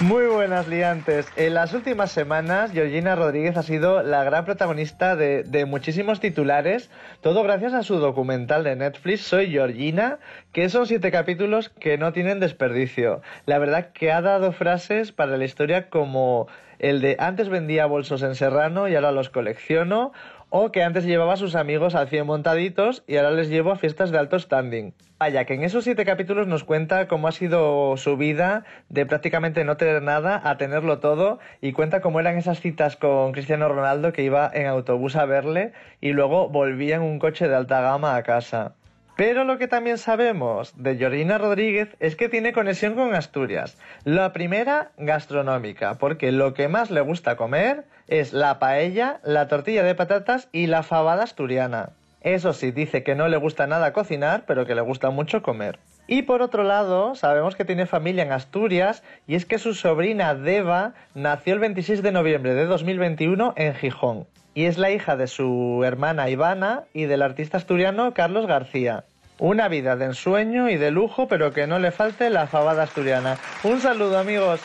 Muy 0.00 0.26
buenas 0.26 0.68
liantes. 0.68 1.26
En 1.36 1.54
las 1.54 1.72
últimas 1.72 2.12
semanas, 2.12 2.72
Georgina 2.72 3.16
Rodríguez 3.16 3.56
ha 3.56 3.62
sido 3.62 4.02
la 4.02 4.22
gran 4.22 4.44
protagonista 4.44 5.16
de, 5.16 5.42
de 5.44 5.64
muchísimos 5.64 6.20
titulares, 6.20 6.90
todo 7.22 7.42
gracias 7.42 7.72
a 7.72 7.82
su 7.82 7.96
documental 7.96 8.64
de 8.64 8.76
Netflix 8.76 9.22
Soy 9.22 9.50
Georgina, 9.50 10.18
que 10.52 10.68
son 10.68 10.86
siete 10.86 11.10
capítulos 11.10 11.70
que 11.70 11.96
no 11.96 12.12
tienen 12.12 12.40
desperdicio. 12.40 13.22
La 13.46 13.58
verdad 13.58 13.92
que 13.92 14.12
ha 14.12 14.20
dado 14.20 14.52
frases 14.52 15.12
para 15.12 15.38
la 15.38 15.44
historia 15.44 15.88
como 15.88 16.48
el 16.78 17.00
de 17.00 17.16
antes 17.18 17.48
vendía 17.48 17.86
bolsos 17.86 18.22
en 18.22 18.34
Serrano 18.34 18.88
y 18.88 18.94
ahora 18.94 19.12
los 19.12 19.30
colecciono, 19.30 20.12
o 20.56 20.70
que 20.70 20.84
antes 20.84 21.04
llevaba 21.04 21.32
a 21.32 21.36
sus 21.36 21.56
amigos 21.56 21.96
al 21.96 22.08
100 22.08 22.26
montaditos 22.26 23.02
y 23.08 23.16
ahora 23.16 23.32
les 23.32 23.48
llevo 23.48 23.72
a 23.72 23.76
fiestas 23.76 24.12
de 24.12 24.18
alto 24.18 24.38
standing. 24.38 24.94
Vaya, 25.18 25.46
que 25.46 25.54
en 25.54 25.64
esos 25.64 25.82
siete 25.82 26.04
capítulos 26.04 26.46
nos 26.46 26.62
cuenta 26.62 27.08
cómo 27.08 27.26
ha 27.26 27.32
sido 27.32 27.96
su 27.96 28.16
vida 28.16 28.64
de 28.88 29.04
prácticamente 29.04 29.64
no 29.64 29.76
tener 29.76 30.00
nada 30.00 30.40
a 30.44 30.56
tenerlo 30.56 31.00
todo 31.00 31.40
y 31.60 31.72
cuenta 31.72 32.00
cómo 32.00 32.20
eran 32.20 32.38
esas 32.38 32.60
citas 32.60 32.94
con 32.94 33.32
Cristiano 33.32 33.68
Ronaldo 33.68 34.12
que 34.12 34.22
iba 34.22 34.48
en 34.54 34.68
autobús 34.68 35.16
a 35.16 35.24
verle 35.24 35.72
y 36.00 36.12
luego 36.12 36.48
volvía 36.48 36.94
en 36.94 37.02
un 37.02 37.18
coche 37.18 37.48
de 37.48 37.56
alta 37.56 37.80
gama 37.80 38.14
a 38.14 38.22
casa. 38.22 38.76
Pero 39.16 39.44
lo 39.44 39.58
que 39.58 39.68
también 39.68 39.98
sabemos 39.98 40.74
de 40.76 40.96
Georgina 40.96 41.38
Rodríguez 41.38 41.96
es 42.00 42.16
que 42.16 42.28
tiene 42.28 42.52
conexión 42.52 42.94
con 42.94 43.14
Asturias. 43.14 43.78
La 44.02 44.32
primera, 44.32 44.90
gastronómica, 44.96 45.94
porque 45.98 46.32
lo 46.32 46.52
que 46.52 46.66
más 46.66 46.90
le 46.90 47.00
gusta 47.00 47.36
comer 47.36 47.84
es 48.08 48.32
la 48.32 48.58
paella, 48.58 49.20
la 49.22 49.46
tortilla 49.46 49.84
de 49.84 49.94
patatas 49.94 50.48
y 50.50 50.66
la 50.66 50.82
fabada 50.82 51.22
asturiana. 51.22 51.90
Eso 52.22 52.52
sí, 52.52 52.72
dice 52.72 53.04
que 53.04 53.14
no 53.14 53.28
le 53.28 53.36
gusta 53.36 53.68
nada 53.68 53.92
cocinar, 53.92 54.44
pero 54.46 54.66
que 54.66 54.74
le 54.74 54.80
gusta 54.80 55.10
mucho 55.10 55.42
comer. 55.42 55.78
Y 56.08 56.22
por 56.22 56.42
otro 56.42 56.64
lado, 56.64 57.14
sabemos 57.14 57.54
que 57.54 57.64
tiene 57.64 57.86
familia 57.86 58.24
en 58.24 58.32
Asturias 58.32 59.04
y 59.28 59.36
es 59.36 59.46
que 59.46 59.58
su 59.58 59.74
sobrina 59.74 60.34
Deva 60.34 60.94
nació 61.14 61.54
el 61.54 61.60
26 61.60 62.02
de 62.02 62.12
noviembre 62.12 62.54
de 62.54 62.66
2021 62.66 63.54
en 63.56 63.74
Gijón. 63.74 64.26
Y 64.54 64.66
es 64.66 64.78
la 64.78 64.90
hija 64.92 65.16
de 65.16 65.26
su 65.26 65.82
hermana 65.84 66.30
Ivana 66.30 66.84
y 66.94 67.06
del 67.06 67.22
artista 67.22 67.56
asturiano 67.56 68.14
Carlos 68.14 68.46
García. 68.46 69.04
Una 69.40 69.66
vida 69.66 69.96
de 69.96 70.04
ensueño 70.04 70.70
y 70.70 70.76
de 70.76 70.92
lujo, 70.92 71.26
pero 71.26 71.52
que 71.52 71.66
no 71.66 71.80
le 71.80 71.90
falte 71.90 72.30
la 72.30 72.46
fabada 72.46 72.84
asturiana. 72.84 73.36
Un 73.64 73.80
saludo 73.80 74.16
amigos. 74.16 74.60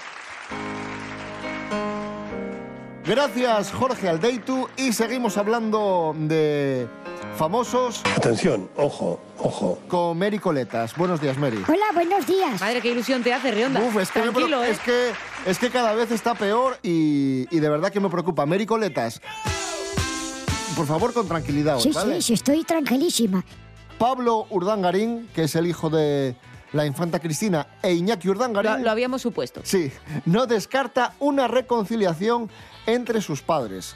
Gracias, 3.04 3.72
Jorge 3.72 4.08
Aldeitu. 4.08 4.70
Y 4.78 4.94
seguimos 4.94 5.40
hablando 5.40 6.14
de 6.16 6.88
famosos. 7.36 8.04
Atención, 8.16 8.70
ojo, 8.76 9.20
ojo. 9.40 9.80
Con 9.88 10.20
Mary 10.20 10.38
Coletas. 10.38 10.96
Buenos 10.96 11.20
días, 11.20 11.36
Mary. 11.40 11.64
Hola, 11.68 11.86
buenos 11.96 12.28
días. 12.28 12.62
Madre, 12.62 12.82
qué 12.82 12.92
ilusión 12.92 13.24
te 13.24 13.34
hace, 13.34 13.50
Rionda. 13.50 13.80
Uf, 13.80 13.98
es 13.98 14.12
que, 14.12 14.20
Tranquilo, 14.20 14.64
¿eh? 14.64 14.70
es, 14.70 14.80
que, 14.82 15.12
es 15.48 15.58
que 15.58 15.72
cada 15.72 15.96
vez 15.96 16.12
está 16.12 16.36
peor 16.36 16.78
y, 16.84 17.48
y 17.50 17.60
de 17.60 17.70
verdad 17.70 17.92
que 17.92 18.00
me 18.00 18.10
preocupa. 18.10 18.46
Mary 18.46 18.68
Coletas, 18.68 19.20
por 20.76 20.86
favor, 20.88 21.14
con 21.14 21.28
tranquilidad, 21.28 21.76
hoy, 21.78 21.82
Sí, 21.84 21.92
¿vale? 21.94 22.16
sí, 22.16 22.22
sí, 22.22 22.34
estoy 22.34 22.64
tranquilísima. 22.64 23.44
Pablo 23.98 24.48
Urdangarín, 24.50 25.28
que 25.34 25.44
es 25.44 25.56
el 25.56 25.68
hijo 25.68 25.90
de 25.90 26.36
la 26.72 26.86
infanta 26.86 27.20
Cristina, 27.20 27.68
e 27.82 27.94
Iñaki 27.94 28.30
Urdangarín. 28.30 28.72
Lo, 28.72 28.78
lo 28.80 28.92
habíamos 28.92 29.22
supuesto. 29.22 29.62
Sí, 29.64 29.92
no 30.26 30.46
descarta 30.46 31.14
una 31.20 31.48
reconciliación 31.48 32.50
entre 32.86 33.22
sus 33.22 33.42
padres. 33.42 33.96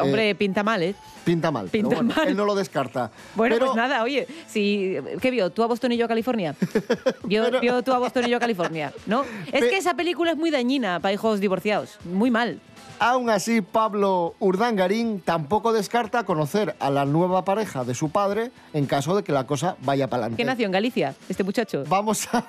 Hombre, 0.00 0.30
Eh, 0.30 0.34
pinta 0.34 0.62
mal, 0.62 0.82
¿eh? 0.82 0.94
pinta 1.22 1.50
mal. 1.50 1.68
pero 1.70 1.88
pinta 1.90 1.96
bueno, 2.02 2.14
mal. 2.16 2.28
Él 2.28 2.34
no 2.36 2.46
lo 2.46 2.54
descarta. 2.54 3.10
Bueno, 3.34 3.54
Pero- 3.56 3.66
pues 3.66 3.76
nada, 3.76 4.02
oye, 4.02 4.26
si, 4.48 4.96
¿qué 5.20 5.30
vio? 5.30 5.50
¿Tú 5.50 5.62
a 5.62 5.66
Boston 5.66 5.92
y 5.92 5.98
yo 5.98 6.06
a 6.06 6.08
California? 6.08 6.54
¿Vio, 7.24 7.60
vio 7.60 7.82
tú 7.82 7.92
a 7.92 7.98
Boston 7.98 8.24
y 8.26 8.30
yo 8.30 8.38
a 8.38 8.40
California? 8.40 8.90
¿No? 9.04 9.24
Es 9.52 9.60
que 9.66 9.76
esa 9.76 9.92
película 9.94 10.30
es 10.30 10.38
muy 10.38 10.50
dañina 10.50 10.98
para 10.98 11.12
hijos 11.12 11.40
divorciados. 11.40 11.98
Muy 12.04 12.30
mal. 12.30 12.58
Aún 13.04 13.30
así, 13.30 13.62
Pablo 13.62 14.36
Urdangarín 14.38 15.20
tampoco 15.20 15.72
descarta 15.72 16.22
conocer 16.24 16.76
a 16.78 16.88
la 16.88 17.04
nueva 17.04 17.44
pareja 17.44 17.82
de 17.82 17.96
su 17.96 18.10
padre 18.10 18.52
en 18.72 18.86
caso 18.86 19.16
de 19.16 19.24
que 19.24 19.32
la 19.32 19.44
cosa 19.44 19.76
vaya 19.80 20.06
para 20.08 20.20
¿Qué 20.20 20.34
adelante. 20.34 20.44
nació 20.44 20.66
en 20.66 20.70
Galicia, 20.72 21.14
este 21.28 21.42
muchacho? 21.42 21.82
Vamos 21.88 22.28
a... 22.32 22.42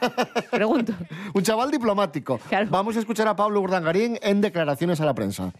Pregunto. 0.52 0.94
Un 1.34 1.42
chaval 1.42 1.72
diplomático. 1.72 2.40
Vamos 2.70 2.96
a 2.96 3.00
escuchar 3.00 3.28
a 3.28 3.36
Pablo 3.36 3.62
Urdangarín 3.62 4.20
en 4.22 4.42
declaraciones 4.42 5.02
a 5.02 5.06
la 5.06 5.16
prensa. 5.16 5.52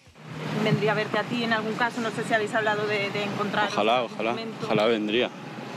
Vendría 0.64 0.92
a 0.92 0.96
verte 0.96 1.18
a 1.18 1.24
ti 1.24 1.44
en 1.44 1.54
algún 1.54 1.74
caso, 1.74 2.00
no 2.00 2.12
sé 2.12 2.24
si 2.24 2.32
habéis 2.36 2.54
hablado 2.54 2.86
de, 2.86 3.10
de 3.10 3.24
encontrar... 3.24 3.70
Ojalá, 3.72 4.04
ojalá, 4.04 4.36
ojalá 4.64 4.86
vendría. 4.86 5.32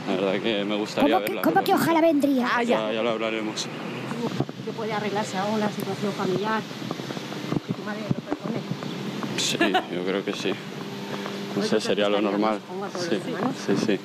La 0.07 0.13
verdad 0.15 0.41
que 0.43 0.63
me 0.63 0.75
gustaría 0.75 1.15
¿Cómo 1.15 1.25
que, 1.25 1.31
verla. 1.33 1.41
cómo 1.41 1.63
que 1.63 1.73
ojalá 1.73 2.01
vendría? 2.01 2.47
Ah, 2.55 2.61
ya, 2.61 2.91
ya 2.91 3.01
lo 3.01 3.09
hablaremos. 3.09 3.65
Que 4.63 4.71
puede 4.73 4.93
arreglarse 4.93 5.39
ahora 5.39 5.57
la 5.57 5.71
situación 5.71 6.11
familiar. 6.13 6.61
Que 7.65 7.73
tu 7.73 7.81
madre. 7.81 8.01
Sí, 9.37 9.57
yo 9.93 10.03
creo 10.05 10.23
que 10.25 10.33
sí. 10.33 10.51
No 11.55 11.63
sé, 11.63 11.79
sería 11.81 12.09
lo 12.09 12.21
normal. 12.21 12.59
Sí, 12.99 13.19
sí, 13.65 13.77
sí. 13.85 13.99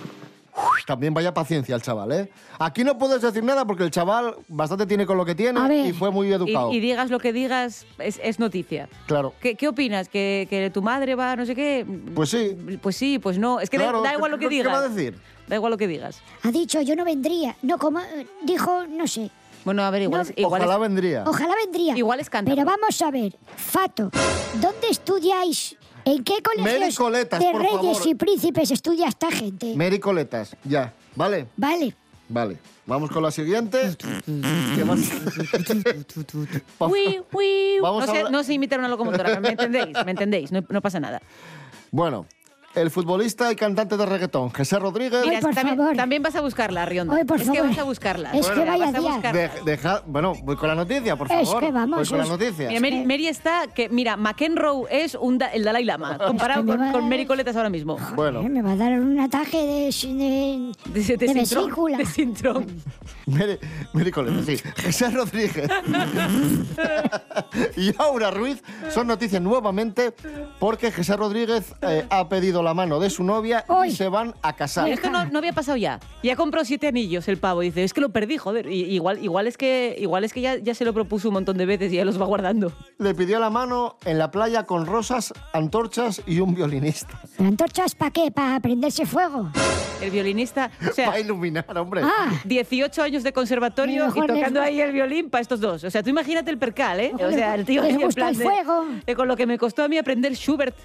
También 0.87 1.15
vaya 1.15 1.33
paciencia 1.33 1.75
al 1.75 1.81
chaval, 1.83 2.13
¿eh? 2.13 2.31
Aquí 2.59 2.85
no 2.85 2.99
puedes 2.99 3.23
decir 3.23 3.43
nada 3.43 3.65
porque 3.65 3.85
el 3.85 3.91
chaval 3.91 4.35
bastante 4.49 4.85
tiene 4.87 5.07
con 5.07 5.17
lo 5.17 5.25
que 5.25 5.35
tiene 5.35 5.59
ver. 5.67 5.87
y 5.87 5.93
fue 5.93 6.11
muy 6.11 6.31
educado. 6.33 6.73
y 6.73 6.81
digas 6.81 7.11
lo 7.11 7.19
que 7.19 7.33
digas, 7.33 7.87
es, 7.99 8.21
es 8.23 8.39
noticia. 8.39 8.89
Claro. 9.07 9.33
¿Qué, 9.41 9.55
qué 9.55 9.69
opinas? 9.69 10.09
¿Que, 10.09 10.47
¿Que 10.51 10.71
tu 10.71 10.83
madre 10.83 11.15
va 11.15 11.37
no 11.37 11.47
sé 11.47 11.55
qué? 11.55 11.87
Pues 12.15 12.31
sí. 12.31 12.57
Pues 12.83 12.97
sí, 12.97 13.19
pues 13.19 13.39
no. 13.39 13.61
Es 13.61 13.71
que 13.71 13.79
da- 13.79 13.85
Claro, 13.85 14.03
da 14.03 14.15
igual 14.15 14.33
lo 14.33 14.39
que 14.39 14.47
¿qué- 14.49 14.55
digas. 14.57 14.67
¿Qué 14.67 14.73
va 14.73 14.85
a 14.85 14.89
decir? 14.89 15.19
Da 15.47 15.57
igual 15.57 15.71
lo 15.71 15.79
que 15.79 15.87
digas. 15.87 16.21
Ha 16.43 16.51
dicho, 16.51 16.81
yo 16.83 16.97
no 16.97 17.05
vendría. 17.05 17.57
No, 17.63 17.79
como 17.79 18.01
eh, 18.01 18.27
dijo, 18.45 18.87
no 18.87 19.07
sé. 19.07 19.31
Bueno, 19.65 19.83
a 19.83 19.91
ver, 19.91 20.03
igual, 20.03 20.23
No. 20.23 20.29
es, 20.31 20.35
igual 20.37 20.61
Ojalá 20.63 20.75
es- 20.75 20.81
vendría. 20.81 21.25
Ojalá 21.27 21.55
vendría. 21.55 21.97
Igual 21.97 22.21
es 22.21 22.29
cántabro. 22.31 22.57
Pero 22.57 22.67
vamos 22.69 23.01
a 23.03 23.11
ver, 23.11 23.37
Fato, 23.57 24.11
¿dónde 24.61 24.89
estudiáis? 24.91 25.77
¿En 26.05 26.25
qué 26.25 26.43
colegios 26.43 26.97
Coletas, 26.97 27.39
de 27.39 27.53
por 27.53 27.61
reyes 27.63 27.99
favor. 27.99 28.09
y 28.09 28.15
príncipes 28.17 28.71
estudia 28.73 29.07
esta 29.07 29.31
gente? 29.31 29.75
Mary 29.77 30.01
Coletas, 30.01 30.57
ya. 30.65 30.93
¿Vale? 31.15 31.47
Vale. 31.57 31.95
Vale. 32.29 32.59
Vamos 32.87 33.11
con 33.11 33.23
la 33.23 33.31
siguiente. 33.31 33.79
Uy. 36.79 37.79
Vamos 37.81 37.99
no, 37.99 37.99
a 38.01 38.07
sé, 38.07 38.19
hablar- 38.19 38.33
no 38.33 38.43
sé 38.43 38.55
imitar 38.55 38.79
una 38.79 38.89
locomotora, 38.89 39.39
¿me 39.41 39.51
entendéis? 39.51 39.97
¿Me 40.05 40.11
entendéis? 40.11 40.51
No, 40.53 40.63
no 40.69 40.81
pasa 40.83 40.99
nada. 41.01 41.23
Bueno, 41.91 42.27
el 42.75 42.91
futbolista 42.91 43.53
y 43.53 43.57
cantante 43.57 43.97
de 43.97 44.07
reggaetón, 44.07 44.51
José 44.51 44.79
Rodríguez. 44.79 45.21
Mira, 45.27 45.41
también, 45.41 45.79
también 45.97 46.23
vas 46.23 46.35
a 46.37 46.41
buscarla, 46.41 46.87
Rionda. 46.87 47.17
Ay, 47.17 47.25
por 47.25 47.41
es 47.41 47.49
que 47.51 47.57
favor. 47.57 47.69
vas 47.71 47.79
a 47.79 47.83
buscarla. 47.85 48.31
Es 48.33 48.47
que 48.49 48.55
Bueno, 48.57 48.73
vaya 48.73 48.85
vas 48.87 48.95
a 48.95 48.99
día. 49.01 49.11
buscarla. 49.13 49.41
De- 49.41 49.51
deja- 49.65 50.03
bueno, 50.07 50.33
voy 50.43 50.57
con 50.57 50.69
la 50.69 50.75
noticia, 50.75 51.17
por 51.17 51.31
Es 51.31 51.49
favor. 51.49 51.63
que 51.65 51.71
vamos, 51.73 51.99
Voy 51.99 52.07
con 52.09 52.19
la 52.19 52.25
es- 52.25 52.31
noticia. 52.31 52.69
Mira, 52.69 52.81
Mary, 52.81 53.05
Mary 53.05 53.27
está 53.29 53.67
que, 53.75 53.89
mira, 53.89 54.17
McEnroe 54.17 54.87
es 54.91 55.15
un 55.15 55.39
da- 55.39 55.49
el 55.49 55.65
Dalai 55.65 55.85
Lama, 55.85 56.17
comparado 56.19 56.63
me 56.65 56.73
con, 56.77 56.81
va- 56.89 56.93
con 56.93 57.09
Mary 57.09 57.27
Coletas 57.27 57.57
ahora 57.57 57.69
mismo. 57.71 57.99
Bueno, 58.15 58.41
Eh, 58.41 58.49
Me 58.49 58.63
va 58.63 58.73
a 58.73 58.77
dar 58.77 58.93
un 58.99 59.21
ataque 59.21 59.59
de, 59.59 59.73
de, 59.91 60.73
de, 61.03 61.17
de 61.17 61.29
sintrón, 61.29 61.35
vesícula. 61.67 61.99
de 61.99 62.07
sintrón. 62.07 62.67
Mary, 63.27 63.59
Mary 63.93 64.11
Coletas, 64.11 64.45
sí. 64.47 64.57
José 64.85 65.11
Rodríguez 65.11 65.69
y 67.77 67.93
Aura 67.99 68.31
Ruiz 68.31 68.63
son 68.91 69.07
noticias 69.07 69.41
nuevamente 69.43 70.15
porque 70.59 70.91
José 70.93 71.17
Rodríguez 71.17 71.75
eh, 71.83 72.07
ha 72.11 72.29
pedido 72.29 72.62
la 72.63 72.75
mano 72.75 73.01
de 73.01 73.11
su 73.11 73.25
novia 73.25 73.65
y 73.87 73.91
se 73.91 74.09
van 74.09 74.35
a 74.43 74.55
casar. 74.55 74.89
Esto 74.89 75.11
no, 75.11 75.25
no 75.27 75.39
había 75.39 75.53
pasado 75.53 75.77
ya. 75.77 76.01
Ya 76.23 76.37
compró 76.37 76.65
siete 76.65 76.89
anillos 76.89 77.29
el 77.29 77.39
pavo. 77.39 77.61
Dice, 77.61 77.85
es 77.85 77.93
que 77.93 78.01
lo 78.01 78.11
perdí, 78.11 78.39
joder. 78.39 78.67
Y, 78.71 78.85
igual, 78.85 79.23
igual 79.23 79.47
es 79.47 79.57
que, 79.57 79.97
igual 79.99 80.25
es 80.25 80.33
que 80.33 80.41
ya, 80.41 80.57
ya 80.57 80.75
se 80.75 80.85
lo 80.85 80.93
propuso 80.93 81.29
un 81.29 81.35
montón 81.35 81.57
de 81.59 81.67
veces 81.67 81.93
y 81.93 81.97
ya 81.97 82.05
los 82.05 82.21
va 82.21 82.27
guardando. 82.27 82.73
Le 82.99 83.15
pidió 83.15 83.39
la 83.39 83.51
mano 83.51 83.97
en 84.05 84.19
la 84.19 84.31
playa 84.31 84.65
con 84.65 84.87
rosas, 84.87 85.33
antorchas 85.53 86.23
y 86.27 86.41
un 86.41 86.55
violinista. 86.55 87.21
¿Pero 87.37 87.49
antorchas 87.49 87.95
para 87.95 88.11
qué? 88.11 88.31
¿Para 88.31 88.61
prenderse 88.61 89.07
fuego? 89.07 89.51
El 90.01 90.11
violinista, 90.11 90.71
o 90.89 90.93
sea, 90.93 91.07
Para 91.07 91.21
iluminar, 91.21 91.65
hombre. 91.79 92.03
Ah. 92.05 92.33
18 92.45 93.03
años 93.03 93.23
de 93.23 93.33
conservatorio 93.33 94.09
y 94.09 94.27
tocando 94.27 94.61
ahí 94.61 94.81
el 94.81 94.91
violín 94.93 95.31
para 95.31 95.43
estos 95.43 95.61
dos. 95.61 95.85
O 95.85 95.91
sea, 95.91 96.03
tú 96.03 96.11
imagínate 96.11 96.51
el 96.51 96.59
percal, 96.59 96.99
¿eh? 97.01 97.13
O 97.15 97.31
sea, 97.31 97.55
el 97.55 97.65
tío 97.65 97.83
ahí 97.83 97.93
en 97.93 98.09
plan 98.11 98.31
el 98.31 98.39
de- 98.39 98.45
fuego. 98.45 98.85
de 99.07 99.15
con 99.15 99.29
lo 99.29 99.37
que 99.37 99.47
me 99.47 99.59
costó 99.59 99.85
a 99.85 99.89
mí 99.89 99.99
aprender 99.99 100.35
Schubert. 100.35 100.77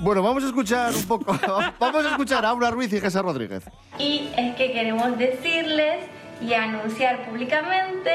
Bueno, 0.00 0.22
vamos 0.22 0.42
a 0.44 0.46
escuchar 0.48 0.94
un 0.94 1.04
poco. 1.04 1.38
vamos 1.78 2.04
a 2.04 2.10
escuchar 2.10 2.44
a 2.44 2.50
Aura 2.50 2.70
Ruiz 2.70 2.92
y 2.92 3.00
José 3.00 3.22
Rodríguez. 3.22 3.64
Y 3.98 4.28
es 4.36 4.54
que 4.56 4.72
queremos 4.72 5.16
decirles 5.18 6.04
y 6.40 6.52
anunciar 6.54 7.24
públicamente 7.26 8.10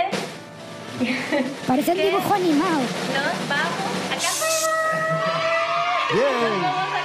Parece 1.68 1.92
un 1.92 1.98
dibujo 1.98 2.34
animado. 2.34 2.80
nos 2.80 3.50
vamos 3.50 4.12
a 4.12 4.16
casar. 4.16 4.50
Bien. 6.14 6.26
Nos 6.52 6.62
vamos 6.62 6.92
a 6.94 7.00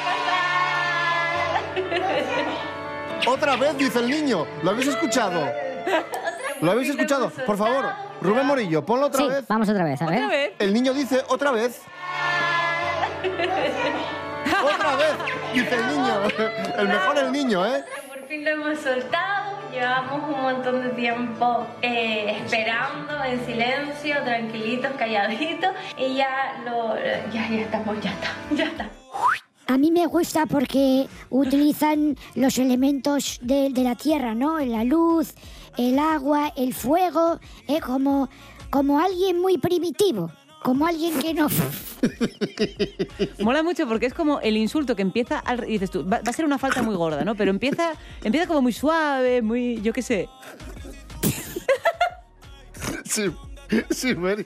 casar. 3.23 3.33
Otra 3.33 3.57
vez, 3.57 3.79
dice 3.79 3.99
el 4.01 4.11
niño. 4.11 4.47
¿Lo 4.63 4.71
habéis 4.71 4.89
escuchado? 4.89 5.49
¿Lo 6.61 6.71
habéis 6.71 6.91
escuchado? 6.91 7.31
Por 7.31 7.57
favor, 7.57 7.87
Rubén 8.21 8.47
Morillo, 8.47 8.85
ponlo 8.85 9.07
otra 9.07 9.23
Sí, 9.23 9.29
vez. 9.29 9.45
vamos 9.49 9.69
otra 9.69 9.85
vez, 9.85 10.01
a 10.03 10.07
ver. 10.07 10.15
¿Otra 10.25 10.29
vez? 10.29 10.53
El 10.59 10.73
niño 10.75 10.93
dice 10.95 11.23
otra 11.29 11.51
vez. 11.53 11.81
Otra 14.65 14.97
vez, 14.97 15.15
dice 15.53 15.75
el 15.75 15.87
niño. 15.89 16.23
El 16.79 16.89
mejor 16.89 17.19
el 17.19 17.33
niño, 17.33 17.67
¿eh? 17.67 17.85
Por 18.09 18.29
fin 18.29 18.45
lo 18.45 18.51
hemos 18.51 18.79
soltado. 18.79 19.57
Llevamos 19.73 20.35
un 20.35 20.41
montón 20.41 20.83
de 20.83 20.91
tiempo 20.91 21.67
eh, 21.83 22.39
esperando 22.43 23.25
en 23.25 23.45
silencio, 23.45 24.23
tranquilitos, 24.25 24.93
calladitos. 24.93 25.71
Y 25.99 26.15
ya 26.15 26.63
lo. 26.65 26.97
Ya, 27.33 27.49
ya 27.49 27.61
estamos, 27.61 28.01
ya 28.01 28.11
está, 28.11 28.29
ya 28.53 28.65
está. 28.65 28.91
A 29.69 29.79
mí 29.79 29.91
me 29.91 30.07
gusta 30.07 30.47
porque 30.47 31.09
utilizan 31.29 32.17
los 32.37 32.57
elementos 32.59 33.41
de, 33.43 33.71
de 33.71 33.83
la 33.83 33.97
tierra, 33.97 34.35
¿no? 34.35 34.61
La 34.61 34.85
luz, 34.85 35.35
el 35.77 35.99
agua, 35.99 36.53
el 36.57 36.73
fuego, 36.73 37.41
¿eh? 37.67 37.81
como, 37.81 38.29
como 38.71 39.01
alguien 39.01 39.41
muy 39.41 39.59
primitivo, 39.59 40.31
como 40.67 40.85
alguien 40.85 41.17
que 41.21 41.33
no... 41.33 41.47
Mola 43.39 43.63
mucho 43.63 43.87
porque 43.87 44.07
es 44.07 44.15
como 44.15 44.41
el 44.41 44.57
insulto 44.57 44.97
que 44.97 45.03
empieza 45.03 45.39
al, 45.39 45.63
y 45.63 45.75
dices 45.75 45.93
tú, 45.93 46.05
va, 46.05 46.19
va 46.19 46.31
a 46.31 46.33
ser 46.33 46.45
una 46.45 46.59
falta 46.59 46.83
muy 46.83 46.97
gorda, 46.97 47.25
¿no? 47.25 47.37
Pero 47.37 47.53
empieza, 47.53 47.93
empieza 48.25 48.49
como 48.49 48.63
muy 48.63 48.73
suave, 48.73 49.43
muy, 49.43 49.81
yo 49.81 49.93
qué 49.93 50.03
sé. 50.03 50.29
Sí, 53.05 53.31
sí, 53.91 54.17
Mary. 54.17 54.45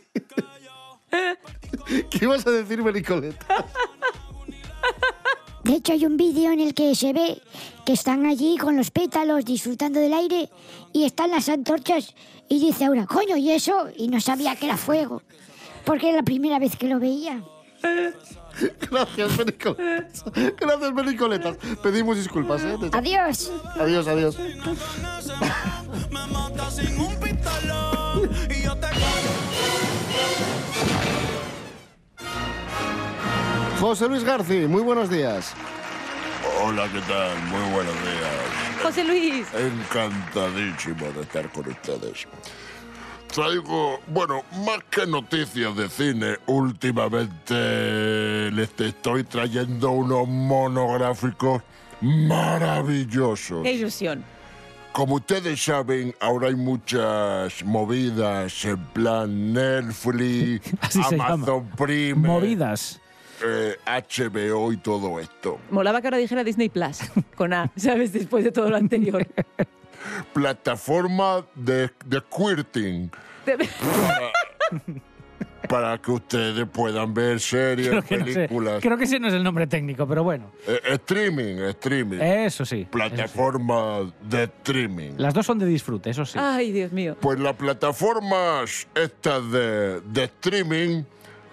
¿Qué 2.11 2.19
ibas 2.21 2.47
a 2.47 2.51
decir, 2.51 2.83
Mericoleta? 2.83 3.65
De 5.65 5.77
hecho, 5.77 5.95
hay 5.95 6.05
un 6.05 6.19
vídeo 6.19 6.53
en 6.53 6.61
el 6.61 6.75
que 6.75 6.95
se 6.95 7.15
ve 7.15 7.41
que 7.87 7.95
están 7.95 8.27
allí 8.27 8.59
con 8.59 8.77
los 8.77 8.91
pétalos 8.91 9.47
disfrutando 9.47 9.99
del 10.01 10.13
aire 10.13 10.51
y 10.93 11.05
están 11.05 11.31
las 11.31 11.49
antorchas 11.49 12.15
y 12.51 12.61
dice 12.61 12.85
ahora, 12.85 13.07
coño, 13.07 13.39
¿y 13.39 13.53
eso? 13.53 13.89
Y 13.97 14.09
no 14.09 14.21
sabía 14.21 14.57
que 14.57 14.67
era 14.67 14.77
fuego, 14.77 15.23
porque 15.85 16.09
era 16.09 16.19
la 16.19 16.23
primera 16.23 16.59
vez 16.59 16.77
que 16.77 16.89
lo 16.89 16.99
veía. 16.99 17.43
Gracias, 18.91 19.39
Mericoletas. 19.39 20.25
Gracias, 20.59 20.93
Mericoletas. 20.93 21.57
Pedimos 21.83 22.17
disculpas, 22.17 22.63
¿eh? 22.63 22.77
Adiós. 22.93 23.53
Adiós, 23.79 24.07
adiós. 24.07 24.37
José 33.81 34.09
Luis 34.09 34.25
García, 34.25 34.69
muy 34.69 34.83
buenos 34.83 35.09
días. 35.09 35.55
Hola, 36.63 36.87
¿qué 36.93 37.01
tal? 37.01 37.43
Muy 37.45 37.73
buenos 37.73 37.95
días. 37.95 38.83
José 38.83 39.05
Luis. 39.05 39.47
Encantadísimo 39.55 41.11
de 41.13 41.23
estar 41.23 41.51
con 41.51 41.67
ustedes. 41.69 42.27
Traigo, 43.33 44.01
bueno, 44.09 44.43
más 44.67 44.81
que 44.91 45.07
noticias 45.07 45.77
de 45.77 45.89
cine, 45.89 46.37
últimamente 46.47 48.51
les 48.51 48.71
estoy 48.81 49.23
trayendo 49.25 49.91
unos 49.93 50.27
monográficos 50.27 51.63
maravillosos. 52.01 53.63
Qué 53.63 53.75
ilusión. 53.75 54.25
Como 54.93 55.17
ustedes 55.17 55.63
saben, 55.63 56.13
ahora 56.19 56.49
hay 56.49 56.57
muchas 56.57 57.63
movidas 57.65 58.65
en 58.65 58.85
plan 58.87 59.53
Netflix. 59.53 60.73
Amazon 61.13 61.69
Prime, 61.77 62.15
Movidas. 62.27 63.01
eh, 63.45 63.77
HBO 63.87 64.73
y 64.73 64.77
todo 64.79 65.21
esto. 65.21 65.61
Molaba 65.71 66.01
que 66.01 66.09
ahora 66.09 66.19
dijera 66.19 66.43
Disney 66.43 66.69
Plus, 66.69 66.99
con 67.37 67.53
A, 67.53 67.71
¿sabes? 67.77 68.13
Después 68.13 68.43
de 68.43 68.51
todo 68.51 68.71
lo 68.71 68.77
anterior. 68.77 69.25
Plataforma 70.33 71.45
de, 71.55 71.91
de 72.05 72.23
quirting 72.35 73.11
para, 73.45 74.33
para 75.69 75.99
que 75.99 76.11
ustedes 76.11 76.67
puedan 76.73 77.13
ver 77.15 77.41
series, 77.41 77.89
Creo 77.89 78.03
que, 78.03 78.19
no 78.19 78.27
sé. 78.27 78.35
películas. 78.35 78.83
Creo 78.83 78.97
que 78.99 79.05
ese 79.05 79.21
no 79.21 79.29
es 79.29 79.35
el 79.35 79.43
nombre 79.43 79.67
técnico, 79.67 80.07
pero 80.07 80.25
bueno. 80.25 80.51
Eh, 80.67 80.81
streaming, 80.95 81.57
streaming. 81.71 82.19
Eso 82.21 82.65
sí. 82.65 82.87
Plataforma 82.91 84.13
de 84.23 84.45
streaming. 84.45 85.13
Las 85.17 85.35
dos 85.35 85.47
son 85.47 85.59
de 85.59 85.67
disfrute, 85.67 86.11
eso 86.11 86.25
sí. 86.25 86.39
Ay, 86.41 86.73
Dios 86.73 86.93
mío. 86.93 87.17
Pues 87.21 87.39
las 87.39 87.55
plataformas 87.57 88.87
estas 88.95 89.51
de, 89.53 90.01
de 90.01 90.25
streaming 90.25 91.03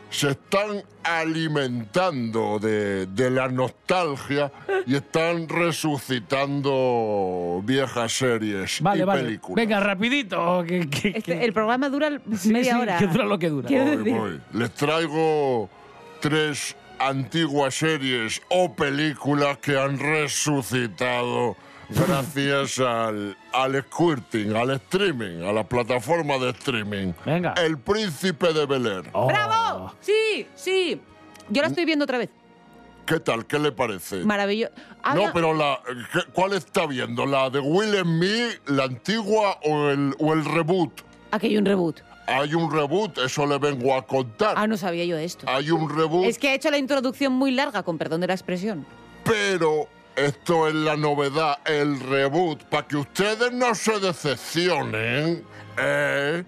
se 0.10 0.32
están 0.32 0.84
alimentando 1.04 2.60
de, 2.60 3.06
de 3.08 3.30
la 3.30 3.48
nostalgia 3.50 4.52
y 4.86 4.96
están 4.96 5.48
resucitando 5.50 7.62
viejas 7.64 8.12
series 8.18 8.82
Vale, 8.82 9.02
y 9.02 9.06
vale. 9.06 9.24
películas. 9.24 9.56
Venga, 9.56 9.80
rapidito. 9.80 10.64
Que, 10.68 10.90
que- 10.90 11.10
Este- 11.16 11.46
el 11.46 11.54
programa 11.54 11.90
dura 11.90 12.20
Sí, 12.38 12.52
media 12.52 12.76
sí, 12.76 12.82
hora. 12.82 12.98
que 12.98 13.08
dura 13.08 13.26
lo 13.26 13.40
que 13.40 13.50
dura. 13.50 13.70
Voy, 13.70 14.12
voy. 14.12 14.42
Les 14.54 14.72
traigo 14.74 15.70
tres 16.22 16.76
antiguas 17.00 17.76
series 17.76 18.42
o 18.50 18.74
películas 18.74 19.58
que 19.60 19.78
han 19.80 20.00
resucitado 20.00 21.56
gracias 21.90 22.80
al, 22.80 23.38
al 23.64 23.84
squirting, 23.84 24.56
al 24.56 24.72
streaming, 24.72 25.44
a 25.44 25.52
la 25.52 25.64
plataforma 25.68 26.38
de 26.38 26.50
streaming. 26.52 27.14
Venga. 27.26 27.54
El 27.54 27.78
Príncipe 27.78 28.54
de 28.54 28.66
Bel 28.66 28.86
Air. 28.86 29.10
Oh. 29.14 29.28
¡Bravo! 29.28 29.94
Sí, 30.00 30.48
sí. 30.56 31.02
Yo 31.50 31.62
la 31.62 31.68
estoy 31.70 31.86
viendo 31.86 32.04
otra 32.04 32.18
vez. 32.18 32.30
¿Qué 33.06 33.20
tal? 33.22 33.46
¿Qué 33.46 33.58
le 33.58 33.72
parece? 33.72 34.18
Maravilloso. 34.18 34.74
No, 35.16 35.32
pero 35.34 35.54
la, 35.54 35.80
¿qué- 36.12 36.32
¿cuál 36.34 36.54
está 36.54 36.86
viendo? 36.86 37.26
¿La 37.26 37.50
de 37.50 37.60
Will 37.60 37.96
and 37.98 38.20
Me, 38.20 38.50
la 38.76 38.84
antigua 38.84 39.58
o 39.64 39.90
el, 39.90 40.14
o 40.20 40.34
el 40.34 40.44
reboot? 40.44 40.92
Aquí 41.32 41.48
hay 41.48 41.58
un 41.58 41.66
reboot. 41.66 42.02
Hay 42.28 42.54
un 42.54 42.70
reboot, 42.70 43.18
eso 43.20 43.46
le 43.46 43.58
vengo 43.58 43.96
a 43.96 44.06
contar. 44.06 44.56
Ah, 44.58 44.68
no 44.68 44.76
sabía 44.76 45.06
yo 45.06 45.16
esto. 45.18 45.46
Hay 45.50 45.72
un 45.72 45.90
reboot, 45.90 46.26
Es 46.26 46.38
que 46.38 46.50
ha 46.50 46.54
hecho 46.54 46.70
la 46.70 46.78
introducción 46.78 47.32
muy 47.32 47.52
larga, 47.52 47.84
con 47.84 47.98
perdón 47.98 48.20
de 48.20 48.28
la 48.28 48.34
expresión. 48.34 48.86
pero 49.24 49.88
esto 50.18 50.68
es 50.68 50.74
la 50.74 50.98
novedad, 50.98 51.60
el 51.66 52.00
reboot, 52.00 52.64
para 52.64 52.88
que 52.88 52.98
ustedes 52.98 53.52
no 53.54 53.74
se 53.76 54.00
decepcionen. 54.00 55.44
¿eh? 55.78 56.44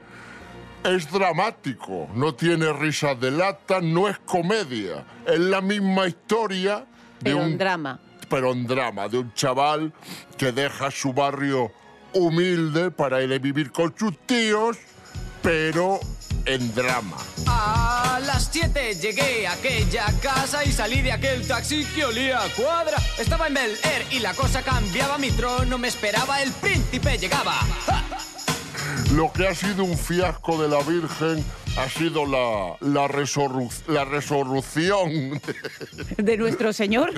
Es 0.83 1.11
dramático, 1.11 2.09
no 2.15 2.33
tiene 2.33 2.73
risas 2.73 3.19
de 3.19 3.29
lata, 3.31 3.79
no 3.79 4.09
es 4.09 4.17
comedia. 4.19 5.05
Es 5.25 5.39
la 5.39 5.61
misma 5.61 6.07
historia 6.07 6.77
de 6.79 6.85
Pero 7.23 7.37
un 7.37 7.57
drama. 7.57 7.99
pero 8.27 8.51
en 8.53 8.65
drama, 8.65 9.07
de 9.07 9.19
un 9.19 9.33
chaval 9.33 9.93
que 10.37 10.51
deja 10.51 10.89
su 10.89 11.13
barrio 11.13 11.71
humilde 12.13 12.89
para 12.89 13.21
ir 13.21 13.31
a 13.33 13.37
vivir 13.37 13.71
con 13.71 13.93
sus 13.95 14.17
tíos, 14.25 14.77
pero 15.43 15.99
en 16.45 16.73
drama. 16.73 17.17
A 17.47 18.19
las 18.25 18.49
7 18.51 18.95
llegué 18.95 19.47
a 19.47 19.53
aquella 19.53 20.05
casa 20.21 20.63
y 20.65 20.71
salí 20.71 21.01
de 21.01 21.11
aquel 21.11 21.45
taxi 21.47 21.85
que 21.95 22.05
olía 22.05 22.41
a 22.43 22.49
cuadra. 22.49 22.97
Estaba 23.17 23.47
en 23.47 23.53
Bel 23.55 23.77
Air 23.83 24.05
y 24.11 24.19
la 24.19 24.33
cosa 24.33 24.61
cambiaba. 24.61 25.17
Mi 25.17 25.31
trono 25.31 25.77
me 25.77 25.87
esperaba, 25.87 26.41
el 26.41 26.51
príncipe 26.51 27.17
llegaba. 27.17 27.53
¡Ja! 27.85 28.03
Lo 29.13 29.31
que 29.33 29.47
ha 29.47 29.55
sido 29.55 29.83
un 29.83 29.97
fiasco 29.97 30.61
de 30.61 30.67
la 30.67 30.81
Virgen 30.83 31.43
ha 31.77 31.89
sido 31.89 32.25
la, 32.25 32.75
la, 32.81 33.07
resorru- 33.07 33.71
la 33.87 34.05
resolución 34.05 35.39
De 36.17 36.37
nuestro 36.37 36.73
señor. 36.73 37.13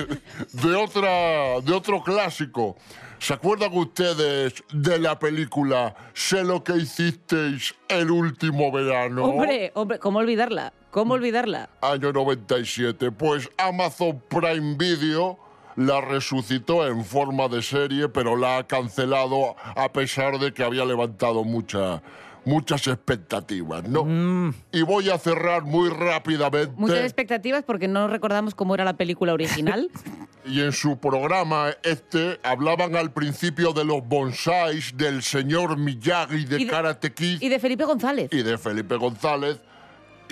de, 0.52 0.74
otra, 0.74 1.60
de 1.60 1.72
otro 1.72 2.02
clásico. 2.02 2.76
¿Se 3.22 3.34
acuerdan 3.34 3.70
ustedes 3.76 4.64
de 4.72 4.98
la 4.98 5.16
película 5.16 5.94
Sé 6.12 6.42
lo 6.42 6.64
que 6.64 6.76
hicisteis 6.76 7.72
el 7.86 8.10
último 8.10 8.72
verano? 8.72 9.24
Hombre, 9.26 9.70
hombre, 9.74 10.00
¿cómo 10.00 10.18
olvidarla? 10.18 10.72
¿Cómo 10.90 11.14
olvidarla? 11.14 11.70
año 11.82 12.12
97. 12.12 13.12
Pues 13.12 13.48
Amazon 13.56 14.20
Prime 14.28 14.74
Video 14.76 15.38
la 15.76 16.00
resucitó 16.00 16.84
en 16.86 17.04
forma 17.04 17.46
de 17.46 17.62
serie, 17.62 18.08
pero 18.08 18.36
la 18.36 18.58
ha 18.58 18.66
cancelado 18.66 19.54
a 19.76 19.92
pesar 19.92 20.40
de 20.40 20.52
que 20.52 20.64
había 20.64 20.84
levantado 20.84 21.44
mucha- 21.44 22.02
muchas 22.44 22.88
expectativas, 22.88 23.84
¿no? 23.88 24.52
Y 24.72 24.82
voy 24.82 25.08
a 25.10 25.16
cerrar 25.18 25.62
muy 25.62 25.88
rápidamente. 25.90 26.72
Muchas 26.76 27.04
expectativas 27.04 27.62
porque 27.62 27.86
no 27.86 28.08
recordamos 28.08 28.56
cómo 28.56 28.74
era 28.74 28.84
la 28.84 28.96
película 28.96 29.32
original. 29.32 29.88
Y 30.44 30.60
en 30.60 30.72
su 30.72 30.98
programa 30.98 31.70
este 31.84 32.40
hablaban 32.42 32.96
al 32.96 33.12
principio 33.12 33.72
de 33.72 33.84
los 33.84 34.06
bonsáis 34.06 34.96
del 34.96 35.22
señor 35.22 35.76
Miyagi 35.76 36.44
de, 36.46 36.60
Y 36.60 36.64
de- 36.64 36.70
Karate 36.70 37.12
Kid 37.12 37.40
y 37.40 37.48
de 37.48 37.58
Felipe 37.60 37.84
González. 37.84 38.28
y 38.32 38.42
de 38.42 38.58
Felipe 38.58 38.96
González. 38.96 39.58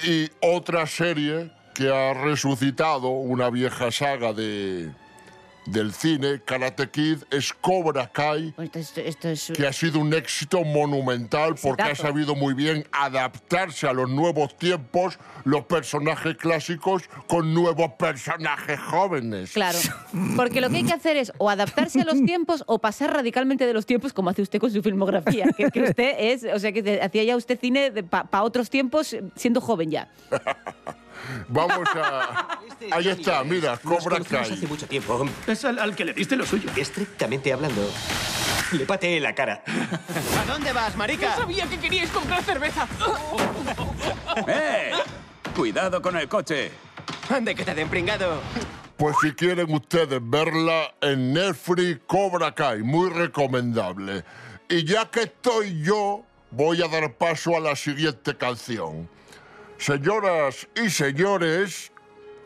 Y 0.05 0.29
otra 0.43 0.87
serie 0.87 1.53
que 1.75 1.89
ha 1.95 2.13
resucitado 2.15 3.09
una 3.11 3.51
vieja 3.51 3.91
saga 3.93 4.33
de, 4.33 4.91
del 5.71 5.93
cine, 5.93 6.41
Karate 6.45 6.91
Kid, 6.91 7.19
es 7.31 7.53
Cobra 7.53 8.09
Kai, 8.11 8.55
Esto 8.59 8.79
es, 8.79 8.99
esto 8.99 9.29
es- 9.29 9.53
que 9.55 9.67
ha 9.67 9.73
sido 9.73 10.01
un 10.01 10.13
éxito 10.15 10.65
monumental 10.65 11.55
porque 11.63 11.83
ha 11.83 11.95
sabido 11.95 12.35
muy 12.35 12.55
bien 12.55 12.87
adaptarse 12.93 13.87
a 13.87 13.93
los 13.93 14.09
nuevos 14.11 14.57
tiempos, 14.59 15.19
los 15.45 15.65
personajes 15.67 16.37
clásicos 16.37 17.05
con 17.27 17.55
nuevos 17.55 17.93
personajes 17.99 18.79
jóvenes. 18.81 19.53
Claro, 19.53 19.79
porque 20.37 20.61
lo 20.61 20.71
que 20.71 20.77
hay 20.77 20.85
que 20.85 20.93
hacer 20.93 21.17
es 21.17 21.33
o 21.39 21.49
adaptarse 21.51 22.01
a 22.01 22.05
los 22.05 22.21
tiempos 22.25 22.65
o 22.67 22.79
pasar 22.79 23.13
radicalmente 23.13 23.67
de 23.67 23.73
los 23.73 23.87
tiempos 23.87 24.13
como 24.13 24.31
hace 24.31 24.43
usted 24.43 24.59
con 24.59 24.71
su 24.71 24.83
filmografía, 24.83 25.47
que, 25.57 25.71
que 25.71 25.83
usted 25.83 26.15
es, 26.19 26.45
o 26.45 26.59
sea, 26.59 26.73
que 26.73 27.01
hacía 27.01 27.25
ya 27.25 27.37
usted 27.37 27.59
cine 27.61 27.91
para 28.03 28.43
otros 28.43 28.71
tiempos 28.71 29.17
siendo 29.37 29.61
joven 29.61 29.91
ya. 29.91 30.09
Vamos 31.49 31.89
a... 31.95 32.59
Ahí 32.93 33.09
está, 33.09 33.45
mira, 33.45 33.77
Cobra 33.79 34.21
Kai. 34.21 34.53
hace 34.53 34.67
mucho 34.67 34.87
tiempo. 34.87 35.27
Es 35.47 35.65
al, 35.65 35.79
al 35.79 35.95
que 35.95 36.05
le 36.05 36.13
diste 36.15 36.37
lo 36.37 36.47
suyo. 36.47 36.71
Estrictamente 36.77 37.53
hablando, 37.53 37.91
le 38.73 38.85
pateé 38.87 39.21
la 39.21 39.35
cara. 39.35 39.63
¿A 40.41 40.45
dónde 40.51 40.73
vas, 40.73 40.97
marica? 40.97 41.37
sabía 41.37 41.67
que 41.67 41.79
queríais 41.79 42.11
comprar 42.11 42.43
cerveza. 42.43 42.87
¡Eh! 44.47 44.93
Cuidado 45.55 46.01
con 46.01 46.17
el 46.17 46.29
coche. 46.29 46.71
Ande 47.29 47.55
que 47.55 47.65
te 47.65 47.75
den 47.75 47.89
pringado. 47.89 48.41
Pues 48.97 49.17
si 49.23 49.33
quieren 49.33 49.73
ustedes 49.73 50.21
verla 50.23 50.95
en 51.01 51.33
Netflix, 51.33 52.01
Cobra 52.07 52.55
Kai, 52.55 52.83
muy 52.83 53.09
recomendable. 53.11 54.25
Y 54.69 54.85
ya 54.85 55.11
que 55.11 55.23
estoy 55.23 55.83
yo, 55.83 56.25
voy 56.51 56.83
a 56.83 56.89
dar 56.89 57.13
paso 57.15 57.57
a 57.57 57.61
la 57.61 57.75
siguiente 57.77 58.37
canción. 58.37 59.09
Señoras 59.81 60.69
y 60.77 60.91
señores, 60.91 61.91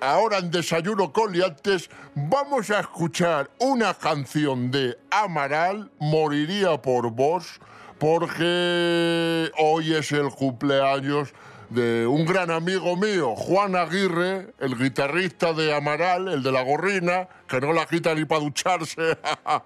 ahora 0.00 0.38
en 0.38 0.52
Desayuno 0.52 1.12
con 1.12 1.32
Liantes 1.32 1.90
vamos 2.14 2.70
a 2.70 2.78
escuchar 2.78 3.50
una 3.58 3.92
canción 3.92 4.70
de 4.70 4.96
Amaral, 5.10 5.90
Moriría 5.98 6.80
por 6.80 7.10
vos, 7.10 7.58
porque 7.98 9.50
hoy 9.58 9.94
es 9.94 10.12
el 10.12 10.28
cumpleaños 10.28 11.34
de 11.70 12.06
un 12.06 12.24
gran 12.24 12.52
amigo 12.52 12.96
mío, 12.96 13.34
Juan 13.34 13.74
Aguirre, 13.74 14.54
el 14.60 14.78
guitarrista 14.78 15.52
de 15.52 15.74
Amaral, 15.74 16.28
el 16.28 16.40
de 16.44 16.52
la 16.52 16.62
gorrina, 16.62 17.28
que 17.48 17.60
no 17.60 17.72
la 17.72 17.86
quita 17.86 18.14
ni 18.14 18.26
para 18.26 18.42
ducharse, 18.42 19.18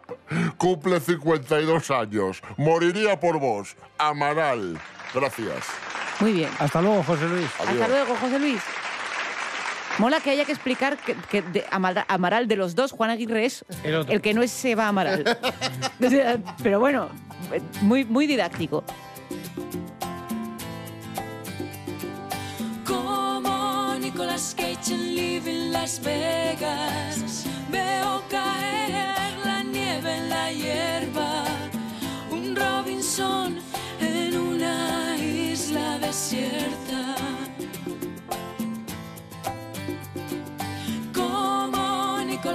cumple 0.57 1.01
52 1.01 1.91
años. 1.91 2.41
Moriría 2.57 3.21
por 3.21 3.39
vos, 3.39 3.77
Amaral. 3.99 4.81
Gracias. 5.15 5.65
Muy 6.21 6.33
bien. 6.33 6.51
Hasta 6.59 6.81
luego, 6.83 7.03
José 7.03 7.27
Luis. 7.29 7.47
Hasta 7.59 7.89
luego, 7.89 8.15
José 8.17 8.39
Luis. 8.39 8.61
Mola 9.99 10.21
que 10.21 10.31
haya 10.31 10.45
que 10.45 10.53
explicar 10.53 10.97
que, 10.97 11.15
que 11.29 11.43
de 11.43 11.65
Amara- 11.73 12.05
Amaral 12.09 12.47
de 12.47 12.55
los 12.57 12.75
dos, 12.77 12.93
Juan 12.93 13.11
Aguirre 13.11 13.45
es 13.47 13.65
El 13.83 13.97
otro. 13.97 14.13
el 14.15 14.21
que 14.21 14.33
no 14.33 14.43
es 14.43 14.51
Seba 14.53 14.87
Amaral. 14.89 15.25
Pero 16.63 16.79
bueno, 16.79 17.09
muy, 17.81 18.05
muy 18.05 18.27
didáctico. 18.29 18.85
Como 22.87 23.95
Nicolas 24.01 24.55
Cage 24.57 24.95
en 24.95 25.15
Living 25.17 25.71
Las 25.73 26.01
Vegas, 26.03 27.45
veo 27.71 28.23
caer 28.31 29.35
la 29.45 29.63
nieve 29.63 30.17
en 30.17 30.29
la 30.31 30.53
hierba. 30.53 31.45
Un 32.31 32.55
Robinson 32.57 33.48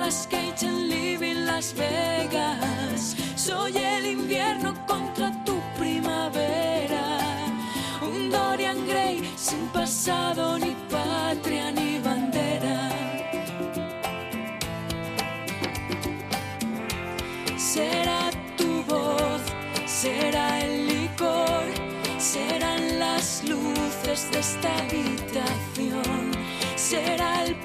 Nicolas 0.03 0.27
Cage 0.29 0.65
en 0.65 0.89
Living 0.89 1.45
Las 1.45 1.73
Vegas, 1.73 3.15
soy 3.37 3.77
el 3.77 4.05
invierno 4.05 4.73
contra 4.85 5.31
tu 5.45 5.57
primavera. 5.79 7.19
Un 8.01 8.29
Dorian 8.29 8.85
Gray 8.85 9.23
sin 9.37 9.65
pasado, 9.67 10.59
ni 10.59 10.75
patria, 10.91 11.71
ni 11.71 11.99
bandera. 11.99 12.89
Será 17.57 18.29
tu 18.57 18.83
voz, 18.83 19.41
será 19.85 20.65
el 20.65 20.85
licor, 20.85 21.63
serán 22.17 22.99
las 22.99 23.41
luces 23.45 24.29
de 24.31 24.39
esta 24.39 24.69
habitación, 24.79 26.31
será 26.75 27.45
el 27.45 27.55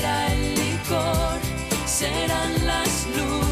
será 0.00 0.32
el 0.32 0.54
licor, 0.54 1.38
serán 1.84 2.66
las 2.66 3.06
luces. 3.08 3.49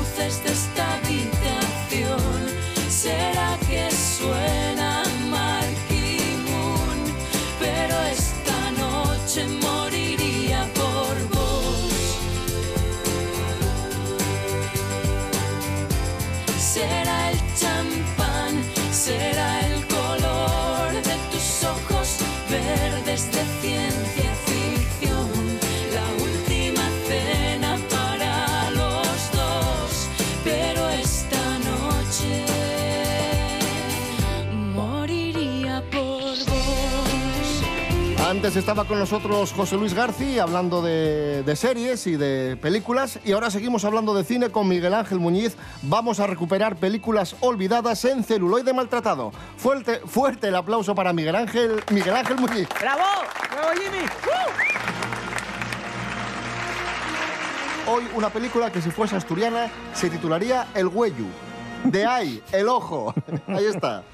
Antes 38.49 38.61
estaba 38.61 38.86
con 38.86 38.99
nosotros 38.99 39.53
José 39.53 39.76
Luis 39.76 39.92
García 39.92 40.42
hablando 40.42 40.80
de, 40.80 41.42
de 41.42 41.55
series 41.55 42.07
y 42.07 42.16
de 42.16 42.57
películas 42.57 43.20
y 43.22 43.32
ahora 43.32 43.51
seguimos 43.51 43.84
hablando 43.84 44.14
de 44.14 44.24
cine 44.24 44.49
con 44.49 44.66
Miguel 44.66 44.94
Ángel 44.94 45.18
Muñiz. 45.20 45.55
Vamos 45.82 46.18
a 46.18 46.26
recuperar 46.26 46.76
películas 46.76 47.36
olvidadas 47.40 48.07
en 48.07 48.24
celuloide 48.24 48.72
maltratado. 48.72 49.32
Fuerte, 49.59 50.01
fuerte 50.07 50.49
el 50.49 50.57
aplauso 50.57 50.94
para 50.94 51.12
Miguel 51.12 51.36
Ángel, 51.36 51.84
Miguel 51.90 52.16
Ángel 52.16 52.38
Muñiz. 52.38 52.66
¡Bravo! 52.80 53.03
¡Bravo, 53.53 53.68
Jimmy! 53.74 54.07
Hoy 57.86 58.05
una 58.14 58.30
película 58.30 58.72
que 58.72 58.80
si 58.80 58.90
fuese 58.90 59.14
asturiana 59.14 59.70
se 59.92 60.09
titularía 60.09 60.68
El 60.74 60.88
Güello. 60.88 61.26
De 61.84 62.07
ahí, 62.07 62.42
el 62.53 62.66
ojo. 62.68 63.12
Ahí 63.46 63.66
está. 63.66 64.05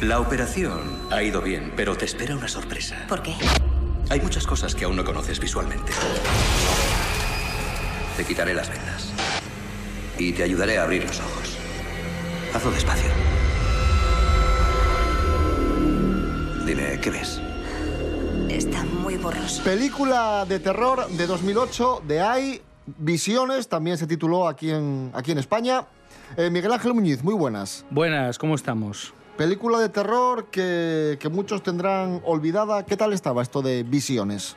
La 0.00 0.18
operación 0.18 0.80
ha 1.10 1.22
ido 1.22 1.42
bien, 1.42 1.74
pero 1.76 1.94
te 1.94 2.06
espera 2.06 2.34
una 2.34 2.48
sorpresa. 2.48 3.04
¿Por 3.06 3.20
qué? 3.20 3.34
Hay 4.08 4.18
muchas 4.22 4.46
cosas 4.46 4.74
que 4.74 4.86
aún 4.86 4.96
no 4.96 5.04
conoces 5.04 5.38
visualmente. 5.38 5.92
Te 8.16 8.24
quitaré 8.24 8.54
las 8.54 8.70
vendas. 8.70 9.12
Y 10.18 10.32
te 10.32 10.42
ayudaré 10.42 10.78
a 10.78 10.84
abrir 10.84 11.04
los 11.04 11.20
ojos. 11.20 11.58
Hazlo 12.54 12.70
despacio. 12.70 13.10
Dime, 16.64 16.98
¿qué 17.02 17.10
ves? 17.10 17.42
Está 18.48 18.82
muy 18.84 19.18
borroso. 19.18 19.62
Película 19.64 20.46
de 20.48 20.60
terror 20.60 21.08
de 21.08 21.26
2008 21.26 22.04
de 22.08 22.20
Hay 22.22 22.62
Visiones, 22.86 23.68
también 23.68 23.98
se 23.98 24.06
tituló 24.06 24.48
aquí 24.48 24.70
en, 24.70 25.10
aquí 25.12 25.32
en 25.32 25.38
España. 25.38 25.84
Eh, 26.38 26.48
Miguel 26.48 26.72
Ángel 26.72 26.94
Muñiz, 26.94 27.22
muy 27.22 27.34
buenas. 27.34 27.84
Buenas, 27.90 28.38
¿cómo 28.38 28.54
estamos? 28.54 29.12
Película 29.40 29.78
de 29.78 29.88
terror 29.88 30.48
que, 30.50 31.16
muchos 31.32 31.62
tendrán 31.62 32.20
olvidada. 32.26 32.84
¿Qué 32.84 32.94
tal 32.98 33.14
estaba 33.14 33.40
esto 33.40 33.62
de 33.62 33.84
Visiones? 33.84 34.54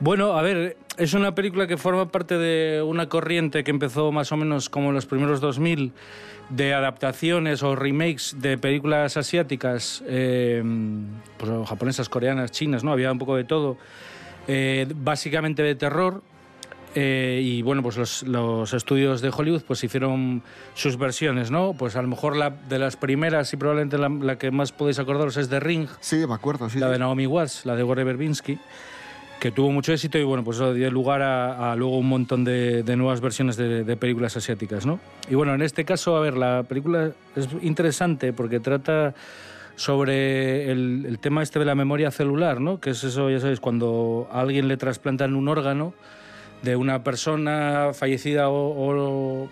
Bueno, 0.00 0.36
a 0.36 0.42
ver, 0.42 0.76
es 0.96 1.14
una 1.14 1.36
película 1.36 1.68
que 1.68 1.76
forma 1.76 2.10
parte 2.10 2.36
de 2.36 2.82
una 2.82 3.08
corriente 3.08 3.62
que 3.62 3.70
empezó 3.70 4.10
más 4.10 4.32
o 4.32 4.36
menos 4.36 4.68
como 4.68 4.88
en 4.88 4.96
los 4.96 5.06
primeros 5.06 5.40
2000 5.40 5.92
de 6.48 6.74
adaptaciones 6.74 7.62
o 7.62 7.76
remakes 7.76 8.34
de 8.40 8.58
películas 8.58 9.16
asiáticas, 9.16 10.02
eh, 10.08 10.64
pues, 11.38 11.52
japonesas, 11.68 12.08
coreanas, 12.08 12.50
chinas, 12.50 12.82
¿no? 12.82 12.90
Había 12.90 13.12
un 13.12 13.20
poco 13.20 13.36
de 13.36 13.44
todo. 13.44 13.76
Eh, 14.48 14.88
básicamente 14.96 15.62
de 15.62 15.76
terror. 15.76 16.24
Eh, 16.94 17.40
y 17.42 17.62
bueno, 17.62 17.82
pues 17.82 17.96
los, 17.96 18.22
los 18.22 18.72
estudios 18.72 19.20
de 19.20 19.30
Hollywood 19.34 19.62
pues 19.66 19.82
hicieron 19.84 20.42
sus 20.74 20.96
versiones, 20.96 21.50
¿no? 21.50 21.74
Pues 21.74 21.96
a 21.96 22.02
lo 22.02 22.08
mejor 22.08 22.36
la 22.36 22.50
de 22.50 22.78
las 22.78 22.96
primeras 22.96 23.52
y 23.52 23.56
probablemente 23.56 23.98
la, 23.98 24.08
la 24.08 24.38
que 24.38 24.50
más 24.50 24.72
podéis 24.72 24.98
acordaros 24.98 25.36
es 25.36 25.48
The 25.48 25.60
Ring. 25.60 25.88
Sí, 26.00 26.24
me 26.26 26.34
acuerdo, 26.34 26.68
sí. 26.70 26.78
La 26.78 26.88
de 26.88 26.98
Naomi 26.98 27.26
Watts, 27.26 27.66
la 27.66 27.76
de 27.76 27.82
Gore 27.82 28.04
Verbinski 28.04 28.58
que 29.40 29.50
tuvo 29.50 29.70
mucho 29.70 29.92
éxito 29.92 30.16
y 30.16 30.22
bueno, 30.22 30.42
pues 30.42 30.56
eso 30.56 30.72
dio 30.72 30.90
lugar 30.90 31.20
a, 31.20 31.72
a 31.72 31.76
luego 31.76 31.98
un 31.98 32.08
montón 32.08 32.44
de, 32.44 32.82
de 32.82 32.96
nuevas 32.96 33.20
versiones 33.20 33.58
de, 33.58 33.84
de 33.84 33.96
películas 33.98 34.34
asiáticas, 34.38 34.86
¿no? 34.86 35.00
Y 35.28 35.34
bueno, 35.34 35.54
en 35.54 35.60
este 35.60 35.84
caso, 35.84 36.16
a 36.16 36.20
ver, 36.20 36.34
la 36.34 36.62
película 36.62 37.10
es 37.36 37.48
interesante 37.60 38.32
porque 38.32 38.58
trata 38.60 39.14
sobre 39.76 40.70
el, 40.70 41.04
el 41.06 41.18
tema 41.18 41.42
este 41.42 41.58
de 41.58 41.66
la 41.66 41.74
memoria 41.74 42.10
celular, 42.10 42.60
¿no? 42.60 42.80
Que 42.80 42.90
es 42.90 43.04
eso, 43.04 43.28
ya 43.28 43.38
sabéis, 43.38 43.60
cuando 43.60 44.28
a 44.32 44.40
alguien 44.40 44.66
le 44.66 44.78
trasplantan 44.78 45.34
un 45.34 45.48
órgano 45.48 45.92
de 46.64 46.76
una 46.76 47.04
persona 47.04 47.90
fallecida 47.92 48.48
o, 48.48 49.48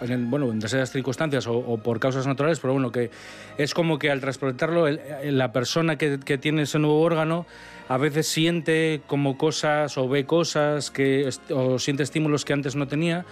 en 0.00 0.10
el- 0.12 0.24
bueno, 0.26 0.46
en 0.50 0.58
determinadas 0.60 0.90
circunstancias 0.92 1.46
o, 1.46 1.78
por 1.78 1.98
causas 2.00 2.26
naturales, 2.26 2.60
pero 2.60 2.72
bueno, 2.72 2.92
que 2.92 3.10
es 3.56 3.74
como 3.74 3.98
que 3.98 4.10
al 4.10 4.20
trasplantarlo, 4.20 4.86
la 4.88 5.52
persona 5.52 5.96
que, 5.96 6.18
que 6.24 6.38
tiene 6.38 6.62
ese 6.62 6.78
nuevo 6.78 7.00
órgano 7.00 7.46
a 7.88 7.96
veces 7.96 8.26
siente 8.28 9.00
como 9.06 9.38
cosas 9.38 9.96
o 9.96 10.08
ve 10.08 10.24
cosas 10.26 10.90
que, 10.90 11.28
o 11.50 11.78
siente 11.78 12.02
estímulos 12.02 12.44
que 12.44 12.52
antes 12.52 12.76
no 12.76 12.86
tenía 12.86 13.24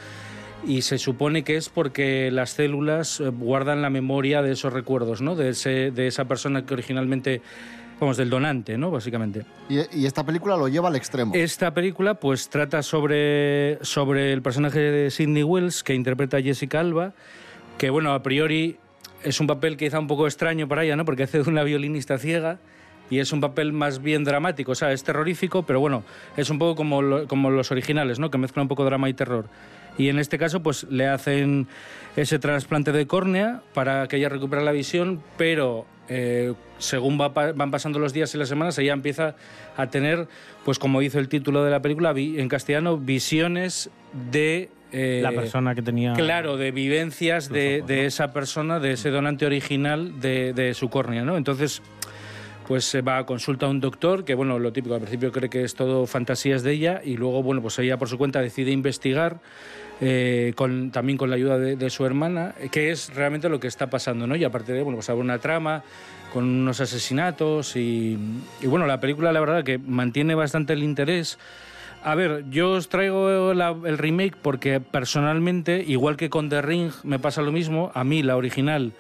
y 0.67 0.83
se 0.83 0.99
supone 0.99 1.45
que 1.45 1.57
es 1.57 1.69
porque 1.69 2.31
las 2.33 2.51
células 2.51 3.21
eh, 3.21 3.29
guardan 3.29 3.83
la 3.83 3.91
memoria 3.91 4.41
de 4.43 4.53
esos 4.53 4.73
recuerdos, 4.73 5.21
¿no? 5.21 5.37
De, 5.37 5.51
ese, 5.51 5.91
de 5.91 6.07
esa 6.07 6.25
persona 6.25 6.65
que 6.65 6.73
originalmente, 6.75 7.43
vamos, 8.01 8.17
del 8.17 8.31
donante, 8.31 8.77
¿no? 8.79 8.91
Básicamente. 8.91 9.45
Y, 9.69 9.79
y 10.01 10.07
esta 10.07 10.25
película 10.25 10.57
lo 10.57 10.69
lleva 10.69 10.89
al 10.89 10.97
extremo. 10.97 11.33
Esta 11.35 11.73
película 11.75 12.15
pues 12.15 12.49
trata 12.49 12.83
sobre, 12.83 13.79
sobre 13.83 14.33
el 14.33 14.43
personaje 14.43 14.79
de 14.81 15.11
Sidney 15.11 15.43
Wells 15.43 15.83
que 15.83 15.95
interpreta 15.95 16.37
a 16.39 16.43
Jessica 16.43 16.81
Alba, 16.81 17.13
que 17.79 17.91
bueno, 17.91 18.13
a 18.13 18.23
priori 18.23 18.77
es 19.23 19.41
un 19.41 19.47
papel 19.47 19.77
quizá 19.77 19.99
un 19.99 20.07
poco 20.07 20.27
extraño 20.27 20.69
para 20.69 20.85
ella, 20.85 20.97
¿no? 20.97 21.05
Porque 21.05 21.23
hace 21.25 21.43
de 21.43 21.49
una 21.51 21.63
violinista 21.63 22.19
ciega 22.19 22.59
y 23.09 23.19
es 23.21 23.33
un 23.33 23.41
papel 23.41 23.73
más 23.73 24.03
bien 24.03 24.25
dramático, 24.25 24.73
o 24.73 24.75
sea, 24.75 24.91
es 24.93 25.05
terrorífico, 25.05 25.63
pero 25.63 25.79
bueno, 25.81 26.03
es 26.37 26.51
un 26.51 26.59
poco 26.59 26.75
como, 26.75 27.03
lo- 27.03 27.27
como 27.29 27.51
los 27.51 27.71
originales, 27.71 28.19
¿no? 28.19 28.31
Que 28.31 28.39
mezclan 28.39 28.65
un 28.65 28.69
poco 28.69 28.85
drama 28.85 29.09
y 29.09 29.15
terror. 29.15 29.47
Y 29.97 30.09
en 30.09 30.19
este 30.19 30.39
caso, 30.39 30.61
pues 30.63 30.85
le 30.91 31.07
hacen 31.07 31.69
ese 32.17 32.39
trasplante 32.39 32.93
de 32.93 33.07
córnea 33.07 33.63
para 33.75 34.07
que 34.09 34.17
ella 34.17 34.29
recupere 34.29 34.63
la 34.63 34.73
visión, 34.73 35.23
pero 35.39 35.87
eh, 36.09 36.55
según 36.79 37.21
va 37.21 37.29
van 37.29 37.71
pasando 37.71 37.99
los 37.99 38.13
días 38.13 38.35
y 38.35 38.39
las 38.39 38.49
semanas, 38.49 38.79
ella 38.79 38.93
empieza 38.93 39.35
a 39.77 39.89
tener, 39.89 40.29
pues 40.65 40.79
como 40.79 41.01
dice 41.01 41.19
el 41.19 41.29
título 41.29 41.65
de 41.65 41.71
la 41.71 41.81
película, 41.83 42.13
en 42.17 42.49
castellano, 42.49 42.97
visiones 42.97 43.91
de... 44.31 44.71
eh, 44.93 45.21
La 45.23 45.33
persona 45.33 45.75
que 45.75 45.83
tenía... 45.83 46.13
Claro, 46.15 46.57
de 46.57 46.71
vivencias 46.71 47.49
de, 47.49 47.83
de 47.87 48.07
esa 48.07 48.33
persona, 48.33 48.79
de 48.81 48.93
ese 48.93 49.11
donante 49.11 49.47
original 49.47 50.21
de, 50.21 50.53
de 50.53 50.75
su 50.75 50.89
córnea, 50.89 51.25
¿no? 51.25 51.37
Entonces, 51.37 51.83
pues 52.67 52.85
se 52.85 53.01
va 53.01 53.19
a 53.19 53.27
consulta 53.27 53.67
a 53.67 53.69
un 53.69 53.81
doctor 53.81 54.25
que, 54.25 54.35
bueno, 54.35 54.59
lo 54.59 54.73
típico, 54.73 54.95
al 54.95 55.01
principio 55.01 55.31
cree 55.31 55.49
que 55.49 55.63
es 55.63 55.75
todo 55.75 56.07
fantasías 56.07 56.63
de 56.63 56.73
ella 56.73 57.01
y 57.05 57.17
luego, 57.17 57.43
bueno, 57.43 57.63
pues 57.63 57.79
ella 57.79 57.97
por 57.97 58.09
su 58.09 58.19
cuenta 58.19 58.41
decide 58.41 58.73
investigar 58.73 59.39
eh, 60.01 60.53
con, 60.57 60.91
también 60.91 61.17
con 61.17 61.31
la 61.31 61.37
ayuda 61.37 61.59
de, 61.59 61.91
su 61.91 62.05
hermana, 62.05 62.55
eh, 62.61 62.69
qué 62.71 62.91
es 62.91 63.15
realmente 63.15 63.49
lo 63.49 63.59
que 63.59 63.67
está 63.67 63.89
pasando, 63.89 64.27
¿no? 64.27 64.37
Y 64.37 64.45
aparte 64.45 64.73
de, 64.73 64.83
bueno, 64.83 64.99
pues 64.99 65.09
habrá 65.09 65.23
una 65.23 65.39
trama 65.39 65.83
con 66.35 66.45
unos 66.45 66.81
asesinatos 66.81 67.77
y, 67.77 68.19
bueno, 68.63 68.87
la 68.87 69.01
película 69.01 69.33
la 69.33 69.41
verdad 69.41 69.65
que 69.65 69.79
mantiene 69.79 70.35
bastante 70.35 70.75
el 70.75 70.83
interés. 70.83 71.39
A 72.05 72.15
ver, 72.15 72.45
yo 72.51 72.73
os 72.73 72.91
traigo 72.91 73.53
el 73.53 73.99
remake 73.99 74.37
porque 74.43 74.81
personalmente, 74.81 75.83
igual 75.87 76.19
que 76.19 76.29
con 76.29 76.51
The 76.51 76.61
Ring, 76.61 76.93
me 77.03 77.19
pasa 77.19 77.41
lo 77.41 77.51
mismo. 77.51 77.91
A 77.95 78.05
mí 78.05 78.23
la 78.23 78.37
original 78.37 78.93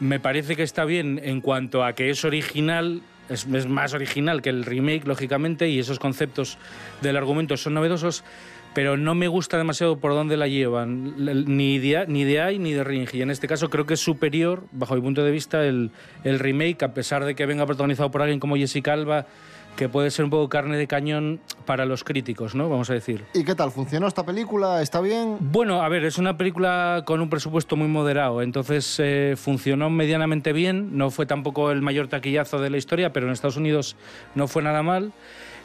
me 0.00 0.20
parece 0.20 0.54
que 0.54 0.62
está 0.62 0.84
bien 0.84 1.18
en 1.24 1.40
cuanto 1.40 1.82
a 1.82 1.94
que 1.94 2.10
es 2.10 2.24
original, 2.26 3.00
es, 3.30 3.46
es 3.46 3.66
más 3.66 3.94
original 3.94 4.42
que 4.42 4.50
el 4.50 4.66
remake, 4.66 5.06
lógicamente, 5.06 5.70
y 5.70 5.78
esos 5.78 5.98
conceptos 5.98 6.58
del 7.00 7.16
argumento 7.16 7.56
son 7.56 7.72
novedosos, 7.72 8.22
pero 8.76 8.98
no 8.98 9.14
me 9.14 9.26
gusta 9.26 9.56
demasiado 9.56 9.96
por 9.96 10.12
dónde 10.12 10.36
la 10.36 10.48
llevan, 10.48 11.14
ni 11.16 11.78
de, 11.78 12.04
ni 12.08 12.24
de 12.24 12.42
AI 12.42 12.58
ni 12.58 12.74
de 12.74 12.84
Ring. 12.84 13.08
Y 13.10 13.22
en 13.22 13.30
este 13.30 13.48
caso 13.48 13.70
creo 13.70 13.86
que 13.86 13.94
es 13.94 14.00
superior, 14.00 14.64
bajo 14.70 14.94
mi 14.94 15.00
punto 15.00 15.24
de 15.24 15.30
vista, 15.30 15.64
el, 15.64 15.92
el 16.24 16.38
remake, 16.38 16.82
a 16.82 16.92
pesar 16.92 17.24
de 17.24 17.34
que 17.34 17.46
venga 17.46 17.64
protagonizado 17.64 18.10
por 18.10 18.20
alguien 18.20 18.38
como 18.38 18.54
Jessica 18.54 18.92
Alba, 18.92 19.24
que 19.76 19.88
puede 19.88 20.10
ser 20.10 20.26
un 20.26 20.30
poco 20.30 20.50
carne 20.50 20.76
de 20.76 20.86
cañón 20.86 21.40
para 21.64 21.86
los 21.86 22.04
críticos, 22.04 22.54
¿no? 22.54 22.68
Vamos 22.68 22.90
a 22.90 22.92
decir. 22.92 23.24
¿Y 23.32 23.44
qué 23.44 23.54
tal? 23.54 23.70
¿Funcionó 23.70 24.08
esta 24.08 24.26
película? 24.26 24.82
¿Está 24.82 25.00
bien? 25.00 25.38
Bueno, 25.40 25.80
a 25.80 25.88
ver, 25.88 26.04
es 26.04 26.18
una 26.18 26.36
película 26.36 27.02
con 27.06 27.22
un 27.22 27.30
presupuesto 27.30 27.76
muy 27.76 27.88
moderado, 27.88 28.42
entonces 28.42 28.96
eh, 28.98 29.36
funcionó 29.38 29.88
medianamente 29.88 30.52
bien, 30.52 30.98
no 30.98 31.10
fue 31.10 31.24
tampoco 31.24 31.70
el 31.70 31.80
mayor 31.80 32.08
taquillazo 32.08 32.60
de 32.60 32.68
la 32.68 32.76
historia, 32.76 33.10
pero 33.14 33.24
en 33.24 33.32
Estados 33.32 33.56
Unidos 33.56 33.96
no 34.34 34.48
fue 34.48 34.62
nada 34.62 34.82
mal. 34.82 35.14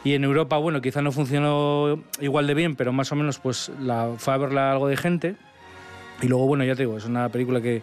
Y 0.04 0.14
en 0.14 0.24
Europa, 0.24 0.56
bueno, 0.56 0.80
quizá 0.80 1.00
no 1.00 1.12
funcionó 1.12 2.02
igual 2.20 2.46
de 2.46 2.54
bien, 2.54 2.74
pero 2.76 2.92
más 2.92 3.12
o 3.12 3.16
menos 3.16 3.38
pues 3.38 3.70
la, 3.80 4.10
fue 4.18 4.34
a 4.34 4.36
verla 4.36 4.72
algo 4.72 4.88
de 4.88 4.96
gente. 4.96 5.36
Y 6.20 6.26
luego, 6.28 6.46
bueno, 6.46 6.64
ya 6.64 6.74
te 6.74 6.82
digo, 6.82 6.96
es 6.98 7.04
una 7.04 7.28
película 7.28 7.60
que 7.60 7.82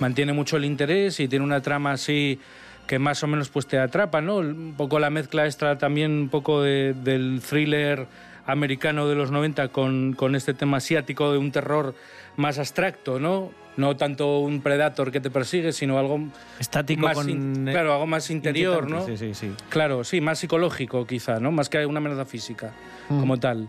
mantiene 0.00 0.32
mucho 0.34 0.56
el 0.58 0.64
interés 0.66 1.18
y 1.20 1.28
tiene 1.28 1.44
una 1.44 1.60
trama 1.62 1.92
así 1.92 2.38
que 2.86 2.98
más 2.98 3.22
o 3.22 3.26
menos 3.26 3.48
pues 3.48 3.66
te 3.66 3.78
atrapa, 3.78 4.20
¿no? 4.20 4.36
Un 4.36 4.74
poco 4.76 4.98
la 4.98 5.10
mezcla 5.10 5.44
extra 5.46 5.76
también 5.78 6.12
un 6.12 6.28
poco 6.28 6.62
de- 6.62 6.94
del 6.94 7.40
thriller 7.46 8.06
americano 8.46 9.08
de 9.08 9.16
los 9.16 9.30
90 9.32 9.68
con, 9.68 10.12
con 10.12 10.36
este 10.36 10.54
tema 10.54 10.76
asiático 10.76 11.32
de 11.32 11.38
un 11.38 11.50
terror 11.50 11.94
más 12.36 12.58
abstracto, 12.58 13.18
¿no? 13.18 13.50
No 13.76 13.94
tanto 13.96 14.38
un 14.38 14.62
predator 14.62 15.12
que 15.12 15.20
te 15.20 15.30
persigue, 15.30 15.70
sino 15.72 15.98
algo 15.98 16.18
Estático 16.58 17.02
más 17.02 17.14
con- 17.14 17.28
in- 17.28 17.66
claro, 17.70 17.92
algo 17.92 18.06
más 18.06 18.30
interior, 18.30 18.88
¿no? 18.88 19.04
Sí, 19.04 19.16
sí, 19.18 19.34
sí. 19.34 19.52
Claro, 19.68 20.02
sí, 20.02 20.20
más 20.22 20.38
psicológico 20.38 21.06
quizá, 21.06 21.40
¿no? 21.40 21.50
Más 21.52 21.68
que 21.68 21.84
una 21.84 21.98
amenaza 21.98 22.24
física 22.24 22.72
Mm. 23.10 23.20
como 23.20 23.36
tal. 23.38 23.68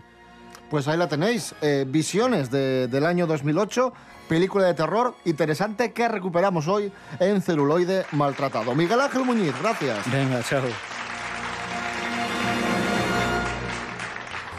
Pues 0.70 0.88
ahí 0.88 0.96
la 0.98 1.08
tenéis. 1.08 1.54
eh, 1.62 1.84
Visiones 1.86 2.50
de- 2.50 2.88
del 2.88 3.04
año 3.06 3.26
2008. 3.26 3.92
Película 4.28 4.66
de 4.66 4.74
terror 4.74 5.14
interesante 5.24 5.92
que 5.94 6.06
recuperamos 6.08 6.68
hoy 6.68 6.92
en 7.20 7.40
celuloide 7.40 8.04
maltratado. 8.12 8.74
Miguel 8.74 9.00
Ángel 9.00 9.24
Muñiz, 9.24 9.54
gracias. 9.62 10.10
Venga, 10.12 10.42
chao. 10.42 10.62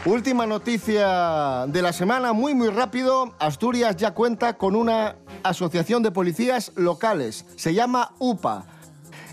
Última 0.06 0.46
noticia 0.46 1.66
de 1.68 1.82
la 1.82 1.92
semana, 1.92 2.32
muy 2.32 2.54
muy 2.54 2.68
rápido. 2.68 3.34
Asturias 3.38 3.96
ya 3.96 4.12
cuenta 4.12 4.56
con 4.56 4.74
una 4.74 5.16
asociación 5.42 6.02
de 6.02 6.10
policías 6.10 6.72
locales. 6.74 7.44
Se 7.56 7.74
llama 7.74 8.14
UPA. 8.18 8.64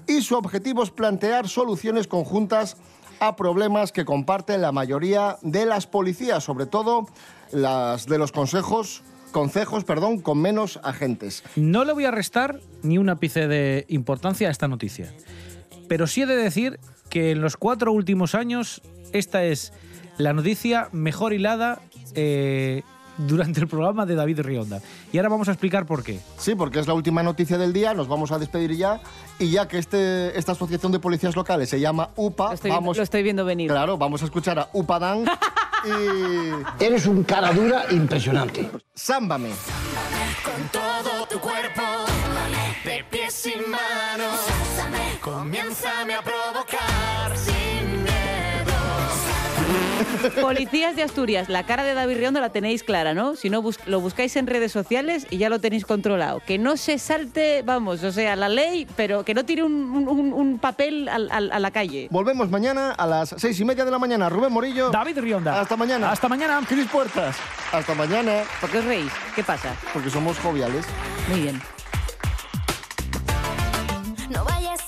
y 0.07 0.22
su 0.22 0.36
objetivo 0.36 0.84
es 0.84 0.89
plantear 0.89 1.47
soluciones 1.47 2.07
conjuntas 2.07 2.76
a 3.20 3.36
problemas 3.38 3.91
que 3.93 4.05
comparten 4.05 4.61
la 4.61 4.72
mayoría 4.74 5.38
de 5.41 5.65
las 5.65 5.88
policías, 5.88 6.43
sobre 6.43 6.65
todo 6.65 7.07
las 7.51 8.05
de 8.05 8.18
los 8.18 8.32
consejos, 8.32 9.03
concejos, 9.32 9.86
perdón, 9.86 10.20
con 10.20 10.41
menos 10.41 10.80
agentes. 10.84 11.43
No 11.55 11.86
le 11.86 11.93
voy 11.93 12.05
a 12.05 12.11
restar 12.11 12.59
ni 12.84 12.97
un 12.97 13.09
ápice 13.09 13.47
de 13.47 13.86
importancia 13.88 14.49
a 14.49 14.51
esta 14.51 14.68
noticia. 14.68 15.13
Pero 15.88 16.07
sí 16.07 16.24
he 16.24 16.26
de 16.26 16.36
decir 16.36 16.80
que 17.09 17.32
en 17.32 17.41
los 17.41 17.55
cuatro 17.55 17.91
últimos 17.93 18.36
años 18.36 18.82
esta 19.13 19.43
es 19.43 19.74
la 20.18 20.34
noticia 20.34 20.89
mejor 20.91 21.34
hilada 21.34 21.80
eh, 22.15 22.84
durante 23.18 23.59
el 23.59 23.68
programa 23.68 24.05
de 24.05 24.15
David 24.15 24.41
Rionda. 24.41 24.80
Y 25.11 25.18
ahora 25.18 25.30
vamos 25.30 25.47
a 25.47 25.51
explicar 25.51 25.86
por 25.86 26.03
qué. 26.03 26.20
Sí, 26.38 26.55
porque 26.55 26.80
es 26.80 26.88
la 26.88 26.93
última 26.93 27.24
noticia 27.24 27.57
del 27.57 27.74
día, 27.74 27.93
nos 27.93 28.07
vamos 28.07 28.32
a 28.32 28.38
despedir 28.39 28.76
ya. 28.76 28.99
Y 29.39 29.49
ya 29.51 29.68
que 29.68 29.78
este, 29.80 30.38
esta 30.38 30.51
asociación 30.53 30.91
de 30.91 30.99
policías 30.99 31.36
locales 31.36 31.70
se 31.70 31.80
llama 31.80 32.09
UPA, 32.15 32.53
Estoy- 32.53 32.72
vamos, 32.72 32.97
lo 32.97 33.03
estoy 33.03 33.24
viendo 33.24 33.43
venir. 33.45 33.70
claro, 33.70 33.97
vamos 33.97 34.22
a 34.22 34.26
escuchar 34.26 34.59
a 34.59 34.70
UPADAN 34.74 35.26
y... 35.86 36.84
Eres 36.84 37.05
un 37.05 37.24
cara 37.24 37.51
dura 37.53 37.86
impresionante. 37.91 38.70
Sámbame. 38.93 39.49
Con 40.43 40.68
todo 40.72 41.26
tu 41.30 41.39
cuerpo, 41.39 41.82
de 42.86 43.03
pies 43.11 43.45
y 43.47 43.70
manos, 43.70 44.39
comiénzame 45.22 46.13
a 46.15 46.22
provocar 46.22 46.97
Policías 50.41 50.95
de 50.95 51.04
Asturias, 51.04 51.50
la 51.50 51.64
cara 51.64 51.84
de 51.84 51.93
David 51.93 52.18
Riondo 52.18 52.39
la 52.39 52.50
tenéis 52.50 52.84
clara, 52.84 53.14
¿no? 53.14 53.36
Si 53.36 53.50
no, 53.50 53.62
bus- 53.62 53.80
lo 53.86 54.00
buscáis 54.00 54.36
en 54.36 54.48
redes 54.48 54.72
sociales 54.72 55.28
y 55.30 55.38
ya 55.38 55.50
lo 55.50 55.60
tenéis 55.60 55.86
controlado. 55.86 56.41
Que 56.45 56.58
no 56.58 56.78
se 56.78 56.98
salte, 57.00 57.62
vamos, 57.64 58.04
o 58.04 58.12
sea, 58.12 58.36
la 58.36 58.50
ley, 58.50 58.88
pero 58.95 59.24
que 59.24 59.34
no 59.34 59.45
tire 59.45 59.64
un, 59.64 59.74
un- 59.74 60.34
un 60.34 60.60
papel 60.60 61.08
al- 61.10 61.30
al- 61.32 61.52
a 61.52 61.60
la 61.60 61.72
calle. 61.72 62.08
Volvemos 62.12 62.50
mañana 62.50 62.91
a 62.91 63.06
las 63.08 63.36
seis 63.38 63.60
y 63.60 63.66
media 63.66 63.86
de 63.86 63.91
la 63.91 64.00
mañana. 64.00 64.30
Rubén 64.30 64.52
Morillo. 64.54 64.89
David 64.89 65.20
Rionda. 65.20 65.60
Hasta 65.62 65.76
mañana. 65.76 66.12
Hasta 66.12 66.28
mañana. 66.28 66.62
Cris 66.68 66.88
Puertas. 66.88 67.36
Hasta 67.72 67.93
mañana. 67.95 68.43
¿Por 68.62 68.70
qué 68.70 68.80
os 68.80 68.86
reís? 68.86 69.12
¿Qué 69.36 69.43
pasa? 69.43 69.76
Porque 69.93 70.10
somos 70.10 70.38
joviales. 70.39 70.86
Muy 71.30 71.41
bien. 71.41 71.62
No 74.30 74.43
vayas 74.43 74.82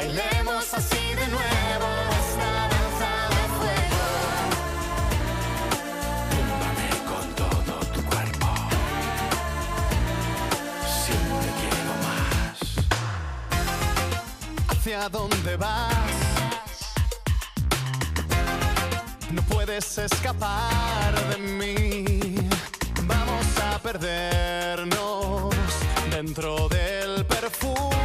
bailemos 0.00 0.72
así 0.72 1.14
de 1.14 1.26
nuevo 1.28 1.88
esta 2.20 2.48
danza 2.72 3.10
de 3.36 3.44
fuego. 3.58 4.04
Túmbame 6.32 6.88
con 7.10 7.26
todo 7.42 7.74
tu 7.94 8.00
cuerpo, 8.10 8.48
siempre 11.04 11.48
quiero 11.60 11.92
más. 12.06 12.58
¿Hacia 14.68 15.00
dónde 15.10 15.56
vas? 15.56 16.12
No 19.30 19.42
puedes 19.42 19.98
escapar 19.98 21.12
de 21.30 21.36
mí. 21.38 22.36
Vamos 23.02 23.46
a 23.70 23.78
perdernos 23.78 25.54
dentro 26.10 26.68
del 26.68 27.24
perfume 27.26 28.00